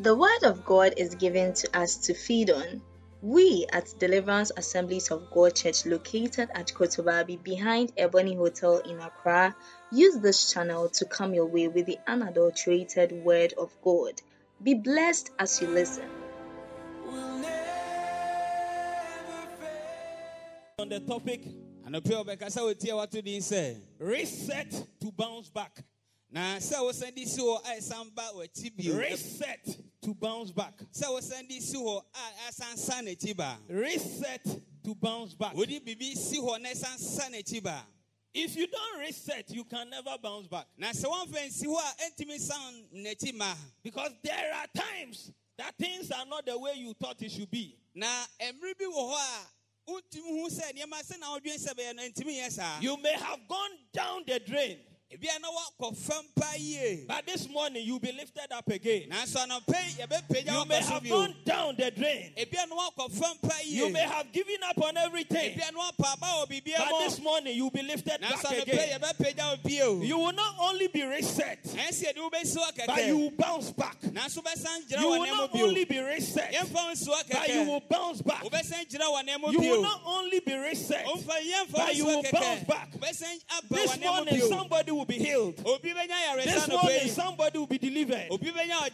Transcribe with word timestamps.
The 0.00 0.14
Word 0.14 0.44
of 0.44 0.64
God 0.64 0.94
is 0.96 1.14
given 1.14 1.52
to 1.52 1.78
us 1.78 1.98
to 2.06 2.14
feed 2.14 2.50
on. 2.50 2.80
We 3.20 3.66
at 3.70 3.92
Deliverance 3.98 4.50
Assemblies 4.56 5.10
of 5.10 5.30
God 5.30 5.54
Church, 5.54 5.84
located 5.84 6.48
at 6.54 6.68
Kotobabi 6.68 7.44
behind 7.44 7.92
Ebony 7.98 8.34
Hotel 8.34 8.78
in 8.78 8.98
Accra, 8.98 9.54
use 9.92 10.16
this 10.16 10.50
channel 10.54 10.88
to 10.88 11.04
come 11.04 11.34
your 11.34 11.44
way 11.44 11.68
with 11.68 11.84
the 11.84 11.98
unadulterated 12.06 13.12
Word 13.12 13.52
of 13.58 13.76
God. 13.82 14.14
Be 14.62 14.72
blessed 14.72 15.32
as 15.38 15.60
you 15.60 15.68
listen. 15.68 16.08
on 20.78 20.88
the 20.88 21.00
topic 21.00 21.44
anɔpɛ 21.84 22.24
ɔbɛkasa 22.24 22.60
wɔ 22.64 22.78
tie 22.78 22.94
wato 22.96 23.22
din 23.22 23.42
sɛ 23.42 23.78
reset 23.98 24.70
to 24.98 25.12
bounce 25.12 25.50
back. 25.50 25.84
na 26.30 26.56
sɛ 26.58 26.78
wosan 26.78 27.14
de 27.14 27.26
si 27.26 27.40
hɔ 27.40 27.58
a 27.64 27.76
ɛsan 27.76 28.14
ba 28.14 28.30
Reset 28.96 29.78
to 30.02 30.14
bounce 30.14 30.50
back. 30.50 30.74
sɛ 30.92 31.06
wosan 31.08 31.48
de 31.48 31.60
si 31.60 31.76
hɔ 31.76 32.02
a 32.14 32.50
ɛsan 32.50 32.76
sa 32.78 32.94
n'akyi 33.02 33.36
ba 33.36 33.58
Reset 33.68 34.44
to 34.84 34.94
bounce 34.94 35.34
back. 35.34 35.54
wode 35.54 35.68
biribi 35.84 36.16
si 36.16 36.38
hɔ 36.38 36.60
na 36.60 36.70
ɛsan 36.70 36.98
sa 36.98 37.24
n'akyi 37.28 37.62
ba 37.62 37.82
If 38.32 38.54
you 38.56 38.68
don't 38.68 39.00
reset, 39.00 39.50
you 39.50 39.64
can 39.64 39.90
never 39.90 40.16
bounce 40.22 40.46
back. 40.46 40.66
na 40.78 40.88
sɛ 40.90 41.04
wɔmfa 41.04 41.46
nsi 41.48 41.64
hɔ 41.66 41.76
a 41.78 41.94
ɛntumi 42.24 42.38
san 42.40 42.84
n'akyi 42.94 43.34
ma 43.34 43.54
Because 43.82 44.12
there 44.22 44.54
are 44.54 44.66
times 44.74 45.32
that 45.58 45.74
things 45.76 46.10
are 46.10 46.24
not 46.26 46.46
the 46.46 46.58
way 46.58 46.74
you 46.76 46.94
thought 46.94 47.20
it 47.22 47.30
should 47.30 47.50
be. 47.50 47.76
na 47.94 48.06
mmerɛ 48.40 48.78
bi 48.78 48.84
wɔ 48.86 49.12
hɔ 49.12 49.16
a 49.18 49.46
wontumi 49.90 50.28
hu 50.28 50.48
sɛ 50.48 50.72
nneɛma 50.72 51.02
sɛ 51.04 51.18
na 51.20 51.36
wodwen 51.36 51.58
sɛ 51.58 51.74
bɛyɛ 51.74 51.94
no 51.96 52.02
ntumi 52.08 52.38
yɛ 52.40 52.50
saa 52.50 52.78
You 52.80 52.96
may 52.96 53.12
have 53.14 53.40
gone 53.48 53.70
down 53.92 54.22
the 54.26 54.38
drain, 54.40 54.78
ebia 55.12 55.32
na 55.40 55.48
woakɔ 55.48 55.96
fam 55.96 56.24
pa 56.36 56.52
yie 56.56 57.04
but 57.08 57.26
this 57.26 57.48
morning 57.48 57.84
you'll 57.84 57.98
be 57.98 58.12
lifted 58.12 58.46
up 58.52 58.68
again. 58.68 59.08
nanso 59.10 59.44
anɔpɛ 59.44 59.74
yi, 59.98 60.02
yɛbɛpagya 60.04 60.52
You 60.52 60.64
may 60.66 60.80
have 60.82 61.08
gone 61.08 61.34
down 61.44 61.74
the 61.76 61.90
drain. 61.90 62.32
ebia 62.38 62.68
na 62.68 62.76
woakɔ 62.76 63.10
fam 63.12 63.36
pa 63.42 63.56
yie 63.64 63.76
You 63.78 63.88
may 63.90 64.00
have 64.02 64.30
given 64.32 64.56
up 64.68 64.80
on 64.80 64.96
everything, 64.96 65.56
ebia 65.58 65.72
na 65.72 65.80
woapa 65.80 66.12
aba 66.12 66.26
wɔ 66.26 66.46
biribia 66.48 66.76
but 66.78 66.98
this 67.00 67.20
morning 67.20 67.56
you'll 67.56 67.70
be 67.70 67.82
lifted 67.82 68.20
back 68.20 68.44
again. 68.62 69.00
yɛbɛpagya 69.00 69.50
wo 69.50 69.56
bio 69.68 70.00
You 70.02 70.18
will 70.18 70.32
not 70.32 70.54
only 70.60 70.86
be 70.86 71.02
reset, 71.02 71.64
ɛnsi 71.64 72.04
yɛde 72.04 72.30
wobɛsi 72.30 72.56
hɔ 72.56 72.86
but 72.86 73.04
you 73.06 73.16
will 73.18 73.30
bounce 73.32 73.70
back. 73.72 74.00
nanso 74.02 74.40
wobɛsan 74.42 74.86
gyina 74.88 75.00
You 75.00 75.08
will 75.08 75.26
not 75.26 75.50
only 75.54 75.84
be 75.86 75.98
reset, 75.98 76.52
yɛmfa 76.52 76.72
wo 76.72 76.92
nsi 76.92 77.08
hɔ 77.08 77.30
but 77.32 77.48
you 77.48 77.62
will 77.64 77.80
bounce 77.90 78.22
back. 78.22 78.44
wobɛsan 78.44 78.88
gyina 78.88 79.06
wɔ 79.10 79.24
nneɛma 79.26 79.52
You 79.52 79.58
will 79.58 79.82
not 79.82 80.02
only 80.06 80.38
be 80.38 80.54
reset, 80.54 81.04
ɔmfa 81.04 81.34
yɛmfa 81.50 81.72
wo 81.72 81.78
but 81.86 81.96
you 81.96 82.06
will 82.06 82.22
bounce 82.30 82.62
back. 82.64 82.90
This 83.70 83.98
morning 84.00 84.40
somebody 84.48 84.92
will 84.92 84.99
be 85.04 85.14
healed. 85.14 85.56
This 85.56 86.68
morning 86.68 87.08
somebody 87.08 87.58
will 87.58 87.66
be 87.66 87.78
delivered. 87.78 88.28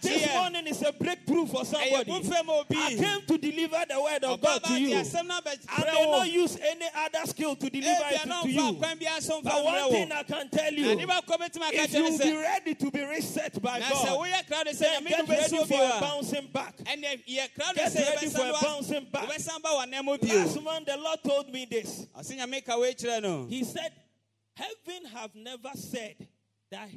This 0.01 0.33
morning 0.35 0.67
is 0.67 0.83
a 0.83 0.93
breakthrough 0.93 1.47
for 1.47 1.65
somebody. 1.65 2.11
bofɛ 2.11 2.45
ma 2.45 2.61
obi 2.61 2.77
I 2.77 2.95
came 2.95 3.23
to 3.27 3.39
deliver 3.39 3.85
the 3.89 4.01
word 4.01 4.25
of 4.25 4.41
God 4.41 4.65
to 4.65 4.81
you. 4.81 4.97
I 4.97 5.85
may 5.85 6.11
not 6.11 6.31
use 6.31 6.59
any 6.61 6.87
other 6.95 7.27
skill 7.27 7.57
to 7.57 7.67
eh, 7.67 7.71
deliver 7.71 8.05
it 8.11 8.43
to 8.43 8.49
you. 8.49 8.75
kwan 8.75 8.99
bi 8.99 9.07
aso 9.07 9.43
But 9.43 9.65
one 9.65 9.91
thing 9.91 10.13
I 10.13 10.23
can 10.23 10.49
tell 10.49 10.73
you, 10.73 10.95
ne 10.95 11.05
bɛkɔ 11.05 11.37
bɛtumi 11.39 11.69
aka 11.69 11.83
if 11.83 11.95
you 11.95 12.03
will 12.05 12.19
be 12.19 12.37
ready 12.37 12.75
to 12.75 12.91
be 12.91 13.05
reset 13.05 13.61
by 13.63 13.81
God, 13.81 14.19
woyɛ 14.19 14.47
krado 14.49 14.71
sɛ 14.71 14.79
then 14.79 15.05
get 15.05 15.29
ready 15.29 15.65
for 15.65 15.75
a 15.75 16.01
bouncing 16.01 16.49
back. 16.53 16.77
ɛnɛ 16.79 17.25
yɛ 17.27 17.49
krado 17.59 17.75
Get 17.77 17.95
ready 17.95 18.27
for 18.29 18.47
a 18.47 18.53
bouncing 18.63 19.07
back. 19.13 19.29
wobɛsan 19.29 19.63
ba 19.63 19.69
wɔ 19.69 19.93
nneɛma 19.93 20.21
bio 20.21 20.37
Last 20.37 20.63
month 20.63 20.87
the 20.87 20.97
Lord 20.97 21.19
told 21.23 21.53
me 21.53 21.67
this. 21.71 22.07
ɔse 22.19 22.37
nyame 22.37 22.65
ka 22.65 22.79
wei 22.79 22.95
kyerɛ 22.95 23.23
no 23.23 23.47
He 23.49 23.65
said, 23.65 23.93
Heaven 24.57 25.05
have 25.13 25.35
never 25.35 25.71
said 25.75 26.17
that 26.71 26.89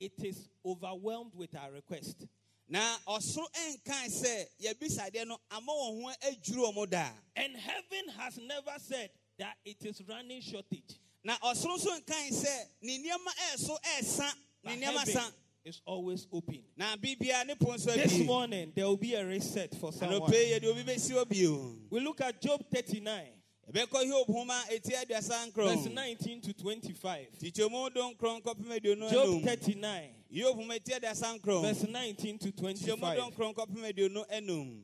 it 0.00 0.12
is 0.22 0.48
overwhelmed 0.64 1.32
with 1.34 1.54
our 1.56 1.72
request. 1.72 2.26
na 2.68 2.80
ɔsoro 3.08 3.46
ɛnkan 3.52 4.06
sɛ 4.08 4.44
yɛbisadeɛ 4.62 5.26
no 5.26 5.38
ama 5.50 5.72
wɔn 5.72 6.14
ho 6.54 6.72
ɔmo 6.72 6.88
daa 6.88 7.10
And 7.34 7.56
heaven 7.56 8.08
has 8.18 8.38
never 8.38 8.72
said 8.78 9.10
that 9.38 9.56
it 9.64 9.84
is 9.84 10.02
running 10.08 10.40
shortage. 10.42 11.00
na 11.24 11.36
ɔsoro 11.38 11.76
nso 11.78 11.98
nkan 12.00 12.30
sɛ 12.30 12.64
ne 12.82 12.98
nneɛma 12.98 13.32
ɛɛso 13.52 13.76
ɛɛsa 13.82 14.32
But 14.62 14.78
ne 14.78 14.86
nneɛma 14.86 15.06
heaven 15.06 15.32
is 15.64 15.80
always 15.86 16.26
open. 16.32 16.62
na 16.76 16.94
biribia 16.96 17.44
ne 17.46 17.54
pon 17.56 17.78
so 17.78 17.90
This 17.94 18.18
morning 18.20 18.72
there 18.76 18.86
will 18.86 18.96
be 18.96 19.14
a 19.14 19.26
reset 19.26 19.74
for 19.74 19.92
someone. 19.92 20.20
anɔpɛ 20.20 20.52
yɛde 20.60 20.64
obi 20.66 20.82
bɛsi 20.84 21.10
hɔ 21.12 21.28
bio 21.28 21.74
We 21.90 22.00
look 22.00 22.20
at 22.20 22.40
Job 22.40 22.64
39, 22.70 23.32
ɛbɛkɔ 23.68 24.04
hiob 24.04 24.26
homa 24.26 24.64
ɛti 24.70 24.94
aduasa 24.94 25.52
verse 25.54 25.86
19 25.86 26.40
to 26.40 26.52
25. 26.54 27.28
tikyɛmu 27.38 27.92
do 27.94 28.00
nkron 28.14 28.42
kɔpem 28.42 28.70
aduonu 28.80 29.10
Job 29.10 29.42
39, 29.44 30.14
hiob 30.32 30.54
homa 30.56 30.74
ɛti 30.74 30.98
aduasa 30.98 31.38
nkrɔn 31.38 31.62
verse 31.62 31.86
19 31.88 32.38
to 32.38 32.50
do 32.50 32.52
25. 32.52 33.18
nkron 33.32 33.54
kɔpem 33.54 33.92
aduonu 33.92 34.24
anum 34.30 34.82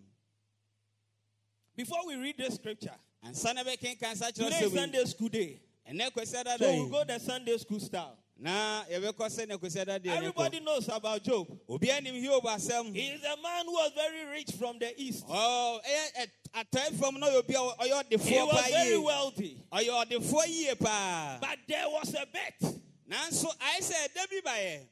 Before 1.77 2.06
we 2.06 2.15
read 2.17 2.37
this 2.37 2.55
scripture, 2.55 2.95
ansa 3.25 3.55
na 3.55 3.65
bɛkenkan 3.65 4.17
sa 4.17 4.27
kyerɛ 4.31 4.50
today 4.50 4.65
is 4.67 4.72
Sunday 4.72 5.05
school 5.06 5.28
day. 5.28 5.61
ɛnɛ 5.91 6.11
kwasi 6.12 6.34
adada 6.43 6.59
So 6.59 6.72
we'll 6.72 6.89
go 6.89 7.05
the 7.05 7.19
Sunday 7.19 7.56
school 7.59 7.81
style. 7.81 8.19
Na 8.37 8.84
yɛbɛkɔ 8.91 9.28
sɛ 9.31 9.49
ne 9.49 9.56
kwasi 9.56 9.78
adada 9.81 10.05
yi 10.05 10.11
Everybody 10.11 10.61
knows 10.61 10.89
about 10.89 11.22
Job. 11.22 11.47
obiara 11.69 12.03
nim 12.03 12.15
hiob 12.17 12.43
asɛm 12.45 12.95
He 12.95 13.09
is 13.09 13.22
a 13.22 13.37
man 13.41 13.65
who 13.65 13.72
was 13.72 13.93
very 13.95 14.25
rich 14.27 14.50
from 14.59 14.78
the 14.78 14.93
east. 15.00 15.25
Oh, 15.28 15.81
eh, 15.84 16.09
eh, 16.17 16.27
Ɔ, 16.27 16.27
ɛyɛ 16.27 16.65
ɛ- 16.65 16.65
atɔe 16.91 17.00
fam 17.00 17.21
na 17.21 17.27
ɔyɛ 17.28 17.37
obi 17.37 17.55
a 17.55 17.59
ɔyɛ 17.59 18.21
He 18.21 18.43
was 18.43 18.67
very 18.71 18.99
wealthy. 18.99 19.59
ɔyɛ 19.72 20.05
ɔdefoɔ 20.06 20.47
yie 20.49 20.75
paa 20.75 21.39
But 21.41 21.59
there 21.69 21.89
was 21.89 22.12
a 22.15 22.27
bet. 22.27 22.61
nanso 23.09 23.47
sɛ 23.81 24.09
ɛda 24.09 24.31
bi 24.31 24.41
baeɛ 24.51 24.87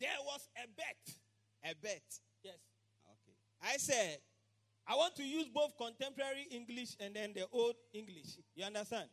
There 0.00 0.16
was 0.24 0.48
a 0.56 0.66
bet. 0.68 0.96
ɛbɛt 1.64 2.20
Yes. 2.42 2.58
ayɛ 3.64 3.76
sɛ 3.90 4.16
I 4.90 4.94
want 4.96 5.14
to 5.16 5.22
use 5.22 5.46
both 5.48 5.76
contemporary 5.76 6.46
English 6.50 6.96
and 6.98 7.14
then 7.14 7.34
the 7.34 7.46
old 7.52 7.74
English. 7.92 8.38
You 8.54 8.64
understand? 8.64 9.10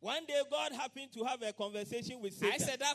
One 0.00 0.24
day 0.26 0.40
God 0.50 0.72
happened 0.72 1.12
to 1.12 1.24
have 1.24 1.42
a 1.42 1.52
conversation 1.52 2.20
with 2.22 2.32
Satan. 2.32 2.58
sɛ 2.58 2.78
da 2.78 2.94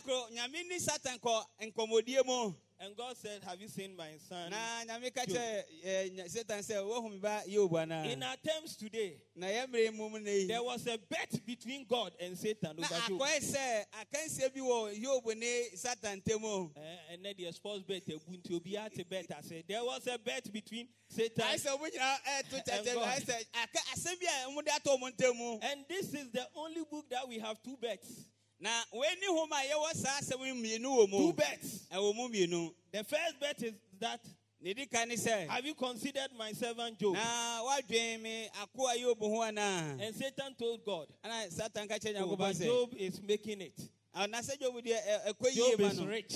koro 2.80 2.84
nyame 2.84 2.84
ni 2.84 2.84
satan 2.84 2.84
kɔ 2.84 2.84
nkɔmmɔdie 2.84 2.84
mu 2.84 2.86
And 2.86 2.96
God 2.98 3.18
said, 3.18 3.44
Have 3.44 3.62
you 3.62 3.68
seen 3.68 3.96
my 3.96 4.18
son? 4.30 4.50
na 4.52 4.84
nyame 4.86 5.14
ka 5.14 5.22
kyerɛ 5.22 5.36
ɛ, 5.38 5.64
eh, 5.84 6.10
nya- 6.10 6.30
satan 6.30 6.60
sɛ 6.60 6.84
woahu 6.84 7.10
me 7.12 7.18
ba 7.18 7.42
yob 7.48 7.74
In 8.06 8.24
our 8.24 8.36
terms 8.38 8.76
today, 8.76 9.22
na 9.36 9.48
yɛmmerɛ 9.48 9.94
mu 9.96 10.10
mu 10.10 10.20
ne 10.20 10.40
yi 10.42 10.48
there 10.48 10.64
was 10.64 10.86
a 10.88 10.98
bet 11.10 11.46
between 11.46 11.86
God 11.86 12.14
and 12.20 12.38
Satan 12.38 12.72
over 12.78 12.88
Job. 12.88 13.20
akɔyɛ 13.20 13.40
sɛ 13.40 13.86
akansie 14.02 14.54
bi 14.54 14.60
wɔ 14.60 15.02
yob 15.02 15.26
ne 15.38 15.70
satan 15.76 16.22
ntam 16.22 16.72
Eh, 16.76 16.98
And 17.14 17.26
then 17.26 17.34
the 17.38 17.52
sports 17.54 17.84
bet, 17.84 18.04
a 18.10 18.20
bunti, 18.20 18.54
obi 18.54 18.76
ate 18.76 19.08
bet. 19.10 19.26
I 19.32 19.42
said, 19.42 19.64
There 19.68 19.84
was 19.84 20.06
a 20.08 20.18
bet 20.18 20.52
between 20.52 20.88
Satan. 21.08 21.46
ayɛ 21.46 21.56
sɛ 21.60 21.78
ɔmo 21.78 21.90
nyinaa 21.90 22.18
ɛto 22.42 22.54
eh, 22.68 22.78
And 22.78 22.86
God. 22.86 23.08
ayɛ 23.08 23.26
sɛ 23.26 23.46
aka 23.56 23.80
asɛm 23.96 24.20
bi 24.20 24.26
a 24.28 24.50
ɔmo 24.50 24.64
de 24.66 24.72
atɔ 24.72 24.98
ɔmo 25.00 25.12
ntam 25.16 25.60
And 25.64 25.86
this 25.88 26.14
is 26.14 26.32
the 26.32 26.48
only 26.56 26.84
book 26.84 27.10
that 27.10 27.28
we 27.28 27.40
have 27.40 27.62
two 27.64 27.78
bets. 27.78 28.26
Na 28.66 28.72
wɔani 28.92 29.28
hom 29.30 29.52
a 29.54 29.56
yɛwɔ 29.62 29.94
saa 29.96 30.20
asɛm 30.20 30.42
yi 30.46 30.54
mmienu 30.54 30.86
wɔ 30.90 31.06
Two 31.06 31.18
mu 31.20 31.34
bets. 31.34 31.86
ɛwɔ 31.94 32.16
mu 32.16 32.28
mmienu 32.30 32.74
The 32.92 33.04
first 33.04 33.40
bet 33.40 33.62
is 33.62 33.74
that 34.00 34.20
ne 34.60 34.74
di 34.74 34.86
kan 34.88 35.08
sɛ 35.10 35.48
Have 35.48 35.66
you 35.66 35.76
considered 35.76 36.32
my 36.36 36.52
servant 36.54 36.98
Job? 36.98 37.14
na 37.14 37.62
woadwen 37.64 38.22
me 38.24 38.50
akoa 38.60 38.98
yob 39.00 39.20
ho 39.20 39.42
anaa 39.44 40.00
And 40.02 40.16
Satan 40.16 40.56
told 40.58 40.84
God, 40.84 41.08
ana 41.24 41.50
satan 41.52 41.88
ka 41.88 41.96
kyerɛ 41.96 42.22
"Oh, 42.22 42.26
nyankopɔn 42.26 42.38
but 42.38 42.56
sɛ 42.56 42.66
Job 42.66 42.94
is 42.98 43.22
making 43.22 43.62
it. 43.62 43.80
"Ah, 44.16 44.26
na 44.28 44.40
sɛ 44.42 44.60
job 44.60 44.74
deɛ 44.76 44.98
ɛ- 45.06 45.34
ɛkɔ 45.34 45.46
yie 45.56 45.72
Job 45.72 45.80
ma 45.82 45.88
is 45.88 46.00
rich. 46.06 46.36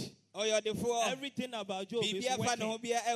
Everything 1.08 1.54
about 1.54 1.88
Job 1.90 2.04
is 2.04 2.14
biribia 2.14 2.38
fa 2.46 2.56
ne 2.56 2.66
ho 2.66 2.72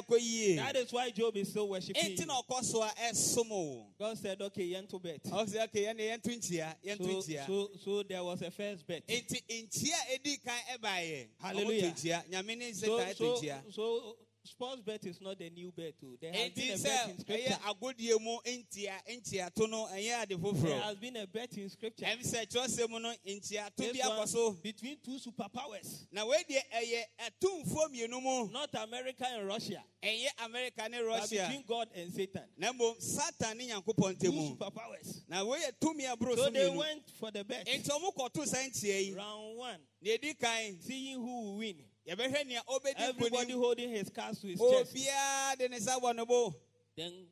working. 0.07 0.25
yie 0.25 0.55
That 0.55 0.75
is 0.77 0.91
why 0.91 1.09
Job 1.11 1.37
is 1.37 1.49
still 1.49 1.69
worshiping. 1.69 2.01
enti 2.01 2.19
you. 2.21 2.25
na 2.25 2.41
ɔkɔ 2.41 2.63
so 2.63 2.81
ɛsom 2.81 3.51
eh, 3.51 3.83
God 3.99 4.17
said, 4.17 4.41
okay, 4.41 4.63
yen 4.63 4.87
to 4.87 4.99
bet. 4.99 5.23
ɔsɛ 5.23 5.63
okay 5.65 5.83
yɛne 5.83 5.99
yɛnto 5.99 6.37
nkyia 6.37 7.45
So, 7.45 7.45
so, 7.47 7.69
so 7.83 8.03
there 8.03 8.23
was 8.23 8.41
a 8.41 8.51
first 8.51 8.85
bet. 8.87 9.05
enti 9.07 9.41
nkyia 9.47 9.93
a 9.93 10.17
ɛdi 10.19 10.43
kan 10.43 10.59
eh, 10.69 10.77
ɛbaeɛ 10.77 11.27
Hallelujah. 11.39 11.83
ɔmoto 11.83 11.93
nkyia 11.93 12.29
nyame 12.29 12.57
ne 12.57 12.73
So, 12.73 12.97
eh, 12.97 13.13
so, 13.13 13.41
so 13.69 14.17
sports 14.45 14.81
bet 14.81 15.05
is 15.05 15.21
not 15.21 15.37
the 15.39 15.49
new 15.49 15.71
bet. 15.75 15.93
Too. 15.99 16.17
There 16.21 16.31
has 16.33 16.51
been 16.51 16.73
a 16.73 16.77
bet 16.83 17.09
in 17.09 17.19
scripture. 17.19 17.57
agodie 17.67 18.19
mu 18.21 18.37
ntia 18.45 18.93
ntiato 19.09 19.69
no 19.69 19.87
ɛnyɛ 19.87 20.21
ade 20.23 20.61
There 20.63 20.79
has 20.81 20.97
been 20.97 21.15
a 21.17 21.27
bet 21.27 21.53
in 21.57 21.69
scripture. 21.69 22.05
ɛm 22.05 22.19
sɛ 22.21 22.45
kyerɛsɛm 22.47 22.89
mu 22.89 22.99
no 22.99 23.13
ntiato 23.27 23.75
This 23.77 24.35
one 24.35 24.57
between 24.61 24.97
two 25.03 25.19
superpowers, 25.19 26.05
na 26.11 26.25
wei 26.25 26.43
deɛ 26.49 26.61
ɛyɛ 26.73 27.03
atumfoɔ 27.19 27.89
mmienu 27.91 28.21
mu 28.21 28.51
not 28.51 28.69
America 28.75 29.25
and 29.31 29.47
Russia, 29.47 29.83
ne 30.03 30.27
but 30.45 31.05
russia 31.05 31.47
between 31.47 31.63
God 31.67 31.87
and 31.95 32.11
Satan. 32.13 32.43
na 32.57 32.71
mmom 32.73 32.99
satan 33.01 33.57
ne 33.57 33.69
nyankopɔn 33.69 34.19
Two 34.19 34.31
superpowers. 34.31 35.21
na 35.29 35.43
wei 35.43 35.59
yɛ 35.59 35.71
tumi 35.79 36.03
aboro 36.05 36.35
So 36.35 36.49
they 36.49 36.69
went 36.69 37.09
for 37.19 37.31
the 37.31 37.43
bet. 37.43 37.65
enti 37.67 37.87
ɔmo 37.89 38.13
kɔto 38.15 38.45
saa 38.45 38.57
ntia 38.67 39.05
yi 39.07 39.13
Round 39.13 39.57
one, 39.57 39.79
na 40.01 40.11
ɛdi 40.11 40.37
kan 40.39 40.77
seeing 40.81 41.15
who 41.19 41.41
will 41.41 41.57
win. 41.57 41.75
Everybody 42.07 43.53
holding 43.53 43.89
his 43.89 44.09
cards 44.09 44.39
to 44.41 44.47
his 44.47 44.59
oh, 44.61 44.79
chest. 44.79 44.95
obiara 44.95 45.57
de 45.57 45.69
ne 45.69 45.77
nsa 45.77 45.99
bɔ 45.99 46.15
ne 46.15 46.25
bo 46.25 46.53
Then 46.95 47.27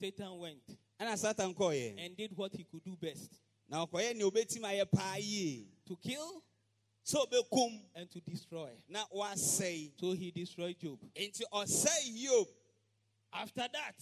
Satan 0.00 0.38
went 0.38 0.62
and 1.00 2.16
did 2.16 2.36
what 2.36 2.52
he 2.54 2.64
could 2.64 2.84
do 2.84 2.96
best 2.96 3.40
na 3.68 3.84
ɔkɔyɛ 3.86 4.16
nea 4.16 4.30
obɛtumi 4.30 4.64
ayɛ 4.64 4.90
paa 4.90 5.16
yie 5.16 5.66
to 5.86 5.96
kill 5.96 6.42
sɛ 7.04 7.26
ɔbɛkum 7.26 7.82
and 7.94 8.10
to 8.10 8.20
destroy. 8.20 8.70
Now 8.88 9.06
what 9.10 9.38
say? 9.38 9.92
So 9.98 10.12
he 10.12 10.30
destroyed 10.30 10.78
Job. 10.78 10.98
enti 11.14 11.42
say 11.66 12.10
hiob 12.10 12.46
After 13.32 13.66
that, 13.72 13.94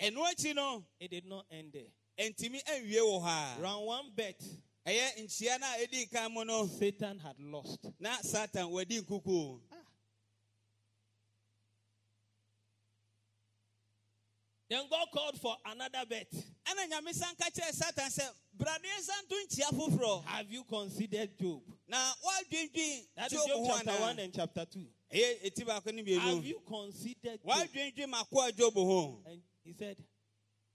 and 0.00 0.16
what 0.16 0.42
you 0.42 0.54
know, 0.54 0.84
it 0.98 1.10
did 1.10 1.26
not 1.26 1.44
end 1.50 1.72
there. 1.72 1.92
ɛntumi 2.18 2.62
anwie 2.64 2.96
wɔ 2.96 3.22
hɔ 3.22 3.58
a 3.58 3.62
Round 3.62 3.86
one 3.86 4.10
bet, 4.14 4.42
ɛyɛ 4.88 5.06
nhyia 5.24 5.60
no 5.60 5.66
a 5.66 5.86
ɛdii 5.86 6.10
kan 6.10 6.32
mu 6.32 6.44
no 6.44 6.66
Satan 6.66 7.18
had 7.18 7.38
lost. 7.38 7.78
na 8.00 8.16
satan 8.22 8.70
wadi 8.70 9.00
nkuku 9.00 9.60
ah. 9.72 9.74
Then 14.70 14.84
God 14.90 15.06
called 15.12 15.40
for 15.40 15.56
another 15.66 16.04
bet. 16.08 16.30
ɛna 16.66 16.88
nyame 16.90 17.12
san 17.14 17.34
ka 17.36 17.48
kyerɛɛ 17.50 17.72
satan 17.72 18.10
sɛ 18.10 18.32
braneɛ 18.56 19.00
san 19.00 19.26
to 19.28 19.34
nkyia 19.34 19.70
foforɔ 19.78 20.24
Have 20.24 20.50
you 20.50 20.64
considered 20.64 21.38
Job? 21.38 21.62
na 21.86 22.12
woadwendwen 22.24 23.06
That 23.16 23.32
is 23.32 23.38
Job 23.44 23.48
Job 23.48 23.82
chapter 23.84 24.00
1 24.00 24.18
and 24.18 24.34
chapter 24.34 24.64
2. 24.66 24.86
ɛyɛ 25.12 25.42
ɛti 25.44 25.64
baako 25.66 25.92
ne 25.94 26.14
Have 26.14 26.44
you 26.44 26.60
considered 26.66 27.40
job 28.56 29.26
And 29.26 29.42
he 29.64 29.72
said, 29.74 29.96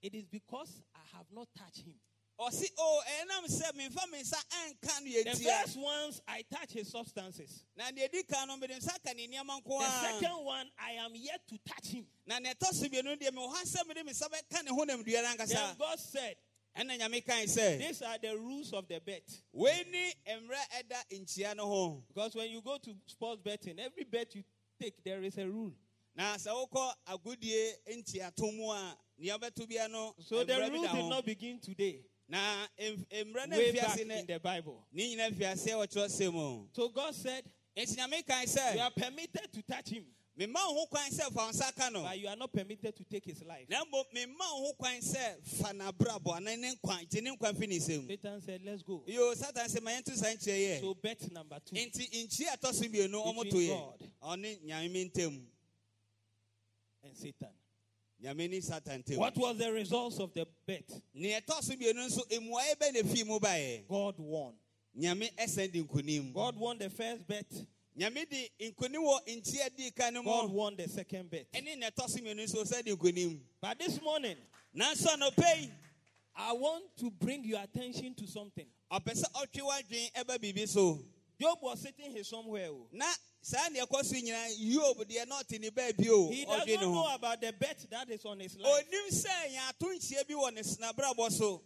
It 0.01 0.13
is 0.13 0.25
because 0.25 0.83
I 0.95 1.17
have 1.17 1.25
not 1.31 1.47
touched 1.57 1.85
him. 1.85 1.95
Ɔse 2.39 2.65
o 2.77 2.79
oh, 2.79 3.01
ɛnam 3.21 3.45
sɛ 3.47 3.71
memfa 3.73 4.09
me 4.11 4.19
nsa 4.21 4.37
anka 4.65 5.01
no 5.03 5.31
The 5.31 5.43
first 5.43 5.77
ones, 5.77 6.21
I 6.27 6.43
touch 6.51 6.71
his 6.73 6.89
substances. 6.89 7.63
na 7.75 7.85
deɛ 7.91 8.11
di 8.11 8.23
kan 8.23 8.47
no 8.47 8.57
mede 8.57 8.71
nsa 8.71 8.97
ka 9.05 9.13
ne 9.13 9.27
nneɛma 9.27 9.61
nko 9.61 9.79
The 9.79 10.19
second 10.19 10.43
one, 10.45 10.67
I 10.79 10.91
am 10.93 11.11
yet 11.15 11.41
to 11.49 11.57
touch 11.67 11.87
him. 11.87 12.05
na 12.25 12.39
ne 12.39 12.53
ɛtɔ 12.53 12.73
so 12.73 12.87
mmienu 12.87 13.17
deɛ 13.19 13.29
mewɔ 13.29 13.49
ha 13.55 13.63
sɛ 13.63 13.87
mede 13.87 14.05
me 14.05 14.11
nsa 14.11 14.27
bɛka 14.29 14.63
ne 14.65 14.71
honam 14.71 15.03
dua 15.05 15.21
no 15.21 15.45
Then 15.45 15.75
God 15.77 15.99
said, 15.99 16.35
ɛna 16.77 16.99
nyame 16.99 17.25
kae 17.25 17.45
sɛ 17.45 17.77
These 17.79 18.01
are 18.01 18.17
the 18.17 18.35
rules 18.37 18.73
of 18.73 18.87
the 18.87 18.99
bet. 18.99 19.23
wei 19.51 19.83
ne 19.91 20.13
mmerɛ 20.27 20.81
ɛda 20.81 21.19
nkyia 21.19 21.55
no 21.55 21.67
ho 21.67 22.03
Because 22.07 22.35
when 22.35 22.49
you 22.49 22.61
go 22.61 22.77
to 22.79 22.95
sports 23.05 23.41
betting, 23.41 23.79
every 23.79 24.05
bet 24.05 24.33
you 24.35 24.43
take, 24.81 25.03
there 25.03 25.21
is 25.23 25.37
a 25.37 25.47
rule. 25.47 25.73
na 26.15 26.35
sɛ 26.35 26.49
wokɔ 26.49 26.93
agodie 27.07 27.73
ntiato 27.89 28.51
mu 28.55 28.71
a 28.71 28.97
nea 29.17 29.37
wobɛto 29.37 29.67
bia 29.67 29.87
no 29.87 30.15
So 30.19 30.43
the 30.43 30.69
rule 30.71 30.81
did 30.91 31.05
not 31.05 31.25
begin 31.25 31.59
today, 31.59 32.03
na 32.33 32.67
mmerɛ 32.79 33.47
no 33.47 33.59
in 33.59 34.07
ne 34.07 34.23
the 34.27 34.39
Bible. 34.39 34.87
ne 34.91 35.15
nyina 35.15 35.29
mfiase 35.31 35.67
a 35.67 35.75
wɔkyerɛ 35.87 36.07
sɛ 36.09 36.33
mu 36.33 36.67
So 36.73 36.89
God 36.89 37.13
said, 37.13 37.43
enti 37.77 37.95
nyame 37.97 38.25
kae 38.25 38.41
You 38.41 38.47
sɛ 38.47 38.79
are 38.81 38.91
permitted 38.91 39.51
to 39.53 39.61
touch 39.61 39.89
him, 39.89 40.05
memma 40.39 40.55
wo 40.55 40.73
ho 40.79 40.85
kwan 40.87 41.11
sɛ 41.11 41.31
fa 41.31 41.45
wo 41.45 41.51
nsa 41.51 41.75
ka 41.75 41.89
no 41.89 42.01
but 42.01 42.17
you 42.17 42.27
are 42.27 42.35
not 42.35 42.51
permitted 42.51 42.95
to 42.95 43.03
take 43.03 43.23
his 43.25 43.43
life. 43.43 43.67
na 43.69 43.83
mmom 43.85 44.03
memma 44.15 44.39
wo 44.57 44.65
ho 44.67 44.73
kwan 44.73 44.99
sɛ 44.99 45.45
fa 45.61 45.73
n'abrabɔ 45.73 46.37
ana 46.37 46.57
ne 46.57 46.73
nkwa 46.75 47.07
gye 47.07 47.21
ne 47.21 47.35
nkwa 47.35 47.55
fi 47.55 47.67
ne 47.67 47.77
nsɛm 47.77 48.07
Satan 48.07 48.41
said, 48.41 48.61
Let's 48.65 48.81
go. 48.81 49.03
yo 49.05 49.33
satan 49.35 49.67
sɛ 49.67 49.81
ma 49.83 49.91
yɛnto 49.91 50.15
saa 50.15 50.33
nkyerɛ 50.33 50.57
yɛ 50.57 50.79
So 50.81 50.93
bet 50.95 51.31
number 51.31 51.59
two. 51.63 51.75
enti 51.75 52.09
nkyia 52.09 52.53
a 52.53 52.57
ɛtɔ 52.57 52.73
so 52.73 52.83
mmienu 52.85 53.13
ɔmo 53.25 53.37
to 53.37 53.43
Between 53.43 53.69
yɛ 53.69 53.99
God. 53.99 54.09
ɔne 54.23 54.65
nyame 54.65 55.11
ntam 55.13 55.45
and 57.03 57.15
Satan. 57.17 57.49
What 58.23 59.35
was 59.37 59.57
the 59.57 59.71
results 59.73 60.19
of 60.19 60.33
the 60.33 60.47
bet? 60.65 60.89
nea 61.13 61.41
ɛtɔ 61.41 61.61
so 61.61 61.73
mmienu 61.73 62.07
nso 62.07 62.21
mmuaeɛ 62.29 62.75
bɛ 62.79 62.93
na 62.93 62.99
fii 63.01 63.25
mu 63.25 63.39
baeɛ 63.39 63.87
God 63.87 64.15
won. 64.17 64.53
nyame 64.97 65.29
ɛsɛn 65.35 65.71
de 65.71 65.83
nkonim 65.83 66.33
God 66.33 66.55
won 66.55 66.77
the 66.77 66.89
first 66.89 67.27
bet. 67.27 67.45
nyame 67.97 68.29
de 68.29 68.49
nkonim 68.61 69.03
wɔ 69.03 69.19
nkyia 69.27 69.75
di 69.75 69.91
ka 69.91 70.09
no 70.09 70.23
God 70.23 70.51
won 70.51 70.75
the 70.77 70.87
second 70.87 71.29
bet. 71.29 71.51
ɛne 71.51 71.77
nea 71.77 71.91
ɛtɔ 71.91 72.09
so 72.09 72.19
mmienu 72.19 72.43
nso 72.45 72.63
ɔsɛ 72.63 72.83
de 72.85 72.95
nkonim 72.95 73.39
But 73.59 73.79
this 73.79 74.01
morning, 74.01 74.37
nanso 74.75 75.07
anɔpɛ 75.07 75.61
yi 75.61 75.71
I 76.35 76.53
want 76.53 76.97
to 76.97 77.11
bring 77.11 77.43
your 77.43 77.61
attention 77.61 78.15
to 78.15 78.27
something. 78.27 78.67
ɔpɛ 78.89 79.21
sɛ 79.21 79.31
ɔtwe 79.33 79.61
w'adwen 79.61 80.11
ɛba 80.13 80.67
so 80.69 81.03
Job 81.39 81.57
was 81.61 81.81
sitting 81.81 82.11
here 82.11 82.23
somewhere. 82.23 82.69
Oh. 82.69 82.87
Saa 83.43 83.67
nea 83.69 83.85
ɛkɔ 83.85 84.03
so 84.05 84.15
nyinaa 84.15 84.47
yob 84.57 84.97
deɛ 85.05 85.27
na 85.27 85.41
ɔte 85.41 85.59
ne 85.59 85.69
baabi 85.69 86.09
o 86.09 86.29
He 86.31 86.45
does 86.45 86.53
ɔdwe 86.53 86.57
not 86.57 86.67
ne 86.67 86.75
know 86.77 86.93
ho 86.93 87.15
about 87.15 87.41
the 87.41 87.51
bet 87.51 87.85
that 87.89 88.09
is 88.09 88.23
on 88.25 88.39
his 88.39 88.55
life. 88.57 88.85
onim 88.85 89.09
sɛ 89.11 89.53
yɛato 89.53 89.93
nkyia 89.93 90.27
bi 90.27 90.33
wɔ 90.33 90.53
ne 90.53 90.61
snabrabɔ 90.61 91.31
so 91.31 91.61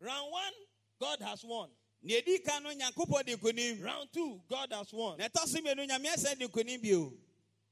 Round 0.00 0.32
one, 0.32 0.52
God 0.98 1.20
has 1.20 1.44
won. 1.44 1.68
nea 2.02 2.22
ɛdi 2.22 2.42
ka 2.44 2.58
no 2.60 2.70
nyankopɔn 2.72 3.26
de 3.26 3.36
nkonim 3.36 3.82
Round 3.84 4.08
two, 4.12 4.40
God 4.48 4.72
has 4.72 4.90
won. 4.94 5.18
na 5.18 5.28
ɛtɔ 5.28 5.46
so 5.46 5.58
mmienu 5.60 5.86
nyame 5.86 6.06
ɛsɛn 6.06 6.38
de 6.38 6.48
nkonim 6.48 6.82
bio 6.82 7.12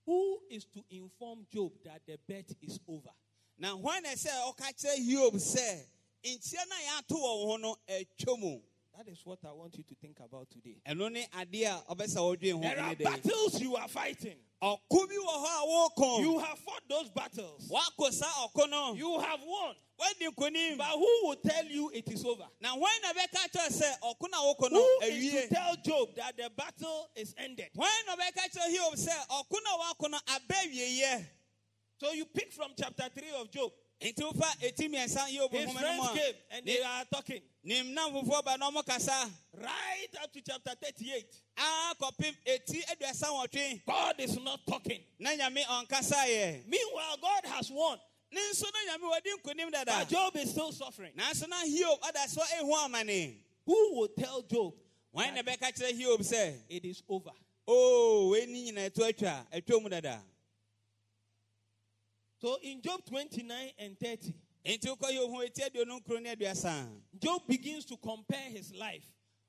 Who 0.05 0.41
is 0.51 0.65
to 0.67 0.83
inform 0.91 1.47
Job 1.53 1.73
that 1.85 2.03
the 2.07 2.19
bet 2.29 2.47
is 2.63 2.79
over? 2.87 3.11
na 3.59 3.75
hwan 3.75 4.03
na 4.03 4.11
sɛ 4.11 4.29
ɔka 4.53 4.75
kyerɛ 4.77 4.97
hiob 5.09 5.35
sɛ 5.37 5.87
nkyia 6.23 6.69
no 6.69 6.77
a 6.77 6.81
yɛato 7.03 7.17
wɔ 7.17 7.21
wo 7.39 7.47
ho 7.47 7.57
no 7.57 7.77
atwa 7.89 8.39
mu 8.39 8.61
That 8.99 9.07
is 9.13 9.21
what 9.25 9.39
I 9.45 9.53
want 9.53 9.79
you 9.79 9.85
to 9.85 9.95
think 9.95 10.17
about 10.19 10.51
today. 10.51 10.83
ɛno 10.85 11.13
ne 11.13 11.25
adeɛ 11.33 11.67
a 11.89 11.95
ɔbɛsɛ 11.95 12.17
wɔdwen 12.19 12.53
ho 12.55 12.61
There 12.61 12.81
are 12.81 12.97
battles 12.97 13.61
you 13.61 13.77
are 13.77 13.87
fighting. 13.87 14.39
ɔko 14.61 15.09
bi 15.09 15.15
wɔ 15.15 15.35
hɔ 15.39 15.47
a 15.47 15.67
wɔrekɔ 15.69 16.21
You 16.21 16.39
have 16.41 16.59
fought 16.59 16.83
those 16.89 17.09
battles. 17.11 17.69
woakɔ 17.71 18.13
saa 18.13 18.49
ɔko 18.49 18.69
no 18.69 18.95
You 18.95 19.21
have 19.21 19.41
won. 19.45 19.77
But 19.99 20.15
who 20.19 21.21
will 21.23 21.37
tell 21.37 21.65
you 21.67 21.91
it 21.95 22.11
is 22.11 22.25
over? 22.25 22.49
na 22.61 22.71
hwan 22.75 22.91
na 23.03 23.13
bɛka 23.13 23.49
kyerɛ 23.53 23.69
sɛ 23.71 24.01
ɔko 24.01 24.31
no 24.33 24.51
a 24.51 24.55
wokɔ 24.55 24.71
Who 24.71 24.99
is 25.07 25.33
to 25.43 25.49
tell 25.55 25.77
Job 25.77 26.15
that 26.17 26.37
the 26.37 26.51
battle 26.57 27.09
is 27.15 27.35
ended? 27.39 27.71
hwan 27.77 27.91
na 28.05 28.17
bɛka 28.17 28.51
kyerɛ 28.51 28.77
hiob 28.77 28.95
sɛ 28.95 29.27
ɔko 29.29 29.59
no 29.63 29.77
a 29.77 29.95
woakɔ 29.95 30.11
no 30.11 30.19
aba 30.27 30.55
wieyɛ 30.67 31.25
So 32.01 32.11
you 32.13 32.27
pick 32.27 32.53
from 32.53 32.73
chapter 32.77 33.09
3 33.15 33.31
of 33.41 33.51
Job. 33.53 33.73
Nti 34.01 34.23
wofa 34.23 34.47
ɛti 34.63 34.89
mmiɛnsa 34.89 35.27
nhoma 35.29 35.65
no 35.65 35.73
friends 35.73 35.75
mu 35.99 36.21
a 36.21 36.35
and 36.57 36.67
they 36.67 36.83
are 36.83 37.05
talking. 37.13 37.43
nimnam 37.67 38.13
fofoɔ 38.13 38.45
ba 38.45 38.57
na 38.57 38.71
ɔmo 38.71 38.85
kasa 38.87 39.31
Right 39.55 40.09
up 40.23 40.33
to 40.33 40.41
chapter 40.41 40.73
38. 40.81 41.27
a 41.57 41.95
kɔpem 42.01 42.35
ɛti 42.47 42.83
aduasa 42.87 43.25
wɔtwe 43.27 43.85
God 43.87 44.15
is 44.21 44.39
not 44.41 44.61
talking. 44.67 45.01
na 45.19 45.31
nyame 45.31 45.65
ɔnkasaeɛ 45.65 46.67
Meanwhile, 46.67 47.17
God 47.21 47.45
has 47.47 47.71
won. 47.71 47.99
ne 48.33 48.41
nso 48.53 48.65
na 48.73 48.93
nyame 48.97 49.11
wadi 49.11 49.31
nkonim 49.43 49.73
dada 49.73 49.99
But 49.99 50.09
Job 50.09 50.37
is 50.37 50.51
still 50.51 50.71
suffering. 50.73 51.13
nanso 51.17 51.49
na 51.49 51.57
hiob 51.65 51.99
ada 52.07 52.29
so 52.29 52.41
ɛho 52.43 52.87
amane 52.87 53.35
Who 53.67 53.95
will 53.99 54.09
tell 54.09 54.43
Job 54.43 54.75
hwan 55.13 55.35
na 55.35 55.43
bɛka 55.43 55.73
kyerɛ 55.77 56.01
hiob 56.01 56.21
sɛ 56.21 56.61
it 56.69 56.85
is 56.85 57.03
over? 57.09 57.31
Oh, 57.67 58.27
o 58.27 58.29
wei 58.31 58.47
ni 58.47 58.71
nyina 58.71 58.89
ɛto 58.91 59.13
atwa 59.13 59.45
atwa 59.53 59.83
mu 59.83 59.89
dada 59.89 60.23
So 62.41 62.57
in 62.63 62.81
Job 62.81 63.01
29 63.09 63.71
and 63.79 63.99
30, 63.99 64.33
enti 64.65 64.87
wokɔ 64.87 65.11
hiob 65.11 65.31
ho 65.31 65.45
ɛti 65.45 65.69
aduonu 65.71 66.01
nkron 66.01 66.23
ne 66.23 66.35
aduasa 66.37 66.89
Job 67.21 67.43
begins 67.49 67.85
to 67.87 67.97
compare 67.97 68.51
his 68.51 68.73
life. 68.75 69.05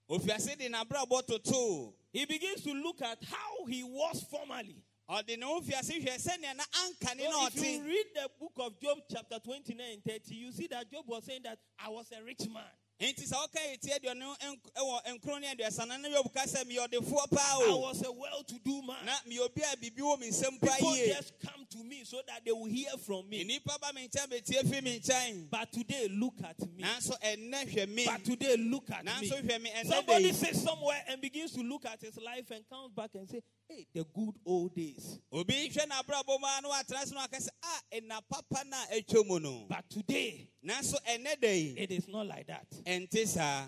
ofiase 0.09 0.57
de 0.57 0.69
n'abrabɔ 0.69 1.25
totoo 1.27 1.93
He 2.11 2.25
begins 2.25 2.61
to 2.63 2.73
look 2.73 3.01
at 3.03 3.23
how 3.23 3.65
he 3.65 3.83
was 3.83 4.23
formerly. 4.23 4.83
ɔde 5.07 5.37
ne 5.37 5.45
ho 5.45 5.61
fiase 5.61 6.03
hwɛ 6.03 6.17
sɛnea 6.17 6.55
na 6.55 6.63
anka 6.63 7.15
ne 7.15 7.23
So 7.31 7.47
if 7.47 7.63
you 7.63 7.83
read 7.83 8.05
the 8.15 8.29
book 8.39 8.53
of 8.57 8.79
Job, 8.79 8.97
chapter 9.11 9.37
29 9.39 9.85
and 9.93 10.03
30, 10.03 10.35
you 10.35 10.51
see 10.51 10.67
that 10.67 10.91
Job 10.91 11.05
was 11.07 11.25
saying 11.25 11.41
that 11.43 11.59
I 11.77 11.89
was 11.89 12.11
a 12.11 12.23
rich 12.23 12.47
man. 12.51 12.63
Enti 12.99 13.23
sɛ 13.25 13.35
woka 13.39 13.59
ɛti 13.59 13.91
aduonu 13.95 14.35
nk- 14.39 14.71
ɛwɔ 14.75 15.05
nkron 15.19 15.41
ne 15.41 15.47
aduasa 15.55 15.87
no 15.87 15.95
na 15.97 16.09
yob 16.09 16.33
ka 16.33 16.41
sɛ 16.41 16.65
meyɛ 16.65 16.87
ɔdefoɔ 16.89 17.31
paa 17.31 17.59
I 17.69 17.73
was 17.73 18.01
a 18.05 18.11
well-to-do 18.11 18.81
man. 18.81 19.05
na 19.05 19.13
meyɛ 19.27 19.39
obi 19.45 19.61
a 19.61 19.75
biribi 19.77 19.99
wɔ 20.01 20.19
me 20.19 20.29
nsɛm 20.29 20.59
paa 20.59 20.75
People 20.75 20.95
just 20.95 21.33
come 21.39 21.65
to 21.69 21.77
me 21.83 22.03
so 22.03 22.21
that 22.27 22.43
they 22.43 22.51
will 22.51 22.65
hear 22.65 22.89
from 23.05 23.29
me. 23.29 23.43
nnipa 23.45 23.79
ba 23.79 23.93
me 23.93 24.07
nkyɛn 24.07 24.27
bɛtie 24.27 24.69
fi 24.69 24.81
me 24.81 24.99
nkyɛn 24.99 25.49
But 25.49 25.71
today, 25.71 26.07
look 26.09 26.35
at 26.43 26.59
me. 26.59 26.83
nanso 26.83 27.17
ɛnnɛ 27.21 27.71
hwɛ 27.71 27.87
me 27.89 28.05
But 28.05 28.25
today, 28.25 28.57
look 28.57 28.89
at 28.91 29.05
me. 29.05 29.11
nanso 29.11 29.41
hwɛ 29.41 29.61
me 29.61 29.69
ɛnnɛ 29.71 29.87
Somebody 29.87 30.33
sits 30.33 30.61
somewhere 30.61 31.03
and 31.07 31.21
begins 31.21 31.51
to 31.53 31.61
look 31.61 31.85
at 31.85 32.01
his 32.01 32.17
life 32.17 32.51
and 32.51 32.67
comes 32.67 32.91
back 32.93 33.11
and 33.15 33.29
say, 33.29 33.41
"Hey, 33.69 33.85
the 33.93 34.03
good 34.03 34.33
old 34.45 34.73
days." 34.73 35.19
obi 35.31 35.69
hwɛ 35.69 35.85
n'abrabɔ 35.87 36.39
mu 36.39 36.47
a 36.47 36.61
na 36.61 36.69
watena 36.69 37.05
se 37.05 37.13
no 37.13 37.21
aka 37.21 37.37
sɛ 37.37 37.49
a 37.63 38.01
ɛna 38.01 38.21
papa 38.27 38.63
no 38.65 38.75
a 38.91 38.99
atwa 38.99 39.27
mu 39.27 39.39
no 39.39 39.65
But 39.69 39.87
today, 39.89 40.49
nanso 40.65 40.95
ɛnnɛ 41.05 41.39
da 41.39 41.47
yi 41.51 41.75
it 41.77 41.91
is 41.91 42.07
not 42.07 42.25
like 42.25 42.47
that. 42.47 42.65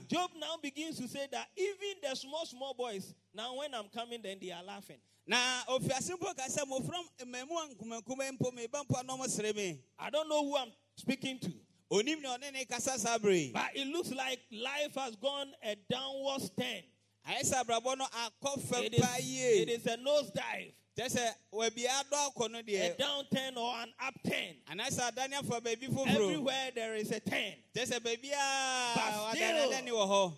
Job 0.08 0.32
now 0.38 0.58
begins 0.58 0.98
to 0.98 1.08
say 1.08 1.28
that 1.32 1.50
even 1.56 1.98
the 2.02 2.16
small, 2.16 2.46
small 2.48 2.74
boys, 2.74 3.14
now 3.34 3.56
when 3.56 3.74
I'm 3.76 3.90
coming, 3.90 4.22
then 4.24 4.40
they 4.42 4.52
are 4.52 4.64
laughing. 4.64 4.98
na 5.28 5.38
ofiase 5.70 6.10
mpo 6.18 6.36
ka 6.36 6.48
sɛ 6.50 6.66
mmɔfra 6.66 6.98
mmamu 7.24 7.52
a 7.64 7.76
nkumankuma 7.76 8.32
mpo 8.40 8.52
meba 8.52 8.84
mpo 8.84 9.00
a 9.00 9.04
na 9.04 9.16
ɔmo 9.16 9.28
sere 9.30 9.54
me 9.54 9.80
I 10.00 10.10
don't 10.10 10.28
know 10.28 10.44
who 10.44 10.58
I'm 10.58 10.72
speaking 10.98 11.38
to, 11.40 11.54
onim 11.92 12.22
na 12.24 12.38
ɔne 12.38 12.52
ne 12.52 12.66
kasa 12.66 12.98
saa 12.98 13.20
bere 13.20 13.36
yi. 13.36 13.52
but 13.52 13.70
it 13.76 13.86
looks 13.88 14.10
like 14.12 14.40
life 14.52 14.96
has 14.96 15.16
gone 15.18 15.54
a 15.64 15.76
downward 15.90 16.42
turn. 16.60 16.82
Ayɛ 17.28 17.42
sɛ 17.44 17.64
abrabɔ 17.64 17.98
no 17.98 18.06
akɔ 18.06 18.62
fam 18.68 18.84
It 18.84 18.94
is, 18.96 19.02
paa 19.02 19.16
it 19.18 19.24
yie 19.24 19.64
is 19.76 19.86
a 19.86 19.98
nosedive, 19.98 20.74
kyɛ 20.98 21.06
sɛ 21.08 21.36
wabi 21.52 21.84
adɔ 21.84 22.34
akɔ 22.34 22.52
no 22.52 22.60
a 22.60 22.64
deɛ 22.64 22.98
downturn 22.98 23.58
or 23.58 23.76
an 23.82 23.94
upturn. 24.00 24.56
anaasɛ 24.70 25.12
adane 25.12 25.34
afa 25.34 25.62
baabi 25.62 25.88
foforɔ. 25.88 26.08
Everywhere 26.16 26.72
there 26.76 26.96
is 26.96 27.12
a 27.12 27.20
turn, 27.20 27.54
kyɛ 27.76 27.86
sɛ 27.86 28.00
baabi 28.00 28.32
a 28.32 29.36
wadanadane 29.36 29.90
wɔ 29.90 30.08
hɔ. 30.08 30.34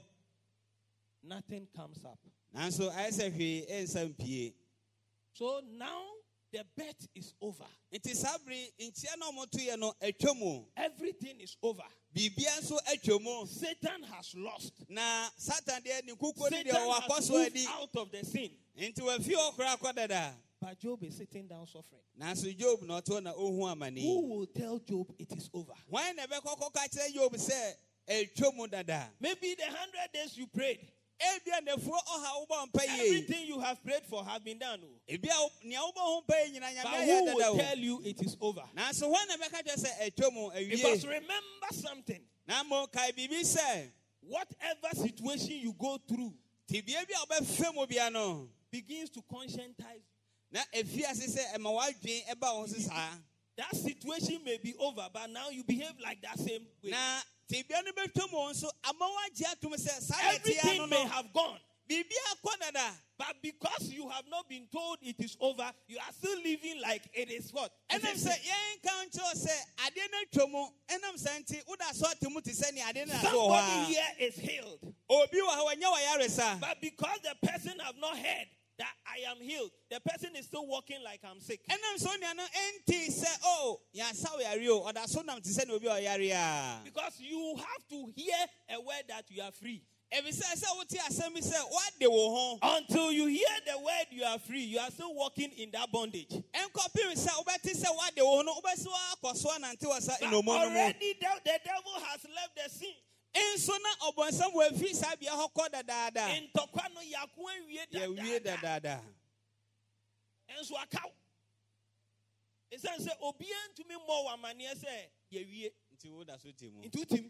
nothing 1.24 1.68
comes 1.76 2.04
up. 2.06 2.20
nanso 2.56 2.92
ayɛ 2.92 3.10
sɛ 3.12 3.32
hwee 3.36 3.70
ɛnsa 3.72 4.14
mpie 4.14 4.54
So 5.36 5.62
now 5.66 6.13
the 6.54 6.64
bet 6.78 6.96
is 7.16 7.34
over. 7.42 7.66
nti 7.92 8.16
saa 8.16 8.38
bere 8.46 8.72
nkyia 8.80 9.18
na 9.18 9.26
ɔmotoyɛ 9.32 9.80
no 9.80 9.94
atwa 10.02 10.36
mu 10.38 10.64
Everything 10.78 11.42
is 11.42 11.58
over. 11.64 11.84
biribia 12.16 12.60
nso 12.62 12.78
atwa 12.86 13.22
mu 13.22 13.46
Satan 13.48 14.04
has 14.04 14.34
lost. 14.36 14.74
na 14.90 15.28
satan 15.36 15.82
deɛ 15.82 16.06
ne 16.06 16.14
kukuo 16.14 16.50
no 16.52 16.58
Satan 16.58 16.74
deɛ 16.74 16.78
ɔwɔ 16.80 16.94
akɔ 17.02 17.16
has 17.16 17.30
moved 17.30 17.58
out 17.70 17.96
of 17.98 18.12
the 18.12 18.24
scene. 18.26 18.52
nti 18.78 19.00
wafi 19.02 19.34
hɔ 19.34 19.56
koraa 19.58 19.96
dada 19.96 20.34
But 20.62 20.80
Job 20.80 21.04
is 21.04 21.18
sitting 21.18 21.48
down 21.48 21.68
suffering. 21.68 22.02
nanso 22.20 22.56
job 22.58 22.84
na 22.84 23.02
ɔte 23.02 23.10
hɔ 23.18 23.24
na 23.24 23.34
ohu 23.34 23.62
amane 23.76 24.02
Who 24.02 24.22
will 24.22 24.46
tell 24.46 24.78
Job 24.80 25.08
it 25.18 25.32
is 25.36 25.50
over? 25.54 25.74
hwan 25.90 26.16
na 26.16 26.26
ɛbɛkɔ 26.28 26.60
kɔka 26.60 26.88
kyerɛ 26.90 27.14
job 27.14 27.34
sɛ 27.34 27.74
ɛtwa 28.08 28.56
mu 28.56 28.68
dada 28.68 29.12
Maybe 29.20 29.56
the 29.56 29.66
hundred 29.66 30.12
days 30.14 30.38
you 30.38 30.46
prayed, 30.48 30.80
ebia 31.36 31.62
nafuo 31.62 31.98
ɔha 31.98 32.48
wobɔ 32.48 32.68
mpa 32.68 32.84
yie 32.86 33.06
everything 33.08 33.48
you 33.48 33.60
have 33.60 33.84
prayed 33.84 34.06
for 34.06 34.24
have 34.26 34.44
been 34.44 34.58
done. 34.60 34.80
oh. 34.84 35.00
ebia 35.08 35.32
wo- 35.40 35.52
nea 35.64 35.80
wobɔ 35.80 35.98
ho 35.98 36.22
mpa 36.22 36.36
yie 36.46 36.52
nyina 36.60 36.74
nyame 36.74 36.84
But 36.84 37.04
who 37.06 37.24
will 37.36 37.58
tell 37.58 37.78
you 37.78 38.02
it 38.06 38.22
is 38.22 38.38
over? 38.42 38.64
nanso 38.76 39.08
hwan 39.08 39.28
na 39.28 39.36
ɛbɛka 39.38 39.64
kyerɛ 39.64 39.84
sɛ 39.84 40.10
ɛtwa 40.12 40.34
mu 40.34 40.52
Because 40.70 41.06
remember 41.06 41.68
something. 41.72 42.22
na 42.48 42.64
mmom 42.64 42.92
kae 42.92 43.12
biribi 43.12 43.42
sɛ 43.42 43.92
Whatever 44.22 44.90
situation 44.96 45.58
you 45.60 45.74
go 45.74 45.98
through 46.08 46.34
tibia 46.68 47.04
bi 47.08 47.14
a 47.14 47.26
wobɛfɛ 47.42 47.74
mu 47.76 47.86
bia 47.88 48.10
no 48.10 48.50
begins 48.72 49.10
to 49.10 49.22
conscientize. 49.22 50.02
na 50.52 50.62
efi 50.74 51.04
ase 51.10 51.28
sɛ 51.36 51.54
ɛma 51.56 51.72
w'adwen 51.78 52.26
ɛba 52.28 52.54
wo 52.54 52.60
ho 52.62 52.66
so 52.68 52.80
saa 52.80 53.10
That 53.56 53.76
situation 53.76 54.44
may 54.44 54.58
be 54.58 54.74
over, 54.80 55.08
but 55.14 55.30
now 55.30 55.50
you 55.50 55.64
behave 55.64 55.94
like 56.04 56.20
that 56.24 56.40
same 56.40 56.66
way. 56.84 56.90
Na 57.54 57.62
tibia 57.62 57.82
no 57.86 57.92
bɛtwa 57.92 58.32
mu 58.32 58.50
nso 58.52 58.70
ama 58.84 59.06
woagye 59.06 59.46
atom 59.52 59.72
sɛ 59.74 60.02
saa 60.02 60.16
yɛ 60.16 60.44
tea 60.44 60.56
no 60.56 60.62
Everything 60.84 60.90
may 60.90 61.04
have 61.08 61.32
gone. 61.34 61.60
biribia 61.90 62.36
kɔ 62.44 62.60
dada 62.60 62.94
But 63.18 63.36
because 63.42 63.90
you 63.94 64.10
have 64.10 64.26
not 64.30 64.50
been 64.50 64.68
told 64.72 64.98
it 65.02 65.16
is 65.20 65.38
over, 65.40 65.70
you 65.88 65.98
are 65.98 66.12
still 66.12 66.38
living 66.44 66.82
like 66.82 67.04
it 67.14 67.30
is 67.32 67.52
what? 67.54 67.72
It 67.90 68.02
ɛnam 68.02 68.16
is- 68.16 68.26
sɛ 68.26 68.34
yɛnka 68.34 69.06
nkyerɛw 69.10 69.36
sɛ 69.36 69.56
adeɛ 69.78 70.12
no 70.12 70.18
atwa 70.46 70.52
mu 70.52 70.68
ɛnam 70.90 71.18
saa 71.20 71.38
nti 71.40 71.68
woda 71.68 71.94
so 71.94 72.08
ate 72.10 72.30
mu 72.30 72.42
te 72.42 72.52
sɛ 72.52 72.74
nea 72.74 72.86
adeɛ 72.86 73.08
no 73.08 73.14
ase 73.14 73.22
Somebody 73.22 73.94
here 73.94 74.16
is 74.20 74.36
healed. 74.36 74.80
obi 75.10 75.38
wɔ 75.38 75.48
ha 75.50 75.64
wanya 75.66 75.94
wɔyaresa 75.94 76.60
But 76.60 76.82
because 76.82 77.20
the 77.22 77.48
person 77.48 77.80
have 77.80 77.96
not 77.98 78.18
heard 78.18 78.48
that 78.80 78.92
I 79.06 79.30
am 79.30 79.38
healed, 79.38 79.72
the 79.90 80.00
person 80.00 80.36
is 80.36 80.46
still 80.46 80.68
walking 80.68 80.98
like 81.04 81.20
I'm 81.24 81.40
sick. 81.40 81.62
ɛnam 81.70 81.98
sɛ 82.00 82.08
onua 82.18 82.36
no 82.36 82.44
ɛnti 82.44 83.08
sɛ 83.08 83.38
o 83.46 83.82
yɛasa 83.96 84.34
wo 84.34 84.40
yare 84.40 84.70
o 84.70 84.82
ɔda 84.92 85.08
so 85.08 85.22
nam 85.22 85.42
te 85.42 85.50
sɛ 85.50 85.68
ne 85.68 85.74
obi 85.74 85.88
a 85.88 85.92
ɔyare 85.92 86.32
a 86.32 86.82
Because 86.84 87.20
you 87.20 87.56
have 87.58 87.88
to 87.90 88.12
hear 88.16 88.36
a 88.70 88.80
word 88.82 89.04
that 89.10 89.26
you 89.30 89.42
are 89.44 89.52
free. 89.52 89.84
ɛfisɛ 90.12 90.56
sɛ 90.62 90.76
wote 90.76 90.90
asɛm 90.90 91.34
bi 91.34 91.40
sɛ 91.42 91.60
woade 91.72 92.10
wo 92.10 92.30
ho 92.36 92.60
Until 92.78 93.12
you 93.12 93.28
hear 93.28 93.48
the 93.66 93.78
word 93.78 94.08
you 94.12 94.24
are 94.24 94.40
free, 94.40 94.64
you 94.64 94.80
are 94.80 94.92
still 94.92 95.14
walking 95.14 95.52
in 95.52 95.70
that 95.72 95.92
bondage. 95.92 96.30
ɛnkɔpem 96.30 97.14
sɛ 97.14 97.30
wobɛte 97.44 97.76
sɛ 97.76 97.96
woade 97.96 98.18
wo 98.24 98.38
ho 98.38 98.42
no 98.42 98.54
wobɛsi 98.56 98.88
woakɔ 98.88 99.36
so 99.38 99.50
anante 99.50 99.82
wɔ 99.84 100.02
sa 100.02 100.14
But 100.20 100.30
nnommum 100.30 100.32
no 100.32 100.42
mu 100.42 100.52
already 100.52 101.14
the, 101.20 101.28
the 101.46 101.60
devil 101.64 101.94
has 102.06 102.26
left 102.36 102.56
the 102.56 102.70
scene. 102.70 102.96
Nso 103.36 103.74
na 103.82 103.90
ɔbɔnsɛm 104.12 104.54
wɔafi 104.54 104.94
saa 104.96 105.16
bea 105.16 105.32
hɔ 105.32 105.52
kɔ 105.54 105.70
dadaada 105.72 106.38
In 106.38 106.50
Tokwa 106.56 106.94
no 106.94 107.02
yako 107.02 107.50
awie 107.50 107.86
yɛwie 107.92 108.40
dadaada. 108.40 108.62
dadaada 108.62 109.04
Nso 110.60 110.74
akaw. 110.78 111.12
Ɛsiane 112.72 113.00
sɛ 113.08 113.18
obiara 113.22 113.70
ntumi 113.74 113.96
mmɔ 113.96 114.26
wɔ 114.26 114.34
amanneɛ 114.38 114.76
sɛ 114.76 115.10
yɛwie. 115.32 115.72
nti 115.96 116.10
woda 116.12 116.38
so 116.40 116.50
te 116.52 116.70
mu 116.70 116.82
Nti 116.84 116.92
wotim. 117.06 117.30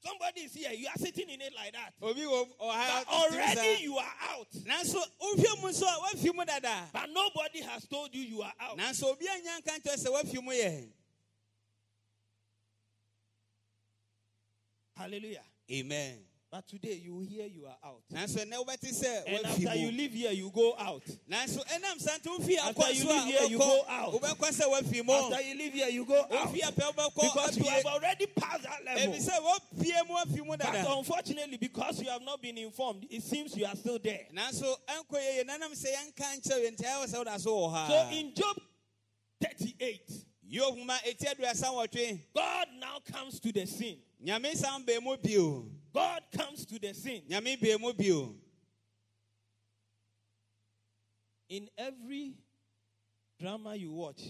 Somebody 0.00 0.42
is 0.42 0.54
here, 0.54 0.70
you 0.74 0.86
are 0.86 0.96
sitting 0.96 1.28
in 1.28 1.40
it 1.40 1.52
like 1.56 1.72
that. 1.72 1.92
obi 2.00 2.20
wɔ 2.20 2.56
ɔha 2.60 3.04
But 3.04 3.08
already 3.08 3.82
you 3.82 3.96
are 3.96 4.14
out. 4.30 4.50
nanso 4.64 5.02
wohwɛ 5.20 5.62
mu 5.62 5.68
nso 5.70 5.82
a 5.86 6.00
woafi 6.16 6.34
mu 6.34 6.44
dada 6.44 6.88
But 6.92 7.10
nobody 7.10 7.62
has 7.62 7.86
told 7.86 8.14
you 8.14 8.22
you 8.22 8.42
are 8.42 8.52
out. 8.60 8.76
nanso 8.78 9.04
obi 9.04 9.26
anya 9.28 9.58
nka 9.60 9.80
nkyerɛ 9.80 9.96
sɛ 9.96 10.06
woafi 10.12 10.42
mu 10.44 10.52
yɛ 10.52 10.92
Hallelujah. 14.98 15.44
amen 15.70 16.16
But 16.50 16.66
today 16.66 16.94
you 17.04 17.20
hear 17.20 17.46
you 17.46 17.66
are 17.66 17.76
out. 17.84 18.02
nanso 18.12 18.38
ɛnɛ 18.44 18.56
wobɛte 18.64 18.90
sɛ 18.90 19.22
And 19.28 19.46
after 19.46 19.74
you 19.76 19.92
leave 19.92 20.12
here, 20.12 20.32
you 20.32 20.50
go 20.50 20.74
out. 20.76 21.04
nanso 21.30 21.62
ɛnam 21.66 22.00
sa 22.00 22.18
nti 22.18 22.26
wofi 22.26 22.56
After 22.56 22.92
you 22.92 23.04
leave 23.06 23.24
here, 23.26 23.48
you 23.48 23.58
go 23.58 23.84
out. 23.88 24.12
wobɛkɔ 24.14 24.36
wobɛkɔ 24.38 24.48
sɛ 24.50 24.64
woafi 24.72 25.08
After 25.08 25.42
you 25.42 25.54
leave 25.54 25.72
here, 25.74 25.88
you 25.88 26.04
go 26.04 26.18
out. 26.32 26.52
Because 26.52 27.56
you 27.58 27.64
have 27.64 27.84
already 27.84 28.26
passed 28.26 28.64
that 28.64 28.84
level. 28.84 29.14
ɛfisɛ 29.14 29.38
wopie 29.38 30.08
mu 30.08 30.14
afi 30.16 30.44
mu 30.46 30.56
But 30.56 30.74
unfortunately, 30.98 31.58
because 31.58 32.00
you 32.02 32.08
have 32.08 32.22
not 32.22 32.42
been 32.42 32.58
informed, 32.58 33.06
it 33.10 33.22
seems 33.22 33.54
you 33.56 33.66
are 33.66 33.76
still 33.76 33.98
there. 34.00 34.26
nanso 34.34 34.74
ɛnkɔ 34.88 35.12
yɛyɛ 35.14 35.44
nanam 35.46 35.72
sɛ 35.74 35.92
yɛnka 35.94 36.40
nkyerɛ 36.40 36.64
yɛ 36.64 36.76
nti 36.76 36.84
ayɛ 36.84 37.04
wɔ 37.04 37.06
sɛ 37.06 37.18
woda 37.18 37.38
so 37.38 37.50
wɔ 37.56 37.70
ha 37.72 37.86
So 37.88 38.16
in 38.16 38.34
Job 38.34 38.56
38, 39.40 40.10
yob 40.48 40.76
ma 40.78 40.96
ɛti 41.06 41.26
aduasa 41.34 41.66
wɔtwe 41.66 42.20
God 42.34 42.68
now 42.80 42.98
comes 43.12 43.38
to 43.38 43.52
the 43.52 43.66
scene. 43.66 43.98
Nyame 44.24 44.54
san 44.54 44.84
bee 44.84 44.98
mu 45.00 45.16
bio. 45.16 45.66
God 45.92 46.22
comes 46.36 46.64
to 46.66 46.78
the 46.78 46.92
scene. 46.94 47.22
nyame 47.28 47.60
bee 47.60 47.76
mu 47.78 47.92
bio. 47.92 48.34
In 51.48 51.68
every 51.78 52.34
drama 53.40 53.74
you 53.74 53.90
watch, 53.92 54.20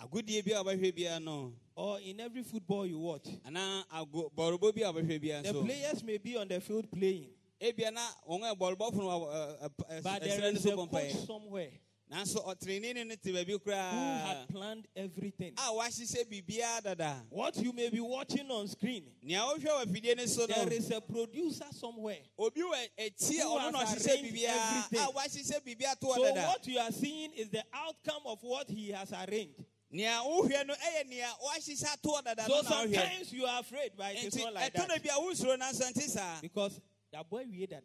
agodie 0.00 0.44
bi 0.44 0.52
a 0.52 0.64
wobɛhwɛ 0.64 1.22
no. 1.22 1.52
or 1.76 2.00
in 2.00 2.18
every 2.18 2.42
football 2.42 2.84
you 2.86 2.98
watch, 2.98 3.26
anaa 3.46 3.84
ago 3.92 4.32
bɔrɔbɔ 4.36 4.74
bi 4.74 4.80
a 4.82 4.92
wobɛhwɛ 4.92 5.20
biara 5.22 5.42
the 5.44 5.52
players 5.62 6.02
may 6.02 6.18
be 6.18 6.36
on 6.36 6.48
the 6.48 6.60
field 6.60 6.90
playing, 6.90 7.30
ebia 7.60 7.92
na 7.92 8.00
wɔn 8.28 8.50
a 8.50 8.56
bɔrɔbɔfo 8.56 8.94
no 8.94 9.04
wɔ 9.06 9.28
ɛ- 9.62 9.70
ɛ- 9.70 10.02
but 10.02 10.22
there 10.22 10.44
is 10.52 10.66
a 10.66 10.74
coach 10.74 11.12
somewhere 11.26 11.70
nanso 12.10 12.44
ɔtenenee 12.46 13.06
no 13.06 13.14
te 13.16 13.32
baabi 13.32 13.52
who 13.62 13.70
had 13.70 14.48
planned 14.48 14.86
everything. 14.96 15.52
a 15.58 15.72
wahyehyɛ 15.72 16.24
biribiara 16.26 16.82
dada 16.82 17.22
What 17.30 17.56
you 17.56 17.72
may 17.72 17.90
be 17.90 18.00
watching 18.00 18.50
on 18.50 18.66
screen, 18.68 19.04
nea 19.22 19.38
wohwɛ 19.40 19.64
wɔ 19.64 19.84
afidie 19.84 20.16
no 20.16 20.26
so 20.26 20.46
no 20.46 20.54
there 20.54 20.72
is 20.72 20.90
a 20.90 21.00
producer 21.00 21.66
somewhere. 21.72 22.18
obi 22.38 22.60
wɔ 22.62 22.88
akyi 22.98 23.38
a 23.40 23.44
ɔno 23.44 23.72
na 23.72 23.84
ɔhyehyɛ 23.84 24.22
biribiara 24.22 25.08
a 25.08 25.12
wahyehyɛ 25.12 25.60
biribiara 25.64 26.00
to 26.00 26.06
So 26.06 26.22
hɔ 26.22 26.34
dada 26.34 26.46
what 26.48 26.66
you 26.66 26.78
are 26.78 26.92
seeing 26.92 27.32
is 27.34 27.48
the 27.50 27.64
outcome 27.72 28.22
of 28.26 28.38
what 28.42 28.68
he 28.70 28.90
has 28.90 29.12
arranged. 29.12 29.62
nea 29.90 30.20
wohwɛ 30.24 30.66
no 30.66 30.74
ɛyɛ 30.74 31.08
nea 31.08 31.28
wahyehyɛ 31.44 31.92
ato 31.92 32.10
hɔ 32.10 32.24
dada 32.24 32.44
So 32.46 32.48
no 32.48 32.62
na 32.62 32.68
wohwɛ 32.70 32.94
sometimes 32.94 33.32
you 33.32 33.44
are 33.46 33.60
afraid, 33.60 33.92
but 33.96 34.14
it 34.14 34.24
is 34.24 34.36
not 34.36 34.54
like 34.54 34.72
that. 34.72 34.88
bi 34.88 34.94
a 35.10 35.20
wosuro 35.20 35.58
nanso 35.58 35.82
nte 35.92 36.08
saa 36.08 36.40
Because 36.40 36.80
the 37.12 37.22
boy 37.28 37.44
we 37.50 37.66
that 37.66 37.84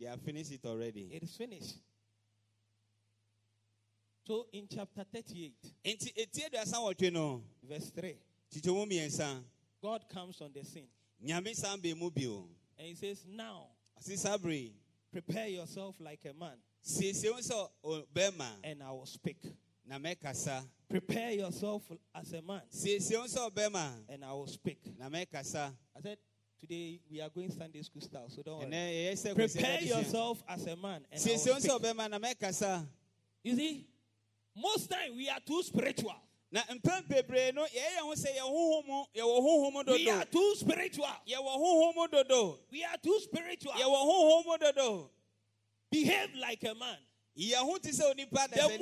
they 0.00 0.06
have 0.06 0.20
finished 0.22 0.52
it 0.52 0.64
already 0.64 1.10
it 1.12 1.22
is 1.22 1.36
finished. 1.36 1.74
So 4.26 4.46
in 4.52 4.66
chapter 4.68 5.04
38, 5.12 5.52
nti 5.84 6.12
eti 6.16 6.42
eh, 6.42 6.48
aduasa 6.48 6.76
wɔtwe 6.78 7.12
no 7.12 7.42
verse 7.62 7.90
3, 7.90 8.16
kyitwemu 8.50 8.86
mmiɛnsa 8.86 9.42
God 9.82 10.04
comes 10.08 10.40
on 10.40 10.50
the 10.52 10.64
scene 10.64 10.88
nyame 11.22 11.54
san 11.54 11.78
bee 11.80 11.92
mu 11.94 12.10
bio 12.10 12.48
and 12.78 12.88
he 12.88 12.94
says, 12.94 13.24
Now 13.28 13.66
ɔsi 14.00 14.16
saa 14.18 14.38
bere 14.38 14.70
prepare 15.12 15.48
yourself 15.48 15.96
like 16.00 16.20
a 16.24 16.32
man, 16.32 16.56
siesie 16.82 17.30
wo 17.30 17.38
sɛ 17.38 17.68
ɔ- 17.84 18.58
and 18.64 18.82
I 18.82 18.90
will 18.92 19.04
speak. 19.06 19.36
na 19.86 19.98
mɛkasa 19.98 20.66
Prepare 20.88 21.32
yourself 21.32 21.82
as 22.14 22.32
a 22.32 22.40
man, 22.40 22.62
siesie 22.72 23.18
wo 23.18 23.24
sɛ 23.26 23.50
ɔbɛrima 23.50 23.92
and 24.08 24.24
I 24.24 24.32
will 24.32 24.46
speak. 24.46 24.78
na 24.98 25.10
mɛkasa 25.10 25.70
I 25.96 26.00
said, 26.00 26.18
Today 26.58 26.98
we 27.10 27.20
are 27.20 27.28
going 27.28 27.50
Sunday 27.50 27.82
school 27.82 28.00
style, 28.00 28.30
so 28.30 28.40
don't 28.42 28.62
ɛnɛ 28.62 28.70
worry. 28.70 28.72
yɛyɛ 28.72 29.12
sɛ 29.12 29.34
Prepare 29.34 29.80
yourself 29.82 30.42
as 30.48 30.66
a 30.66 30.76
man, 30.76 31.04
and 31.12 31.20
I 31.20 31.22
siesie 31.22 31.52
will 31.52 31.60
speak. 31.60 31.72
ɔbɛrima 31.72 32.08
na 32.08 32.18
mɛkasa 32.18 32.86
You 33.42 33.54
see, 33.56 33.86
most 34.56 34.90
time 34.90 35.16
we 35.16 35.28
are 35.28 35.40
too 35.40 35.62
spiritual. 35.62 36.14
na 36.52 36.60
mpɛn 36.70 37.08
bebree 37.08 37.52
no 37.54 37.64
yɛyɛ 37.64 37.98
ho 38.02 38.14
sɛ 38.14 38.36
yɛwɔ 38.36 38.84
honhom 38.86 39.06
yɛwɔ 39.14 39.40
honhom 39.40 39.86
We 39.86 40.08
are 40.10 40.24
dodo 40.24 40.30
too 40.30 40.54
spiritual. 40.56 41.16
yɛwɔ 41.26 41.52
honhom 41.58 42.10
dodo 42.10 42.58
We 42.70 42.84
are 42.84 42.96
too 43.02 43.18
spiritual. 43.20 43.72
yɛwɔ 43.72 43.98
honhom 44.06 44.58
dodo 44.60 45.10
Behave 45.90 46.34
like 46.36 46.62
a 46.64 46.74
man. 46.74 46.98
yɛ 47.36 47.54
ho 47.56 47.76
te 47.78 47.90
sɛ 47.90 48.14
onipa 48.14 48.48
The 48.50 48.56
dasani 48.60 48.78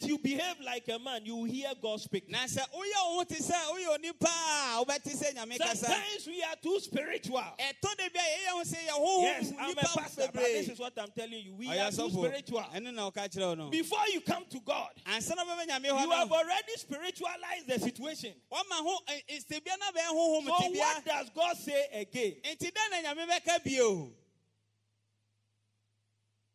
moment 0.00 0.10
you 0.10 0.18
behave 0.18 0.56
like 0.64 0.88
a 0.88 0.98
man, 0.98 1.22
you 1.24 1.44
hear 1.44 1.68
God 1.80 2.00
speak. 2.00 2.30
na 2.30 2.38
sɛ 2.46 2.60
woyɛ 2.60 2.98
wo 3.04 3.18
ho 3.18 3.24
te 3.24 3.36
sɛ 3.36 3.52
woyɛ 3.52 3.98
onipa 3.98 4.26
a 4.26 4.84
wobɛte 4.84 5.14
sɛ 5.16 5.34
nyame 5.34 5.58
kasa 5.58 5.86
Sometimes 5.86 6.26
we 6.26 6.42
are 6.42 6.56
too 6.62 6.80
spiritual. 6.80 7.44
ɛtɔ 7.58 7.96
da 7.96 8.08
bi 8.12 8.20
a 8.20 8.38
yɛyɛ 8.38 8.50
ho 8.50 8.62
sɛ 8.62 8.86
yɛ 8.86 9.22
Yes, 9.22 9.52
I'm 9.58 9.70
a 9.70 9.74
pastor, 9.74 10.28
but 10.32 10.42
this 10.42 10.68
is 10.68 10.78
what 10.78 10.92
I'm 10.98 11.10
telling 11.16 11.42
you. 11.44 11.54
We 11.54 11.78
are 11.78 11.90
too 11.90 12.10
spiritual. 12.10 12.64
ɛno 12.74 12.94
na 12.94 13.10
ɔka 13.10 13.28
kyerɛ 13.28 13.46
wo 13.48 13.54
no 13.54 13.70
Before 13.70 14.06
you 14.12 14.20
come 14.20 14.44
to 14.50 14.60
God, 14.60 14.90
ansa 15.06 15.34
na 15.36 15.44
bɛbɛ 15.44 15.84
you 15.84 16.10
have 16.10 16.32
already 16.32 16.72
spiritualized 16.76 17.66
the 17.66 17.78
situation. 17.78 18.34
wama 18.52 18.82
ho 18.82 18.98
stebia 19.38 19.76
na 19.78 19.90
bɛyɛ 19.92 20.12
honhom 20.12 20.44
So 20.46 20.70
what 20.78 21.04
does 21.04 21.30
God 21.34 21.56
say 21.56 21.86
again? 21.92 22.34
enti 22.44 22.70
dɛn 22.72 23.02
na 23.02 23.14
nyame 23.14 23.28
bɛka 23.28 23.64
bio 23.64 24.12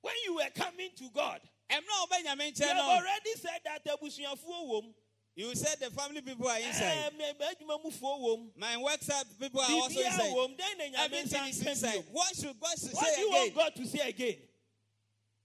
When 0.02 0.16
you 0.26 0.36
were 0.36 0.50
coming 0.54 0.90
to 0.98 1.10
God, 1.16 1.40
ɛmmerɛ 1.70 1.94
a 1.94 2.06
wobɛ 2.06 2.26
nyame 2.26 2.60
you 2.60 2.66
have 2.66 2.78
already 2.78 3.34
said 3.36 3.60
that 3.64 3.86
abusuafoɔ 3.86 4.68
wom, 4.68 4.94
you 5.36 5.56
said 5.56 5.80
the 5.80 5.90
family 5.90 6.22
people 6.22 6.48
are 6.48 6.60
inside. 6.60 7.14
Me- 7.18 7.34
me- 7.40 7.46
adwumamufoɔ 7.46 8.20
wom, 8.20 8.52
my 8.56 8.96
side 9.02 9.26
people 9.40 9.62
are 9.62 9.72
also 9.72 10.00
inside. 10.00 10.34
Then 10.58 10.92
na 10.92 10.98
nyame 10.98 11.06
everything 11.06 11.46
is 11.48 11.66
inside. 11.66 12.04
What 12.12 12.36
should 12.36 12.60
God 12.60 12.78
should 12.80 12.94
What 12.94 13.16
do 13.16 13.22
you 13.22 13.30
want 13.30 13.56
God 13.56 13.76
to 13.76 13.88
say 13.88 14.10
again? 14.10 14.36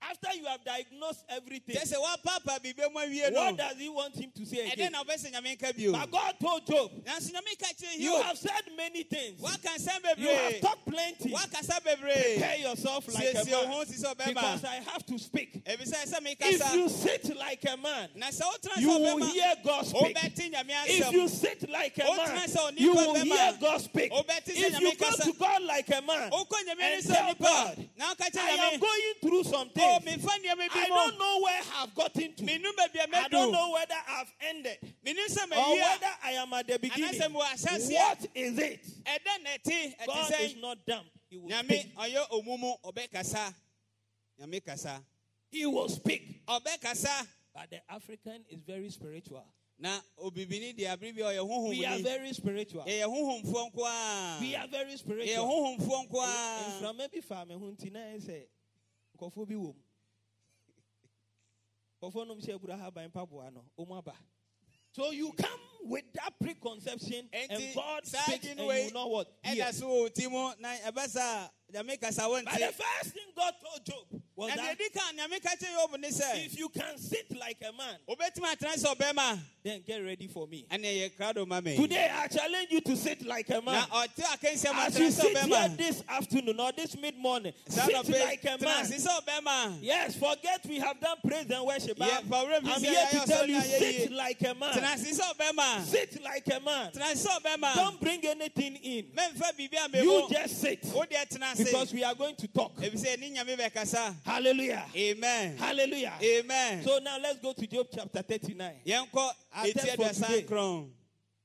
After 0.00 0.28
you 0.35 0.47
have 0.47 0.64
diagnosed 0.64 1.25
everything, 1.28 1.75
kyɛ 1.76 1.83
sɛ 1.83 1.97
woapapa 1.97 2.59
biribi 2.62 2.93
mu 2.93 3.00
awie 3.00 3.33
no 3.33 3.40
what 3.40 3.57
does 3.57 3.76
he 3.78 3.88
want 3.88 4.14
him 4.14 4.31
to 4.35 4.47
say 4.47 4.71
again? 4.71 4.93
na 4.93 5.02
wobɛsɛ 5.02 5.33
nyame 5.33 5.59
nka 5.59 5.76
bio 5.76 5.93
But 5.93 6.11
God 6.11 6.35
told 6.40 6.67
Job, 6.67 6.90
nanso 7.05 7.33
nyame 7.33 7.59
ka 7.59 7.67
kyerɛ 7.75 7.99
You 7.99 8.23
have 8.23 8.38
said 8.38 8.62
many 8.76 9.02
things. 9.02 9.40
You 9.40 10.28
have 10.28 10.61
talked 10.61 10.87
plenty. 10.87 11.35
Prepare 11.35 12.57
yourself 12.59 13.12
like 13.14 13.25
a 13.25 13.38
siesie 13.38 13.52
wo 13.52 13.67
ho 13.67 13.85
man. 14.19 14.28
Because 14.28 14.64
I 14.64 14.75
have 14.76 15.05
to 15.07 15.19
speak. 15.19 15.62
If 15.67 16.75
you 16.75 16.88
sit 16.88 17.37
like 17.37 17.64
a 17.64 17.76
man, 17.76 18.09
na 18.14 18.26
sɛ 18.28 18.43
wotena 18.43 18.81
you 18.81 18.88
will 18.88 19.26
hear 19.26 19.55
God 19.64 19.87
speak. 19.87 20.17
If 20.25 21.12
you 21.12 21.28
sit 21.28 21.69
like 21.71 21.99
a 21.99 22.05
man, 22.05 22.19
tena 22.19 22.47
sɛ 22.47 22.71
onipa 22.71 22.81
you 22.81 22.95
will 22.95 23.14
hear 23.14 23.57
God 23.61 23.81
speak. 23.81 24.12
If 24.14 24.81
you 24.81 24.97
go 24.97 25.11
to 25.11 25.33
God 25.38 25.62
like 25.62 25.88
a 25.88 26.02
man 26.02 26.31
wokɔ 26.31 26.57
nyame 26.67 26.78
ne 26.78 26.95
and 26.95 27.05
tell 27.07 27.35
God, 27.35 27.88
I 28.00 28.71
am 28.73 28.81
going 28.81 29.14
through 29.21 29.45
something. 29.45 29.83
o 29.83 29.99
things. 30.00 30.25
mefa 30.25 30.31
nneɛma 30.38 30.69
bi 30.69 30.81
I 30.81 30.88
don't 30.88 31.19
know 31.19 31.40
where 31.43 31.61
I've 31.76 31.95
gotten 31.95 32.35
to. 32.35 32.45
menum 32.45 32.73
baabi 32.76 33.12
a 33.12 33.17
I 33.17 33.28
don't 33.28 33.52
know 33.52 33.73
whether 33.73 33.95
I've 34.09 34.33
ended 34.49 34.78
or 34.83 35.75
whether 35.76 36.07
I 36.25 36.33
am 36.33 36.52
at 36.52 36.67
the 36.67 36.78
beginning. 36.78 37.33
What 37.33 37.55
is 38.35 38.59
it? 38.59 38.81
ɛdɛn 39.05 39.43
na 39.43 39.50
ɛte 39.50 39.97
ɛte 39.97 40.07
God 40.07 40.35
is 40.40 40.57
not 40.57 40.78
dumb. 40.87 41.07
He 41.28 41.38
will 41.38 41.50
speak. 41.50 41.97
ɔyɛ 41.97 42.28
omumu 42.31 42.81
ɔbɛkasa 42.85 43.55
He 45.50 45.67
will 45.67 45.88
speak. 45.88 46.43
But 46.47 47.71
the 47.71 47.81
African 47.90 48.45
is 48.50 48.61
very 48.62 48.90
spiritual. 48.90 49.45
Na 49.78 50.00
obibini 50.18 50.75
deɛ 50.76 50.88
abere 50.97 51.12
bi 51.14 51.23
a 51.23 51.32
ɔyɛ 51.42 51.68
We 51.70 51.85
are 51.85 51.90
honhomni 51.99 52.02
very 52.02 52.32
spiritual. 52.32 52.85
yɛyɛ 52.85 53.04
honhomfoɔ 53.04 53.73
nko 53.73 53.82
a 53.87 54.38
We 54.40 54.54
are 54.56 54.66
very 54.68 54.92
yɛyɛ 54.92 54.99
spiritual. 54.99 55.47
honhomfoɔ 55.47 56.08
nko 56.08 56.18
a 56.25 56.82
Mframa 56.82 57.12
bi 57.12 57.20
fa 57.20 57.44
me 57.47 57.54
ho 57.54 57.70
nti 57.73 57.92
na 57.92 58.00
ɛyɛ 58.00 58.20
sɛ 58.20 58.47
nkɔfoɔ 59.18 59.47
bi 59.49 59.54
wɔ 59.54 59.75
mu. 59.75 59.82
Nkɔfoɔ 62.02 62.26
nom 62.26 62.40
hyɛ 62.40 62.54
abura 62.58 62.78
haban 62.78 63.11
mpaboa 63.11 63.52
no, 63.52 63.64
ɔmo 63.78 63.99
aba. 63.99 64.14
So 64.92 65.11
you 65.11 65.32
come 65.32 65.61
with 65.85 66.04
that 66.14 66.32
preconception 66.40 67.28
and 67.32 67.50
Enti, 67.52 67.75
God 67.75 68.06
saa 68.06 68.18
speaks 68.23 68.44
gye 68.44 68.50
and 68.50 68.58
no 68.61 68.66
wei 68.66 68.87
you 68.87 68.92
know 68.92 69.06
what? 69.06 69.28
Hear. 69.44 69.64
ɛda 69.66 69.75
so 69.75 69.87
wɔ 69.87 70.00
wo 70.00 70.08
ti 70.08 70.26
mu 70.26 70.52
na 70.58 70.75
ɛbɛsa 70.90 71.16
a 71.18 71.50
nyame 71.73 72.00
kasa 72.00 72.23
But 72.23 72.44
the 72.44 72.50
wonte 72.50 72.75
first 72.75 73.14
thing 73.14 73.28
God 73.37 73.54
told 73.62 73.85
Job 73.85 74.23
na 74.47 74.54
that 74.54 74.76
deɛ 74.76 74.78
di 74.78 74.88
kan 74.90 75.16
nyame 75.16 75.42
ka 75.42 75.50
kyerɛ 75.57 75.73
yob 75.80 76.00
ne 76.00 76.09
sɛ 76.09 76.47
if 76.47 76.59
you 76.59 76.68
can 76.68 76.97
sit 76.99 77.26
like 77.38 77.59
a 77.62 77.73
man, 77.73 77.97
wobɛtumi 78.09 78.54
atena 78.54 78.75
sɛ 78.76 78.95
ɔbɛma 78.95 79.38
then 79.64 79.83
get 79.87 79.99
ready 79.99 80.26
for 80.28 80.47
me. 80.47 80.64
ɛne 80.71 80.85
ɛyɛ 80.85 81.11
krado 81.16 81.47
ma 81.47 81.61
me 81.61 81.76
Today 81.76 82.11
I 82.12 82.26
challenge 82.28 82.68
you 82.71 82.80
to 82.83 82.97
sit 82.97 83.26
like 83.26 83.49
a 83.50 83.61
man. 83.61 83.85
akansiam 83.88 84.75
As 84.75 84.99
you 84.99 85.11
sit 85.11 85.37
here 85.37 85.68
this 85.76 86.02
afternoon 86.09 86.61
or 86.61 86.73
this 86.73 86.97
mid 86.97 87.16
morning, 87.16 87.52
sit 87.68 87.92
like 88.09 88.45
a 88.45 88.64
man. 88.64 89.78
Yes, 89.80 90.14
forget 90.16 90.64
we 90.68 90.78
have 90.78 91.00
done 91.00 91.16
praise 91.26 91.50
and 91.50 91.66
worship. 91.66 91.99
I'm, 92.00 92.33
I'm 92.33 92.80
here 92.80 93.07
to 93.11 93.21
tell 93.26 93.47
you, 93.47 93.61
sit 93.61 94.12
like 94.12 94.40
a 94.42 94.54
man. 94.54 94.73
tena 94.73 94.95
ase 94.95 95.18
sɛ 95.21 95.35
ɔbɛma 95.35 95.85
Sit 95.85 96.23
like 96.23 96.47
a 96.47 96.61
man. 96.61 96.92
tena 96.92 97.12
ase 97.12 97.26
sɛ 97.26 97.40
ɔbɛma 97.40 97.75
Don't 97.75 98.00
bring 98.00 98.25
anything 98.25 98.76
in. 98.76 99.07
You 99.95 100.28
just 100.30 100.61
sit 100.61 100.83
wodeɛ 100.83 101.28
tena 101.28 101.52
ase 101.52 101.64
because 101.64 101.92
we 101.92 102.04
are 102.04 102.14
going 102.14 102.37
to 102.37 102.47
talk. 102.49 102.73
Ɛfisɛ 104.28 104.56
ne 104.56 104.68
nyame 104.68 104.68
bɛkasa 104.68 104.87
Hallelujah. 104.87 104.87
amen 104.97 105.56
Hallelujah. 105.58 106.14
amen 106.23 106.82
So 106.85 106.99
now 106.99 107.18
let's 107.18 107.40
go 107.40 107.52
to 107.52 107.66
Job 107.66 107.87
chapter 107.94 108.23
39. 108.23 108.80
yɛnkɔ 108.87 109.32
Our 109.54 109.64
ɛti 109.64 109.73
text 109.75 109.97
for 109.97 110.26
today. 110.26 110.87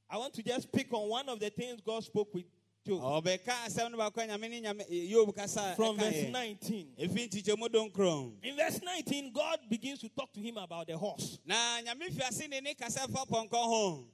I 0.10 0.18
want 0.18 0.34
to 0.36 0.44
just 0.44 0.72
pick 0.72 0.94
on 0.94 1.10
one 1.10 1.28
of 1.30 1.40
the 1.40 1.50
things 1.50 1.82
God 1.82 2.04
spoke 2.04 2.34
with 2.34 2.46
Job 2.86 3.02
ɔbɛka 3.02 3.48
asɛm 3.68 3.92
no 3.92 3.98
baako 3.98 4.18
a 4.24 4.28
nyame 4.28 4.50
ne 4.50 4.62
nyame 4.62 4.86
yob 4.90 5.34
kasa 5.36 5.74
from 5.76 5.98
verse 5.98 6.28
19. 6.30 6.94
ɛfi 7.00 7.30
ntikyɛmu 7.30 7.72
do 7.72 8.34
In 8.44 8.56
verse 8.58 8.82
19, 8.84 9.32
God 9.32 9.60
begins 9.70 10.00
to 10.00 10.10
talk 10.10 10.32
to 10.34 10.40
him 10.42 10.58
about 10.58 10.88
the 10.88 10.98
horse. 10.98 11.40
na 11.46 11.80
nyame 11.82 12.12
fi 12.14 12.28
ase 12.28 12.48
ne 12.50 12.60
ne 12.60 12.74
kasa 12.74 13.08
fa 13.08 13.26
pɔnkɔ 13.26 13.52
ho 13.52 14.08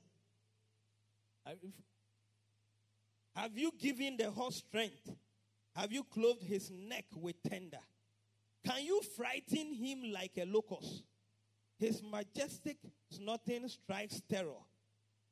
Have 3.36 3.58
you 3.58 3.72
given 3.80 4.18
the 4.18 4.30
horse 4.30 4.58
strength? 4.58 5.16
Have 5.76 5.92
you 5.92 6.04
clothed 6.04 6.44
his 6.44 6.70
neck 6.70 7.06
with 7.16 7.42
tender? 7.42 7.80
Can 8.66 8.84
you 8.84 9.02
frighten 9.16 9.74
him 9.74 10.12
like 10.12 10.38
a 10.38 10.46
locust? 10.46 11.04
His 11.78 12.02
majestic 12.04 12.78
snorting 13.10 13.68
strikes 13.68 14.22
terror. 14.30 14.62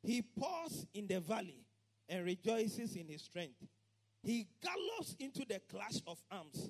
He 0.04 0.22
paws 0.22 0.86
in 0.94 1.08
the 1.08 1.20
valley 1.20 1.66
and 2.08 2.26
rejoices 2.26 2.96
in 2.96 3.08
his 3.10 3.22
strength. 3.24 3.62
He 4.24 4.48
gallops 4.64 5.16
into 5.20 5.46
the 5.48 5.62
clash 5.70 6.02
of 6.08 6.18
arms. 6.32 6.70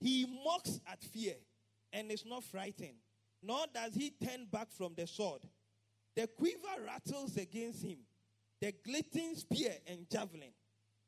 He 0.00 0.26
mocks 0.44 0.80
at 0.90 1.02
fear 1.02 1.34
and 1.92 2.10
is 2.10 2.24
not 2.24 2.44
frightened, 2.44 2.98
nor 3.42 3.64
does 3.74 3.94
he 3.94 4.10
turn 4.10 4.46
back 4.50 4.70
from 4.70 4.94
the 4.96 5.06
sword. 5.06 5.42
The 6.14 6.26
quiver 6.26 6.84
rattles 6.86 7.36
against 7.36 7.84
him, 7.84 7.98
the 8.60 8.72
glittering 8.84 9.34
spear 9.34 9.72
and 9.86 10.08
javelin. 10.10 10.52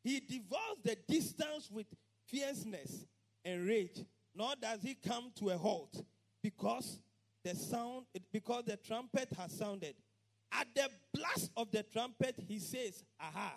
He 0.02 0.20
devours 0.20 0.78
the 0.84 0.96
distance 1.06 1.70
with 1.70 1.86
fierceness 2.26 3.06
and 3.44 3.66
rage, 3.66 4.04
nor 4.34 4.54
does 4.60 4.82
he 4.82 4.94
come 4.94 5.30
to 5.36 5.50
a 5.50 5.58
halt 5.58 6.04
because 6.42 7.00
the 7.44 7.54
sound 7.54 8.06
because 8.32 8.64
the 8.64 8.76
trumpet 8.76 9.28
has 9.38 9.52
sounded. 9.52 9.94
At 10.50 10.66
the 10.74 10.88
blast 11.12 11.50
of 11.56 11.70
the 11.70 11.82
trumpet, 11.82 12.36
he 12.46 12.58
says, 12.58 13.04
Aha. 13.20 13.54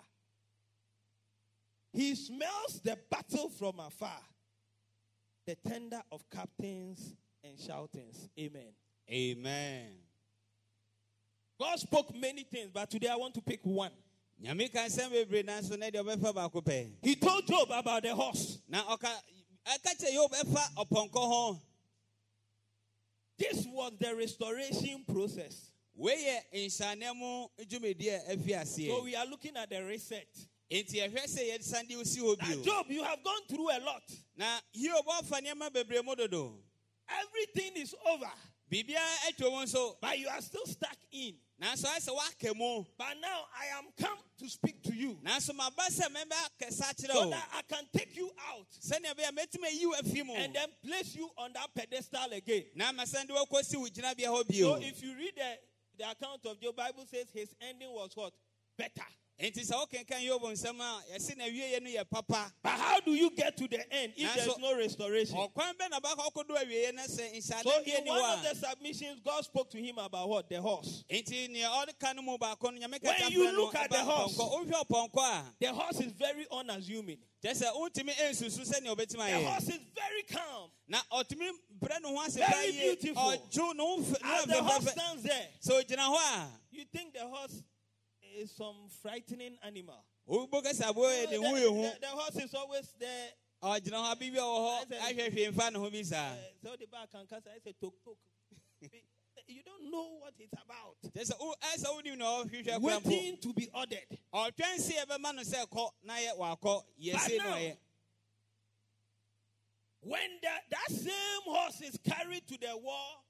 He 1.92 2.14
smells 2.14 2.80
the 2.82 2.98
battle 3.10 3.48
from 3.50 3.80
afar, 3.80 4.20
the 5.46 5.54
tender 5.56 6.00
of 6.10 6.28
captains 6.30 7.14
and 7.44 7.58
shoutings. 7.58 8.28
Amen. 8.38 8.72
amen 9.10 9.88
God 11.58 11.78
spoke 11.78 12.14
many 12.16 12.44
things, 12.44 12.70
but 12.72 12.90
today 12.90 13.08
I 13.08 13.16
want 13.16 13.34
to 13.34 13.40
pick 13.40 13.60
one. 13.62 13.92
nyame 14.42 14.72
ka 14.72 14.80
nsɛm 14.80 15.10
bebree 15.12 15.44
nanso 15.44 15.78
na 15.78 15.90
deɛ 15.90 16.02
ɔbɛfa 16.02 16.34
baako 16.34 16.62
pɛ 16.64 16.90
He 17.02 17.14
told 17.14 17.46
Job 17.46 17.70
about 17.70 18.02
the 18.02 18.14
horse. 18.14 18.58
Na 19.64 19.72
ɔka 19.72 19.78
ɛka 19.78 19.98
kyerɛ 19.98 20.12
yob 20.14 20.32
ɛfa 20.32 21.60
This 23.38 23.66
was 23.66 23.92
the 23.98 24.14
restoration 24.14 25.04
process. 25.04 25.70
wei 25.94 26.16
yɛ 26.52 26.66
nhyɛnɛ 26.66 27.16
mu 27.16 27.48
dwumadi 27.64 28.88
So 28.88 29.02
we 29.04 29.14
are 29.16 29.26
looking 29.26 29.56
at 29.56 29.70
the 29.70 29.82
reset. 29.84 30.28
enti 30.70 30.94
yɛhwɛ 30.94 31.24
sɛ 31.26 31.50
yɛde 31.50 31.62
sande 31.62 31.90
wosi 31.90 32.18
hɔ 32.18 32.38
Now, 32.38 32.62
Job, 32.62 32.86
you 32.90 33.02
have 33.02 33.22
gone 33.22 33.42
through 33.48 33.70
a 33.70 33.78
lot. 33.80 34.02
na 34.36 34.60
hiob 34.74 35.04
ɔfa 35.06 35.40
nneɛma 35.42 35.70
bebree 35.72 36.04
mu 36.04 36.14
dodo 36.14 36.58
Everything 37.08 37.76
is 37.82 37.94
over, 38.06 38.30
biribiara 38.70 39.16
atwa 39.28 39.50
mu 39.50 39.64
nso 39.66 39.96
but 40.00 40.18
you 40.18 40.28
are 40.28 40.40
still 40.40 40.64
stuck 40.66 40.96
in. 41.10 41.34
Nanso 41.62 41.86
ayɛ 41.86 42.00
sɛ 42.00 42.12
woaka 42.12 42.56
mu 42.56 42.84
But 42.98 43.14
now 43.20 43.44
I 43.56 43.78
am 43.78 43.84
come 43.96 44.18
to 44.38 44.48
speak 44.48 44.82
to 44.82 44.92
you 44.94 45.16
nanso 45.24 45.54
maba 45.54 45.86
sɛ 45.88 46.08
mɛbɛ 46.08 46.36
akɛsa 46.48 46.90
akyerɛ 46.90 47.12
so 47.12 47.30
that 47.30 47.48
I 47.54 47.62
can 47.62 47.84
take 47.92 48.16
you 48.16 48.30
out 48.50 48.66
sɛnea 48.80 49.14
bɛyɛ 49.14 49.30
mɛtumi 49.30 49.66
ayi 49.68 49.86
wo 49.86 49.94
afi 49.94 50.26
mu 50.26 50.34
and 50.34 50.54
then 50.54 50.68
place 50.84 51.14
you 51.14 51.30
on 51.38 51.52
that 51.52 51.72
pedestal 51.74 52.32
again. 52.32 52.64
na 52.74 52.92
masɛn 52.92 53.28
de 53.28 53.32
wɔkɔsi 53.32 53.76
wo 53.76 53.86
gyinabea 53.86 54.26
hɔ 54.26 54.60
So 54.60 54.74
if 54.76 55.02
you 55.02 55.14
read 55.14 55.34
the, 55.36 55.58
the 55.98 56.10
account 56.10 56.44
of 56.46 56.60
Job, 56.60 56.74
Bible 56.74 57.06
says 57.06 57.26
his 57.32 57.54
ending 57.60 57.90
was 57.92 58.10
what? 58.16 58.32
Better. 58.76 59.06
Enti 59.42 59.60
sɛ 59.66 59.74
wokenkan 59.74 60.22
yob 60.24 60.42
nsɛm 60.42 60.80
a 60.80 61.02
yɛse 61.12 61.36
na 61.36 61.44
awieɛ 61.44 61.82
no 61.82 61.90
yɛ 61.90 62.08
papa 62.08 62.52
But 62.62 62.70
how 62.78 63.00
do 63.00 63.10
you 63.12 63.30
get 63.30 63.56
to 63.56 63.66
the 63.66 63.80
end 63.92 64.12
if 64.16 64.34
there's 64.36 64.56
no 64.58 64.76
restoration? 64.76 65.36
ɔkwan 65.36 65.74
bɛ 65.76 65.90
na 65.90 65.98
baka 65.98 66.22
wokɔdo 66.22 66.56
awieɛ 66.62 66.94
no 66.94 67.02
sɛ 67.02 67.42
So 67.62 67.82
in 67.84 68.04
one 68.06 68.38
of 68.38 68.42
the 68.44 68.54
submissions, 68.54 69.20
God 69.24 69.44
spoke 69.44 69.68
to 69.70 69.78
him 69.82 69.98
about 69.98 70.28
what? 70.28 70.48
The 70.48 70.60
horse. 70.60 71.02
enti 71.10 71.50
nea 71.50 71.66
ɔka 71.68 72.14
no 72.14 72.22
mu 72.22 72.38
baako 72.38 72.72
no 72.72 72.86
nyame 72.86 73.02
When 73.02 73.32
you 73.32 73.50
look 73.56 73.74
at 73.74 73.90
the 73.90 73.98
horse- 73.98 74.36
ɔpɔnkɔ 74.36 74.66
wohwɛ 74.70 74.86
ɔpɔnkɔ 74.86 75.18
a 75.18 75.54
The 75.58 75.72
horse 75.72 76.00
is 76.00 76.12
very 76.12 76.46
unassuming. 76.52 77.18
kyerɛ 77.44 77.62
sɛ 77.62 77.74
wotumi 77.74 78.14
ɛnsusu 78.14 78.60
sɛnea 78.70 78.94
ɔbɛtumi 78.96 79.26
The 79.40 79.44
horse 79.48 79.68
is 79.70 79.80
very 79.92 80.22
calm. 80.22 80.70
na 80.86 81.00
ɔtumi 81.12 81.50
brɛ 81.80 82.00
ne 82.00 82.46
Very 82.46 82.72
beautiful. 82.72 83.22
ɔdwo 83.22 83.74
ne 83.74 83.82
ho 83.82 83.98
fɛ- 84.02 84.22
ne 84.22 84.30
As 84.34 84.44
the 84.44 84.62
horse 84.62 84.90
stands 84.92 85.22
there, 85.24 85.48
sɛ 85.66 85.82
ogyina 85.82 86.06
hɔ 86.16 86.16
a 86.16 86.48
you 86.70 86.84
think 86.84 87.12
the 87.14 87.26
horse 87.26 87.62
is 88.38 88.50
some 88.52 88.76
frightening 89.02 89.56
animal. 89.62 90.04
wobo 90.28 90.58
uh, 90.58 90.62
The, 91.30 91.38
ne 91.38 91.46
ho 91.48 91.54
yɛ 91.54 91.92
the- 91.94 92.00
the 92.00 92.06
horse 92.08 92.36
is 92.36 92.54
always 92.54 92.92
there. 92.98 93.28
ɔgyina 93.62 93.98
hɔ 94.02 94.14
abibi 94.16 94.36
a 94.36 94.40
wɔ 94.40 94.86
hɔ 94.88 94.98
ahwɛ 94.98 95.30
hwee 95.34 95.52
mfa 95.52 95.72
ne 95.72 95.78
ho 95.78 95.90
bi 95.90 96.02
saa 96.02 96.32
Uh, 96.32 96.36
so 96.62 96.76
the 96.76 96.86
back 96.86 97.10
can 97.10 97.26
cast. 97.26 97.46
I 97.48 97.58
say 97.62 97.74
tok 97.80 97.94
tok. 98.04 98.16
You 99.48 99.62
don't 99.64 99.90
know 99.90 100.18
what 100.20 100.34
it's 100.38 100.52
about. 100.52 100.96
kyerɛ 101.02 101.30
sɛ 101.30 101.40
wo- 101.40 101.54
ɛyɛ 101.60 101.82
sɛ 101.82 102.16
na 102.16 102.24
ɔhwehwɛ 102.44 102.80
kora 102.80 103.00
mpo 103.00 103.04
Waiting 103.06 103.36
to 103.38 103.52
be 103.52 103.68
ordered. 103.74 104.06
ɔtwɛn 104.32 104.78
se 104.78 104.94
yɛbɛma 104.94 105.34
no 105.34 105.42
sɛ 105.42 105.66
kɔ 105.68 105.90
na 106.04 106.14
yɛ 106.14 106.36
wakɔ 106.38 106.84
yɛse 107.00 107.12
But 107.12 107.38
na 107.38 107.44
now- 107.50 107.56
ɔyɛ 107.56 107.76
When 110.04 110.38
that, 110.42 110.62
that 110.70 110.90
same 110.90 111.42
horse 111.46 111.80
is 111.82 111.96
carried 112.04 112.46
to 112.48 112.58
the 112.58 112.76
war 112.76 113.22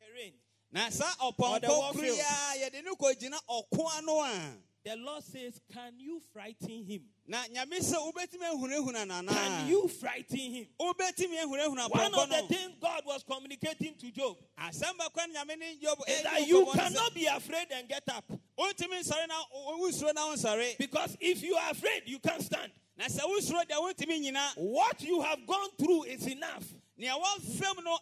terrain, 0.00 0.32
na 0.72 0.90
saa 0.90 1.12
ɔpɔnkɔ 1.20 1.92
koro 1.92 2.02
yi 2.02 2.18
a 2.20 2.70
yɛde 2.70 2.82
ne 2.84 2.90
ɔko 2.90 3.98
ano 3.98 4.20
a 4.22 4.56
The 4.84 4.96
Lord 4.96 5.22
says, 5.22 5.60
Can 5.72 5.92
you 6.00 6.20
frighten 6.32 6.84
him? 6.84 7.02
na 7.26 7.44
nyame 7.44 7.78
sɛ 7.78 7.94
wobɛtumi 8.12 8.50
ahunahuna 8.50 9.28
Can 9.28 9.68
you 9.68 9.86
frighten 9.86 10.38
him? 10.38 10.66
One 10.76 10.90
of 10.90 12.28
the 12.28 12.44
things 12.48 12.72
God 12.80 13.02
was 13.06 13.22
communicating 13.22 13.94
to 13.98 14.10
Job 14.10 14.36
asɛm 14.58 14.96
bakɔ 14.98 15.28
ne 15.28 15.34
nyame 15.34 15.58
ne 15.58 15.66
is 15.72 16.22
that 16.24 16.46
you 16.48 16.64
kɔbɔ 16.64 16.74
ne 16.74 16.80
sɛ, 16.80 16.88
cannot 16.88 17.14
be 17.14 17.26
afraid 17.26 17.66
and 17.70 17.88
get 17.88 18.02
up. 18.08 18.24
wontumi 18.58 19.00
nsɔre 19.04 19.28
na 19.28 19.44
wosuro 19.78 20.14
na 20.14 20.26
wonsɔre 20.34 20.78
Because 20.78 21.16
if 21.20 21.42
you 21.42 21.54
are 21.54 21.70
afraid, 21.70 22.02
you 22.06 22.18
can't 22.18 22.42
stand. 22.42 22.72
na 22.96 23.04
sɛ 23.04 23.20
wosuro 23.20 23.62
deɛ 23.64 23.76
wontumi 23.78 24.20
nyina 24.32 24.56
What 24.56 25.00
you 25.02 25.20
have 25.20 25.46
gone 25.46 25.68
through 25.78 26.04
is 26.04 26.26
enough. 26.26 26.64
Nea 27.02 27.14
wɔmfam 27.16 27.84
no 27.84 27.98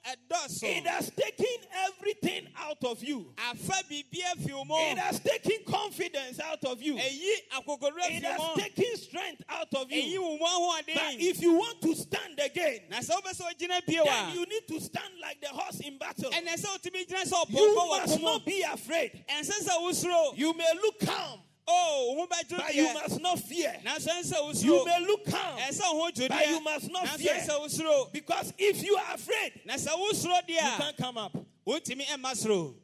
It 0.62 0.86
has 0.86 1.10
taken 1.10 1.46
everything 1.88 2.48
out 2.54 2.84
of 2.84 3.02
you. 3.02 3.32
afa 3.38 3.82
biribia 3.88 4.36
fi 4.46 4.52
wo 4.52 4.64
mu 4.66 4.74
It 4.76 4.98
has 4.98 5.20
taken 5.20 5.64
confidence 5.66 6.38
out 6.38 6.62
of 6.66 6.82
you. 6.82 6.98
It 6.98 7.02
ɛyi 7.02 7.58
akokodoro 7.58 8.02
fi 8.02 8.20
has 8.20 8.54
taken 8.56 8.96
strength 8.96 9.42
out 9.48 9.72
of 9.74 9.90
you. 9.90 10.38
But 10.38 11.14
if 11.18 11.40
you 11.40 11.54
want 11.54 11.80
to 11.80 11.94
stand 11.94 12.38
again, 12.38 12.80
na 12.90 12.98
sɛ 12.98 13.16
wobɛ 13.16 13.32
sɛ 13.34 13.54
ogyina 13.54 13.86
bio 13.86 14.04
then 14.04 14.34
you 14.34 14.44
need 14.44 14.68
to 14.68 14.78
stand 14.80 15.14
like 15.22 15.40
the 15.40 15.48
horse 15.48 15.80
in 15.80 15.96
battle. 15.96 16.30
ɛnɛ 16.30 16.60
sɛ 16.60 16.66
wotumi 16.66 17.06
gyina 17.08 17.24
sɛ 17.24 17.50
You 17.50 17.74
must 17.74 18.20
not 18.20 18.44
be 18.44 18.60
afraid. 18.62 19.24
ɛnsɛ 19.28 19.64
sɛ 19.66 19.80
wosuro 19.80 20.36
You 20.36 20.52
may 20.52 20.72
look 20.74 21.00
calm, 21.00 21.40
o 21.70 22.14
wo 22.14 22.20
ho 22.20 22.26
bɛdwo 22.26 22.56
but 22.58 22.74
you 22.74 22.92
must 22.94 23.20
not 23.20 23.38
fear. 23.38 23.74
You 23.82 24.84
may 24.84 25.00
look 25.06 25.24
calm, 25.26 25.58
ɛnsɛ 25.58 25.94
wo 25.94 26.04
ho 26.04 26.10
dwo 26.10 26.28
but 26.28 26.48
you 26.48 26.60
must 26.60 26.90
not 26.90 27.08
fear. 27.08 28.06
Because 28.12 28.52
if 28.58 28.82
you 28.82 28.96
are 28.96 29.14
afraid, 29.14 29.60
na 29.64 29.74
sɛ 29.74 29.88
wosuro 29.88 30.40
you 30.48 30.56
can't 30.58 30.96
come 30.96 31.18
up. 31.18 31.36
wontumi 31.66 32.06
ɛmma 32.06 32.34
soro 32.36 32.74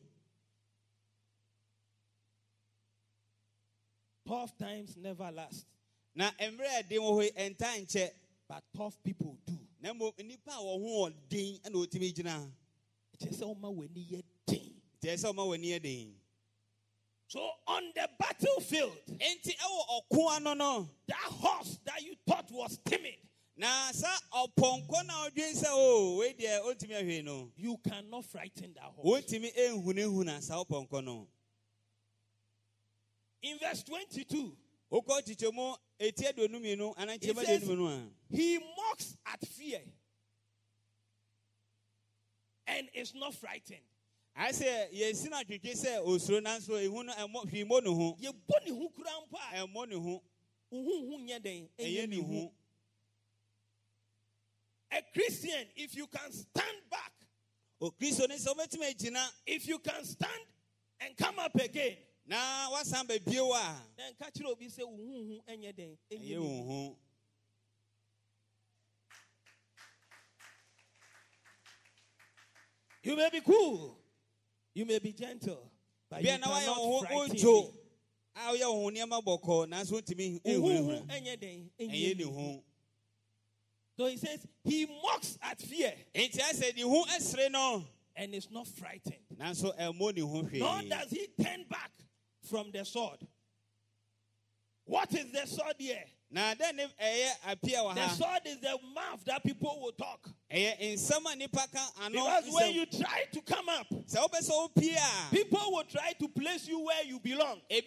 Tough 4.26 4.58
times 4.58 4.96
never 4.96 5.30
last, 5.30 5.66
na 6.14 6.30
mmerɛ 6.32 6.66
a 6.80 6.82
ɛden 6.82 6.98
wɔ 6.98 7.10
hɔ 7.12 7.22
yi 7.24 7.30
ɛnta 7.30 7.86
nkyɛ 7.86 8.10
but 8.48 8.62
tough 8.76 9.00
people 9.02 9.38
do. 9.46 9.58
na 9.80 9.92
mmom 9.92 10.12
nnipa 10.18 10.48
a 10.48 10.62
wɔn 10.62 10.82
ho 10.82 11.10
ɔden 11.10 11.60
ɛna 11.62 11.74
wɔtumi 11.74 12.12
gyina 12.14 12.50
Kyerɛ 13.18 13.34
sɛ 13.34 13.46
woma 13.46 13.68
w'ani 13.72 14.04
yɛ 14.10 14.22
den. 14.46 14.74
nti 15.00 15.08
ɛsɛ 15.08 15.16
sɛ 15.16 15.32
ɔma 15.32 15.46
w'ani 15.46 15.78
ɛden 15.80 16.12
So 17.28 17.40
on 17.66 17.82
the 17.94 18.08
battlefield, 18.18 18.96
enti 19.18 19.52
ɛwɔ 19.56 20.00
ɔko 20.10 20.36
ano 20.36 20.54
no 20.54 20.90
that 21.08 21.16
horse 21.18 21.78
that 21.84 22.02
you 22.02 22.14
thought 22.26 22.50
was 22.52 22.78
timid, 22.84 23.16
na 23.56 23.90
ɔpɔnkɔ 23.90 25.06
na 25.06 25.28
ɔdwen 25.28 25.52
sɛ 25.54 25.66
o 25.66 25.74
oh, 25.74 26.16
wei 26.18 26.34
deɛ 26.34 26.60
ɔntumi 26.62 27.02
ahwɛ 27.02 27.24
no 27.24 27.52
you 27.56 27.76
cannot 27.78 28.24
frighten 28.24 28.72
that 28.74 28.84
horse. 28.84 29.24
wɔntumi 29.24 29.52
ɛnhunahuna 29.56 30.40
saa 30.42 30.62
ɔpɔnkɔ 30.64 31.04
no 31.04 31.28
In 33.42 33.58
verse 33.58 33.82
22, 33.82 34.56
wokɔ 34.92 35.22
kyikyɛ 35.22 35.52
mu 35.52 35.74
ɛti 35.98 36.32
aduonu 36.32 36.60
mmienu 36.60 36.94
anaa 36.96 37.14
It 37.16 37.22
nkyɛma 37.22 37.44
says- 37.44 37.62
aduonu 37.64 38.12
he 38.30 38.58
mocks 38.58 39.16
at 39.26 39.40
fear 39.48 39.82
and 42.68 42.88
is 42.94 43.14
not 43.14 43.34
frightened. 43.34 43.82
Ayɛ 44.36 44.52
sɛ 44.52 44.92
yɛsi 44.92 45.30
no 45.30 45.36
atwitwe 45.36 45.72
sɛ 45.74 45.98
osuro 46.04 46.40
nanso 46.40 46.72
ɛhu 46.72 47.04
no 47.04 47.12
ɛmmɔ 47.12 47.50
hwee 47.50 47.64
mmɔ 47.64 47.82
ne 47.82 47.90
ho. 47.90 48.16
Yɛbɔ 48.20 48.64
ne 48.64 48.70
ho 48.70 48.88
kura 48.90 49.10
mpo 49.26 49.38
a 49.38 49.66
ɛmmɔ 49.66 49.88
ne 49.88 49.96
ho. 49.96 50.22
Wohuhu 50.72 51.24
nyɛ 51.26 51.42
den 51.42 51.68
ɛyɛ 51.78 52.08
ne 52.08 52.20
ho. 52.20 52.52
a 54.92 55.02
christian 55.12 55.66
if 55.76 55.94
you 55.96 56.06
can 56.06 56.32
stand 56.32 56.78
back 56.90 57.12
okristo 57.80 58.28
ne 58.28 58.36
sɛ 58.36 58.54
wobɛtumi 58.54 58.86
agyina 58.94 59.28
if 59.46 59.66
you 59.66 59.78
can 59.78 60.04
stand 60.04 60.42
and 61.00 61.16
come 61.16 61.38
up 61.38 61.54
again 61.56 61.96
na 62.26 62.36
woasan 62.70 63.06
babio 63.06 63.52
a 63.54 63.76
then 63.96 64.14
ka 64.18 64.26
kyerɛ 64.30 64.52
obi 64.52 64.66
sɛ 64.68 64.84
wo 64.84 64.96
huhu 64.96 65.42
nyɛ 65.48 65.74
den 65.76 65.98
ɛnyɛ 66.10 66.18
ɛyɛ 66.18 66.28
ne 66.30 66.38
wo 66.38 66.48
hu. 66.48 66.72
ho 66.72 66.98
you 73.02 73.14
may 73.14 73.30
be 73.30 73.40
cool. 73.40 74.05
You 74.76 74.84
may 74.84 74.98
be 74.98 75.12
gentle 75.12 75.70
but 76.10 76.20
you 76.22 76.28
bia 76.28 76.38
na 76.38 76.46
woayɛ 76.48 76.76
wo 76.76 77.02
cannot 77.02 77.28
frighten 77.28 77.44
me. 77.44 77.70
a 78.36 78.38
woyɛ 78.52 78.66
wo 78.66 78.82
ho 78.82 78.90
nneɛma 78.90 79.24
bɔkɔɔ 79.24 79.68
nanso 79.68 79.92
wontumi 79.92 80.40
Wo 80.44 80.52
huhu 80.52 80.68
ɛhunahuna 80.68 81.22
nyɛ 81.24 81.40
den 81.40 81.70
ɛyɛ 81.80 81.88
ɛnyɛ 81.88 81.90
ne 81.90 82.14
ne 82.14 82.24
hu. 82.24 82.30
ho 82.30 82.64
so 83.96 84.06
he 84.06 84.16
says 84.18 84.46
he 84.62 84.84
mocks 85.02 85.38
at 85.40 85.58
fear. 85.62 85.94
Enti 86.14 86.36
ayɛ 86.36 86.52
sɛ 86.60 86.76
ne 86.76 86.82
ho 86.82 87.04
ɛsere 87.06 87.50
no 87.50 87.84
and 88.14 88.34
is 88.34 88.50
not 88.50 88.68
frightened. 88.68 89.24
nanso 89.34 89.74
ɛmmɔ 89.78 90.14
ne 90.14 90.20
ho 90.20 90.42
nor 90.42 90.82
does 90.82 91.10
he 91.10 91.26
turn 91.42 91.64
back 91.70 91.92
from 92.42 92.70
the 92.70 92.84
sword. 92.84 93.26
What 94.84 95.12
is 95.14 95.32
the 95.32 95.46
sword 95.46 95.76
here? 95.78 96.04
Na 96.30 96.54
dɛn 96.54 96.74
ne 96.76 96.86
ɛyɛ 97.02 97.30
apia 97.46 97.78
wɔ 97.78 97.94
the 97.94 98.08
sword 98.10 98.42
is 98.44 98.60
the 98.60 98.78
mouth 98.94 99.24
that 99.24 99.42
people 99.42 99.80
will 99.80 99.92
talk 99.92 100.28
ɛyɛ 100.56 100.94
nsɛm 100.94 101.26
a 101.32 101.36
nipa 101.36 101.66
ka 101.72 101.90
ano 102.02 102.24
because 102.24 102.44
when 102.52 102.72
you 102.74 102.86
try 102.86 103.24
to 103.32 103.40
come 103.42 103.68
up 103.68 103.86
sɛ 103.90 104.16
wopɛ 104.16 104.40
sɛ 104.40 104.50
wopie 104.50 104.96
a 104.96 105.30
people 105.34 105.60
will 105.72 105.84
try 105.84 106.12
to 106.18 106.28
place 106.28 106.66
you 106.66 106.78
where 106.80 107.04
you 107.04 107.18
belong. 107.20 107.60
When 107.68 107.82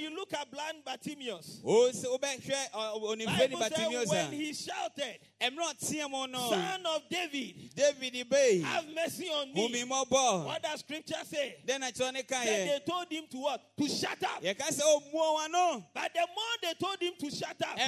you 0.00 0.10
look 0.14 0.32
at 0.34 0.50
blind 0.50 0.84
Bartimaeus 0.84 1.60
o 1.64 1.90
sɛ 1.90 2.06
wobɛhwɛ 2.18 2.70
ɔ- 2.72 3.02
onimfɛ 3.02 3.50
ni 3.50 3.56
Bible 3.56 3.68
said 3.68 4.08
when 4.08 4.32
he 4.32 4.52
shouted 4.52 5.18
ɛmmerɛ 5.40 5.74
ɔteɛ 5.74 6.10
mu 6.10 6.26
no. 6.28 6.50
Son 6.50 6.86
of 6.86 7.02
David 7.08 7.74
david 7.74 8.62
have 8.64 8.86
mercy 8.94 9.28
on 9.28 9.52
me. 9.52 9.84
What 9.84 10.62
does 10.62 10.80
scripture 10.80 11.14
say? 11.24 11.56
Dɛn 11.66 11.80
na 11.80 11.90
kyerɛ 11.90 12.26
Then 12.28 12.66
they 12.68 12.80
told 12.86 13.10
him 13.10 13.24
to 13.30 13.38
what? 13.38 13.76
To 13.78 13.88
shut 13.88 14.22
up. 14.22 14.42
Yɛka 14.42 14.68
sɛ 14.68 14.82
o 14.84 15.00
mmuawa 15.00 15.50
no. 15.50 15.84
But 15.94 16.12
the 16.14 16.20
more 16.20 16.56
they 16.62 16.74
told 16.74 17.00
him 17.00 17.14
to 17.18 17.30
shut 17.30 17.60
up 17.62 17.78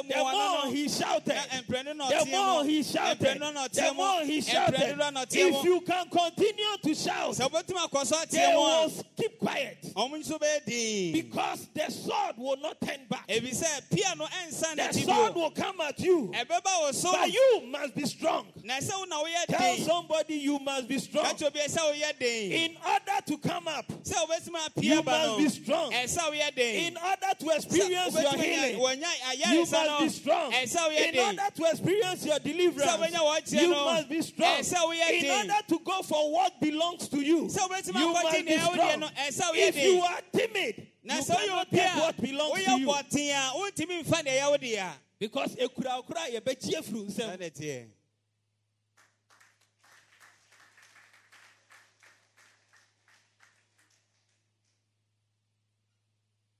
ɛmprɛno 0.00 0.06
no 0.12 0.24
ɛka 0.32 0.32
sɛ 0.32 0.32
the 0.32 0.32
more 0.32 0.72
he 0.72 0.88
shouted 0.88 1.26
na 1.28 1.42
ɛmprɛno 1.42 1.96
na 1.96 2.08
The 2.08 2.26
more 2.26 2.64
he 2.64 2.82
shouted, 2.82 3.40
the 3.72 3.94
more 3.94 4.20
he 4.24 4.40
shouted. 4.40 4.80
ɛmprɛno 4.80 5.12
na 5.12 5.24
ɔteɛ 5.24 5.58
If 5.58 5.64
you 5.64 5.80
can 5.82 6.08
continue 6.08 6.76
to 6.82 6.94
shout, 6.94 7.34
sɛ 7.34 7.50
wobɛtumi 7.50 7.88
akɔ 7.88 8.06
so 8.06 8.16
they 8.30 8.54
will 8.54 8.92
keep 9.16 9.38
quiet. 9.38 9.82
Ɔmo 9.94 10.14
nso 10.22 10.38
bɛyɛ 10.40 10.64
din 10.66 11.12
because 11.12 11.68
the 11.74 11.90
sword 11.90 12.36
will 12.36 12.56
not 12.56 12.80
turn 12.80 13.00
back. 13.08 13.26
ebisɛ 13.28 13.90
pia 13.90 14.14
no 14.16 14.26
ɛnsa 14.26 14.76
The 14.76 15.00
sword 15.00 15.34
will 15.34 15.50
come 15.50 15.80
at 15.82 15.98
you, 16.00 16.32
ɛbɛba 16.34 16.80
wo 16.80 16.92
so 16.92 17.12
but 17.12 17.32
you 17.32 17.62
must 17.68 17.94
be 17.94 18.06
strong. 18.06 18.46
na 18.62 18.74
ɛsɛ 18.78 18.98
wo 18.98 19.04
na 19.04 19.22
woyɛ 19.22 19.46
Tell 19.48 19.76
somebody 19.78 20.34
you 20.36 20.58
must 20.58 20.88
be 20.88 20.98
strong. 20.98 21.24
ɛto 21.26 21.52
bi 21.52 21.60
ɛsɛ 21.60 21.78
woyɛ 21.78 22.18
den 22.18 22.52
In 22.52 22.76
order 22.86 23.20
to 23.26 23.38
come 23.38 23.68
up, 23.68 23.84
You 24.76 25.02
must 25.02 25.38
be 25.38 25.48
strong. 25.48 25.92
ɛsɛ 25.92 26.18
woyɛ 26.30 26.54
den 26.54 26.74
in 26.86 26.96
order 26.96 27.34
to 27.38 27.48
experience 27.50 28.14
your 28.14 28.32
healing, 28.36 28.78
you 28.78 28.86
ayaresa 28.86 29.81
must 29.86 30.02
be 30.02 30.08
strong. 30.08 30.52
In 30.52 31.18
order 31.18 31.50
to 31.54 31.64
experience 31.70 32.26
your 32.26 32.38
deliverance, 32.38 33.52
you 33.52 33.70
must 33.70 34.08
be 34.08 34.22
strong. 34.22 34.60
In 34.60 35.30
order 35.30 35.62
to 35.68 35.78
go 35.84 36.02
for 36.02 36.32
what 36.32 36.60
belongs 36.60 37.08
to 37.08 37.20
you, 37.20 37.48
you 37.48 38.12
must 38.12 38.32
be 38.46 38.58
strong. 38.58 39.00
no 39.00 39.08
ɛsɛ 39.08 39.50
woyɛ 39.50 39.68
If 39.68 39.76
you 39.76 40.00
are 40.00 40.20
timid, 40.32 40.86
you 41.02 41.22
cannot 41.24 41.72
a 41.72 42.00
what 42.00 42.20
belongs 42.20 42.64
to 42.64 42.78
you. 42.78 42.86
bɔten 42.86 43.30
a 43.30 43.52
wontumi 43.56 44.04
mfa 44.04 44.22
deɛ 44.22 44.40
ɛyɛ 44.40 44.50
wo 44.50 44.56
deɛ 44.56 44.78
a 44.78 44.92
Because 45.18 45.54
ekura 45.56 46.02
okura 46.02 46.28
yɛbɛkyi 46.34 46.74
afiri 46.74 47.06
nsɛm. 47.06 47.38
ɛne 47.38 47.50
teɛ 47.52 47.86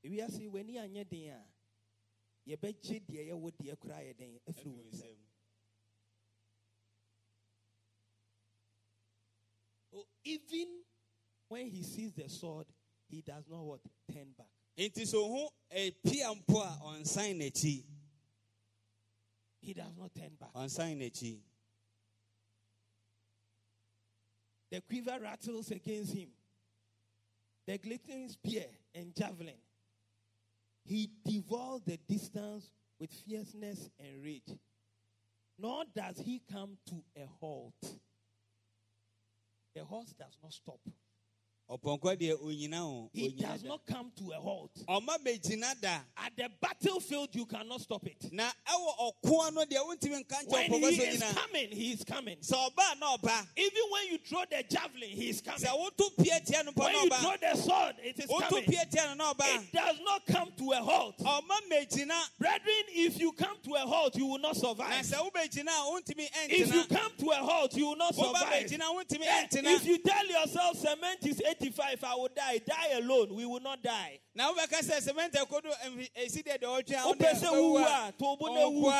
ewiase 0.04 0.48
w'ani 0.52 0.78
anyɛ 0.78 1.04
den 1.08 1.30
a 1.30 1.52
yɛbɛgye 2.46 3.00
deɛ 3.07 3.20
ɛyɛ 3.26 3.35
wo 3.38 3.50
deɛ 3.50 3.78
kura 3.78 3.96
yɛ 4.02 4.16
den 4.16 4.40
afiri 4.48 4.70
wo 4.70 4.83
nsɛm. 4.83 5.16
Even 10.24 10.83
when 11.48 11.66
he 11.68 11.83
sees 11.83 12.12
the 12.14 12.28
sword, 12.28 12.66
he 13.09 13.20
does 13.20 13.44
not 13.48 13.62
what 13.64 13.81
turn 14.12 14.33
back. 14.37 14.46
nti 14.76 15.07
so 15.07 15.28
ho 15.28 15.52
pia 16.02 16.33
mpo 16.35 16.61
a 16.62 16.78
ɔnsan 16.85 17.37
n'akyi 17.38 17.85
He 19.61 19.74
does 19.74 19.94
not 19.96 20.14
turn 20.14 20.35
back. 20.40 20.52
ɔnsan 20.55 20.96
n'akyi 20.98 21.40
The 24.70 24.81
quiver 24.81 25.18
rattles 25.20 25.70
against 25.70 26.14
him. 26.14 26.31
The 27.66 27.76
glittering 27.76 28.28
spear 28.31 28.64
and 28.94 29.14
javelin. 29.14 29.59
He 30.85 31.11
devours 31.25 31.83
the 31.87 31.99
distance 32.09 32.71
with 32.99 33.11
fierceness 33.11 33.90
and 33.99 34.23
rage. 34.23 34.59
Nor 35.59 35.85
does 35.95 36.18
he 36.18 36.42
come 36.51 36.79
to 36.87 37.03
a 37.16 37.27
halt. 37.40 37.75
The 39.75 39.85
horse 39.85 40.12
does 40.18 40.37
not 40.42 40.53
stop. 40.53 40.81
ɔpɔnkɔ 40.83 40.88
deɛ 40.88 40.90
onyina 40.90 41.62
o 41.62 41.62
He 43.12 43.28
does 43.30 43.64
not 43.64 43.80
come 43.87 44.12
to 44.16 44.30
a 44.32 44.40
halt. 44.40 44.70
At 44.88 46.37
the 46.37 46.50
battlefield, 46.61 47.28
you 47.32 47.46
cannot 47.46 47.80
stop 47.80 48.06
it. 48.06 48.30
na 48.32 48.50
ɛwɔ 48.68 49.12
ɔko 49.24 49.54
no 49.54 49.64
deɛ 49.64 49.78
wontumi 49.87 50.24
nka 50.24 50.44
nkyɛ 50.46 50.70
When 50.70 50.92
he 50.92 51.02
is 51.02 51.22
coming, 51.22 51.68
he 51.70 51.92
is 51.92 52.04
coming. 52.04 52.37
sɛ 52.38 52.70
ɔbaa 52.70 52.98
na 53.00 53.16
ɔba 53.16 53.46
Even 53.56 53.82
when 53.90 54.06
you 54.08 54.18
throw 54.18 54.42
the 54.50 54.62
javelin, 54.68 55.08
he 55.11 55.30
is 55.30 55.40
coming. 55.40 55.61
sɛ 55.61 55.68
woto 55.70 56.11
pie 56.16 56.40
tia 56.40 56.62
no 56.62 56.72
mpa 56.72 56.85
When 56.85 56.94
you 56.94 57.11
throw 57.11 57.37
the 57.40 57.56
sword, 57.56 57.94
it 58.02 58.18
is 58.18 58.26
coming. 58.26 58.64
pie 58.64 58.85
tia 58.90 59.06
no 59.08 59.14
na 59.14 59.32
ɔba 59.35 59.62
It 59.62 59.72
does 59.72 59.98
not 60.04 60.26
come 60.26 60.52
to 60.58 60.72
a 60.72 60.76
halt. 60.76 61.18
Brethren, 62.38 62.85
if 62.88 63.18
you 63.18 63.32
come 63.32 63.56
to 63.64 63.74
a 63.74 63.78
halt, 63.80 64.14
you 64.16 64.26
will 64.26 64.38
not 64.38 64.56
survive. 64.56 65.04
sɛ 65.04 65.30
wobɛgyina 65.30 65.68
a 65.68 65.90
wontumi 65.90 66.28
If 66.48 66.74
you 66.74 66.85
come 66.85 67.12
to 67.18 67.30
a 67.30 67.37
halt, 67.37 67.74
you 67.76 67.87
will 67.87 67.96
not 67.96 68.14
survive. 68.14 68.52
Eh, 68.52 68.66
If 69.64 69.87
you 69.87 69.98
tell 69.98 70.26
yourself 70.26 70.76
cement 70.78 71.26
is 71.26 71.40
85, 71.62 72.05
I 72.05 72.14
will 72.16 72.29
die, 72.35 72.61
die 72.66 72.98
alone. 72.98 73.35
We 73.35 73.46
will 73.46 73.61
not 73.61 73.83
die. 73.83 74.18
na 74.35 74.51
wobɛka 74.51 74.81
sɛ 74.81 75.01
sɛmɛnta 75.01 75.46
kodo 75.46 75.68
ɛsi 76.16 76.42
deɛ 76.42 76.59
deɛ 76.59 76.83
ɔtwe 76.83 76.94
a 76.94 77.12
Wopɛ 77.12 77.33
sɛ 77.35 77.48
wowu 77.53 77.85
a, 77.85 78.12
to 78.18 78.25
wo 78.25 78.37
bo 78.37 78.55
na 78.55 78.68
wu. 78.68 78.90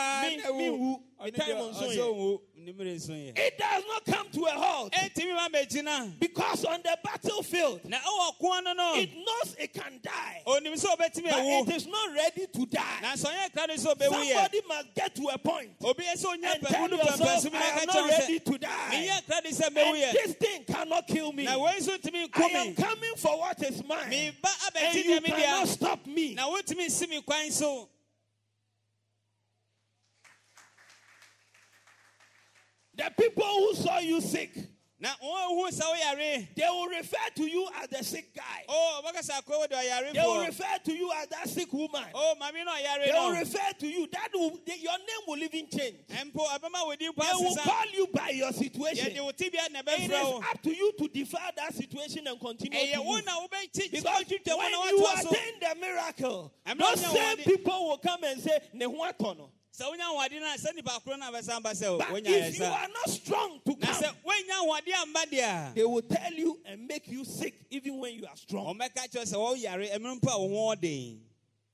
Me-. 0.53 0.98
Me 1.22 1.31
time 1.31 1.57
nso 1.57 1.88
yɛ. 1.88 1.96
ɔsɛ 1.96 2.40
nimere 2.59 2.94
nso 2.96 3.12
yɛ 3.12 3.38
It 3.38 3.57
does 3.59 3.85
not 3.88 4.05
come 4.05 4.29
to 4.31 4.44
a 4.44 4.51
halt 4.51 4.92
mɛgyina 4.92 6.18
because 6.20 6.64
on 6.66 6.81
the 6.83 6.98
battlefield, 7.03 7.81
na 7.87 7.96
ɛwɔ 7.98 8.37
ɔko 8.38 8.64
no 8.64 8.72
no 8.75 8.94
it 8.96 9.11
knows 9.16 9.57
it 9.59 9.72
can 9.72 9.98
die, 10.03 10.42
onim 10.46 10.75
sɛ 10.75 10.96
ɔbɛtumi 10.96 11.31
but 11.31 11.70
it 11.70 11.77
is 11.77 11.87
not 11.87 12.12
ready 12.14 12.46
to 12.48 12.66
die. 12.66 13.01
nanso 13.03 13.25
ɔnyɛ 13.25 13.53
kra 13.55 13.68
no 13.68 13.75
sɛ 13.75 13.94
ɔbɛwu 13.94 14.11
yɛ 14.11 14.33
Somebody 14.35 14.61
must 14.68 14.94
get 14.94 15.14
to 15.14 15.29
a 15.29 15.38
point 15.38 15.70
obi 15.83 16.05
yɛ 16.05 16.12
sɛ 16.22 16.27
ɔnya 16.37 16.55
and 16.55 16.62
tell 16.62 16.88
pɛmu 16.88 16.90
no 16.90 16.96
pɛmpɛ 16.98 17.18
yourself, 17.20 17.55
I 17.55 17.81
am 17.81 17.87
not 17.87 18.11
ready 18.11 18.38
to 18.40 18.59
die. 18.59 18.68
menyɛ 18.90 19.25
kra 19.27 19.42
de 19.42 19.48
sɛ 19.48 19.68
mɛwu 19.70 20.03
And 20.03 20.12
this 20.18 20.35
thing 20.35 20.64
cannot 20.64 21.07
kill 21.07 21.33
me. 21.33 21.44
na 21.44 21.57
I 22.42 22.48
am 22.66 22.74
coming 22.74 23.14
for 23.16 23.38
what 23.38 23.62
is 23.62 23.83
mine. 23.87 24.33
And 24.81 24.94
you 24.94 25.20
cannot 25.20 25.68
stop 25.68 26.07
me. 26.07 26.35
na 26.35 26.46
wontumi 26.48 26.87
nsi 26.87 27.09
me 27.09 27.22
kwan 27.22 27.50
so 27.50 27.88
The 32.94 33.11
people 33.18 33.44
who 33.44 33.74
saw 33.74 33.98
you 33.98 34.20
sick, 34.20 34.50
na 35.03 35.09
wɔn 35.21 35.49
hu 35.49 36.47
they 36.55 36.62
will 36.69 36.87
refer 36.87 37.17
to 37.35 37.43
you 37.43 37.69
as 37.83 37.88
the 37.88 38.05
sick 38.05 38.33
guy. 38.37 38.65
o 38.69 39.03
ɔbɛkasa 39.03 39.43
akɔ 39.43 39.69
They 40.12 40.21
will 40.21 40.45
refer 40.47 40.79
to 40.85 40.93
you 40.93 41.11
as 41.12 41.27
that 41.29 41.49
sick 41.49 41.73
woman. 41.73 42.05
o 42.15 42.35
mame 42.38 42.65
na 42.65 42.73
ɔyare 42.77 43.07
They 43.07 43.12
will 43.12 43.33
refer 43.33 43.73
to 43.81 43.87
you. 43.88 44.07
That 44.12 44.29
will, 44.33 44.61
they- 44.65 44.77
your 44.77 44.97
name 44.99 45.27
will 45.27 45.43
even 45.43 45.67
change. 45.69 45.97
mpo 46.09 46.47
ɛbɛma 46.47 46.87
wo 46.87 46.95
din 46.95 47.12
po 47.12 47.23
They 47.25 47.45
will 47.45 47.57
call 47.57 47.85
you 47.93 48.07
by 48.12 48.29
your 48.31 48.53
situation. 48.53 49.25
wo 49.25 49.33
tibia 49.33 49.69
na 49.73 49.81
It 49.81 49.87
ɛbɛfrɛ 49.87 50.45
up 50.51 50.62
to 50.62 50.71
you 50.73 50.93
to 50.99 51.09
defy 51.09 51.51
that 51.57 51.75
situation 51.75 52.25
and 52.29 52.38
continue 52.38 52.79
to 52.79 52.87
ɛyɛ 52.87 53.05
wo 53.05 53.15
move. 53.17 53.25
na 53.27 53.41
wobɛkyi 53.41 53.91
Because 53.91 54.25
when 54.57 54.71
you 54.71 55.07
attain 55.17 55.59
the 55.61 55.75
miracle, 55.81 56.53
those 56.79 57.01
same 57.07 57.38
people 57.38 57.88
will 57.88 57.99
come 57.99 58.23
and 58.23 58.41
say, 58.41 58.61
"Ne 59.78 59.85
ho 59.85 59.92
atɔ 59.92 59.96
no." 59.96 59.96
sɛ 59.96 59.96
wonya 59.96 60.04
ahoɔden 60.04 60.40
no 60.40 60.46
a 60.46 60.56
sɛ 60.58 60.74
nipa 60.74 61.00
koro 61.04 61.16
no 61.16 61.28
a 61.28 61.32
bɛsan 61.32 61.62
ba 61.62 61.70
sɛ 61.70 61.98
But 61.98 62.22
if 62.26 62.58
you 62.58 62.64
are 62.64 62.88
not 62.88 63.11
strong 63.11 63.61
to 63.64 63.76
come, 63.76 64.04
wonya 64.24 64.61
ahoɔden 64.61 65.02
amba 65.02 65.20
deɛ 65.30 65.74
they 65.74 65.85
will 65.85 66.02
tell 66.02 66.32
you 66.32 66.61
and 66.64 66.87
make 66.87 67.08
you 67.08 67.24
sick 67.24 67.54
even 67.70 67.98
when 67.98 68.14
you 68.14 68.26
are 68.26 68.37
strong. 68.37 68.78
ɔmɛka 68.78 69.08
kyerɛ 69.11 69.32
sɛ 69.32 69.35
wɔyare 69.35 69.92
ɛmere 69.92 70.20
mpo 70.20 70.30
a 70.30 70.38
wo 70.46 70.74
ho 70.74 70.74